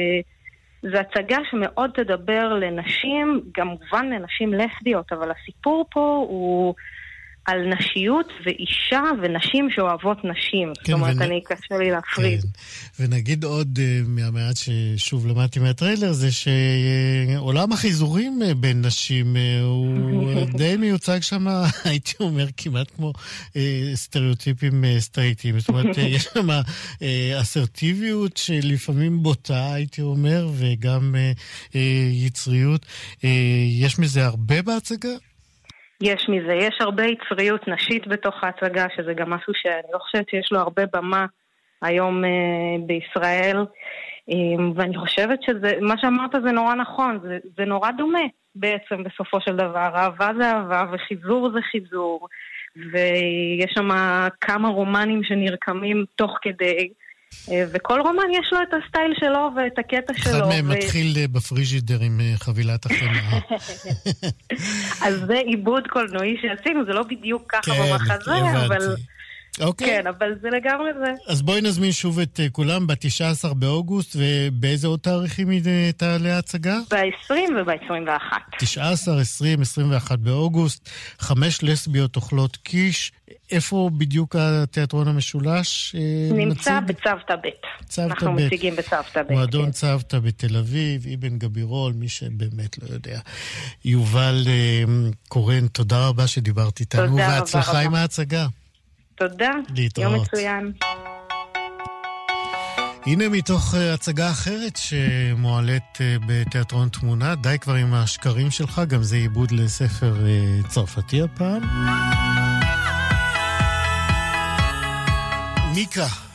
זו 0.83 0.97
הצגה 0.97 1.37
שמאוד 1.51 1.89
תדבר 1.95 2.53
לנשים, 2.53 3.41
גם 3.57 3.67
מובן 3.67 4.05
לנשים 4.09 4.53
לסביות, 4.53 5.11
אבל 5.11 5.31
הסיפור 5.31 5.85
פה 5.91 6.25
הוא 6.29 6.75
על 7.45 7.57
נשיות 7.67 8.25
ואישה 8.45 9.01
ונשים 9.21 9.69
שאוהבות 9.71 10.17
נשים. 10.17 10.73
כן, 10.73 10.91
זאת 10.91 10.93
אומרת, 10.93 11.15
ונ... 11.15 11.21
אני 11.21 11.41
קשה 11.43 11.77
לי 11.77 11.91
להפריד. 11.91 12.41
כן. 12.41 12.47
ונגיד 13.03 13.43
עוד 13.43 13.79
uh, 13.79 14.07
מהמעט 14.07 14.55
ששוב 14.57 15.27
למדתי 15.27 15.59
מהטריילר, 15.59 16.11
זה 16.11 16.27
שעולם 16.31 17.71
החיזורים 17.71 18.41
uh, 18.41 18.53
בין 18.53 18.81
נשים 18.85 19.35
uh, 19.35 19.63
הוא 19.63 20.45
די 20.57 20.77
מיוצג 20.77 21.19
שם, 21.21 21.47
הייתי 21.85 22.13
אומר, 22.19 22.45
כמעט 22.57 22.91
כמו 22.95 23.13
סטריאוטיפים 23.95 24.83
סטרייטים. 24.99 25.59
זאת 25.59 25.69
אומרת, 25.69 25.97
יש 25.97 26.23
שם 26.23 26.47
אסרטיביות 27.41 28.37
שלפעמים 28.37 29.23
בוטה, 29.23 29.73
הייתי 29.73 30.01
אומר, 30.01 30.49
וגם 30.53 31.15
יצריות. 32.25 32.85
יש 33.81 33.99
מזה 33.99 34.25
הרבה 34.25 34.61
בהצגה? 34.61 35.09
יש 36.01 36.29
מזה, 36.29 36.53
יש 36.53 36.77
הרבה 36.79 37.03
יצריות 37.05 37.67
נשית 37.67 38.07
בתוך 38.07 38.43
ההצגה, 38.43 38.85
שזה 38.95 39.13
גם 39.13 39.29
משהו 39.29 39.53
שאני 39.55 39.93
לא 39.93 39.99
חושבת 39.99 40.29
שיש 40.29 40.51
לו 40.51 40.59
הרבה 40.59 40.83
במה 40.93 41.25
היום 41.81 42.25
אה, 42.25 42.29
בישראל. 42.85 43.57
אה, 44.29 44.65
ואני 44.75 44.97
חושבת 44.97 45.43
שזה, 45.43 45.71
מה 45.81 45.95
שאמרת 46.01 46.31
זה 46.31 46.51
נורא 46.51 46.75
נכון, 46.75 47.19
זה, 47.23 47.37
זה 47.57 47.65
נורא 47.65 47.91
דומה 47.91 48.25
בעצם 48.55 49.03
בסופו 49.03 49.41
של 49.41 49.55
דבר. 49.55 49.89
אהבה 49.95 50.29
זה 50.39 50.51
אהבה 50.51 50.83
וחיזור 50.91 51.49
זה 51.53 51.59
חיזור, 51.71 52.27
ויש 52.75 53.71
שם 53.75 53.89
כמה 54.41 54.67
רומנים 54.67 55.23
שנרקמים 55.23 56.05
תוך 56.15 56.37
כדי. 56.41 56.89
אה, 57.51 57.63
וכל 57.73 58.01
רומן 58.01 58.31
יש 58.31 58.53
לו 58.53 58.59
את 58.61 58.73
הסטייל 58.73 59.13
שלו 59.19 59.49
ואת 59.55 59.79
הקטע 59.79 60.13
שלו. 60.13 60.31
אחד 60.31 60.47
מהם 60.47 60.69
ו... 60.69 60.73
מתחיל 60.73 61.13
אה, 61.17 61.27
בפריג'ידר 61.27 62.01
עם 62.01 62.19
אה, 62.21 62.33
חבילת 62.37 62.85
החמאה. 62.85 63.39
אז 65.05 65.15
זה 65.27 65.37
עיבוד 65.37 65.87
קולנועי 65.87 66.37
שעשינו, 66.41 66.85
זה 66.85 66.93
לא 66.93 67.03
בדיוק 67.03 67.43
ככה 67.47 67.71
כן, 67.71 67.91
במחזה, 67.91 68.31
אבל... 68.65 68.95
אוקיי. 69.59 69.87
כן, 69.87 70.07
אבל 70.07 70.33
זה 70.41 70.49
לגמרי 70.49 70.89
זה. 70.99 71.11
אז 71.27 71.41
בואי 71.41 71.61
נזמין 71.61 71.91
שוב 71.91 72.19
את 72.19 72.39
אה, 72.39 72.49
כולם 72.49 72.87
ב-19 72.87 73.53
באוגוסט, 73.53 74.15
ובאיזה 74.15 74.87
עוד 74.87 74.99
תאריכים 74.99 75.49
היא 75.49 75.61
אה, 75.67 75.89
תעלה 75.97 76.35
ההצגה? 76.35 76.77
ב-20 76.91 77.33
וב-21. 77.61 78.37
19, 78.59 79.21
20, 79.21 79.61
21 79.61 80.19
באוגוסט, 80.19 80.89
חמש 81.19 81.63
לסביות 81.63 82.15
אוכלות 82.15 82.57
קיש. 82.57 83.11
איפה 83.51 83.89
בדיוק 83.97 84.35
התיאטרון 84.39 85.07
המשולש 85.07 85.95
אה, 85.95 86.35
נמצא 86.37 86.79
מציג? 86.79 86.97
בצוותא 86.97 87.35
ב'. 87.35 87.47
צוותא 87.85 88.07
ב'. 88.07 88.11
אנחנו 88.11 88.33
מציגים 88.33 88.75
בצוותא 88.75 89.23
ב'. 89.23 89.31
מועדון 89.31 89.65
כן. 89.65 89.71
צוותא 89.71 90.19
בתל 90.19 90.57
אביב, 90.57 91.05
אבן 91.13 91.37
גבירול, 91.37 91.93
מי 91.93 92.09
שבאמת 92.09 92.83
לא 92.83 92.93
יודע. 92.93 93.19
יובל 93.85 94.47
קורן, 95.27 95.67
תודה 95.67 96.07
רבה 96.07 96.27
שדיברת 96.27 96.79
איתנו, 96.79 97.07
תודה 97.07 97.27
רבה. 97.27 97.39
והצלחה 97.39 97.79
עם 97.79 97.95
ההצגה. 97.95 98.47
תודה. 99.15 99.51
להתראות. 99.75 100.11
יום 100.13 100.21
מצוין. 100.21 100.71
הנה 103.05 103.29
מתוך 103.29 103.75
אה, 103.75 103.93
הצגה 103.93 104.31
אחרת 104.31 104.77
שמועלית 104.77 105.83
אה, 106.01 106.15
בתיאטרון 106.27 106.89
תמונה, 106.89 107.35
די 107.35 107.57
כבר 107.61 107.73
עם 107.73 107.93
השקרים 107.93 108.51
שלך, 108.51 108.81
גם 108.87 109.03
זה 109.03 109.15
עיבוד 109.15 109.51
לספר 109.51 110.25
אה, 110.25 110.69
צרפתי 110.69 111.21
הפעם. 111.21 111.61
מיקה. 115.75 116.30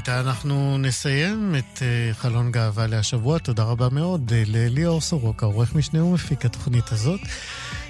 ואיתה 0.00 0.20
אנחנו 0.20 0.78
נסיים 0.78 1.54
את 1.58 1.78
uh, 1.78 2.14
חלון 2.14 2.52
גאווה 2.52 2.86
להשבוע. 2.86 3.38
תודה 3.38 3.62
רבא 3.62 3.88
מאוד 3.92 4.30
uh, 4.30 4.50
לליאור 4.50 5.00
סורוקה, 5.00 5.46
עורך 5.46 5.74
משנה 5.74 6.04
ומפיק 6.04 6.44
התוכנית 6.44 6.92
הזאת. 6.92 7.20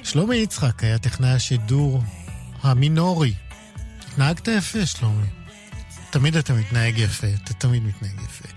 שלומי 0.02 0.36
יצחק 0.36 0.84
היה 0.84 0.98
טכנאי 0.98 1.30
השידור 1.30 2.02
המינורי. 2.62 3.34
התנהגת 4.08 4.48
יפה, 4.48 4.86
שלומי. 4.86 5.26
תמיד 6.10 6.36
אתה 6.36 6.52
מתנהג 6.52 6.98
יפה, 6.98 7.26
אתה 7.44 7.54
תמיד 7.54 7.82
מתנהג 7.82 8.20
יפה. 8.24 8.48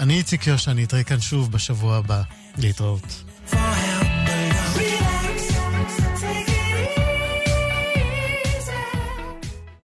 אני 0.00 0.14
איציק 0.14 0.46
יושע, 0.46 0.70
אני 0.70 0.84
אתראה 0.84 1.04
כאן 1.04 1.20
שוב 1.20 1.52
בשבוע 1.52 1.96
הבא. 1.96 2.22
להתראות. 2.58 3.24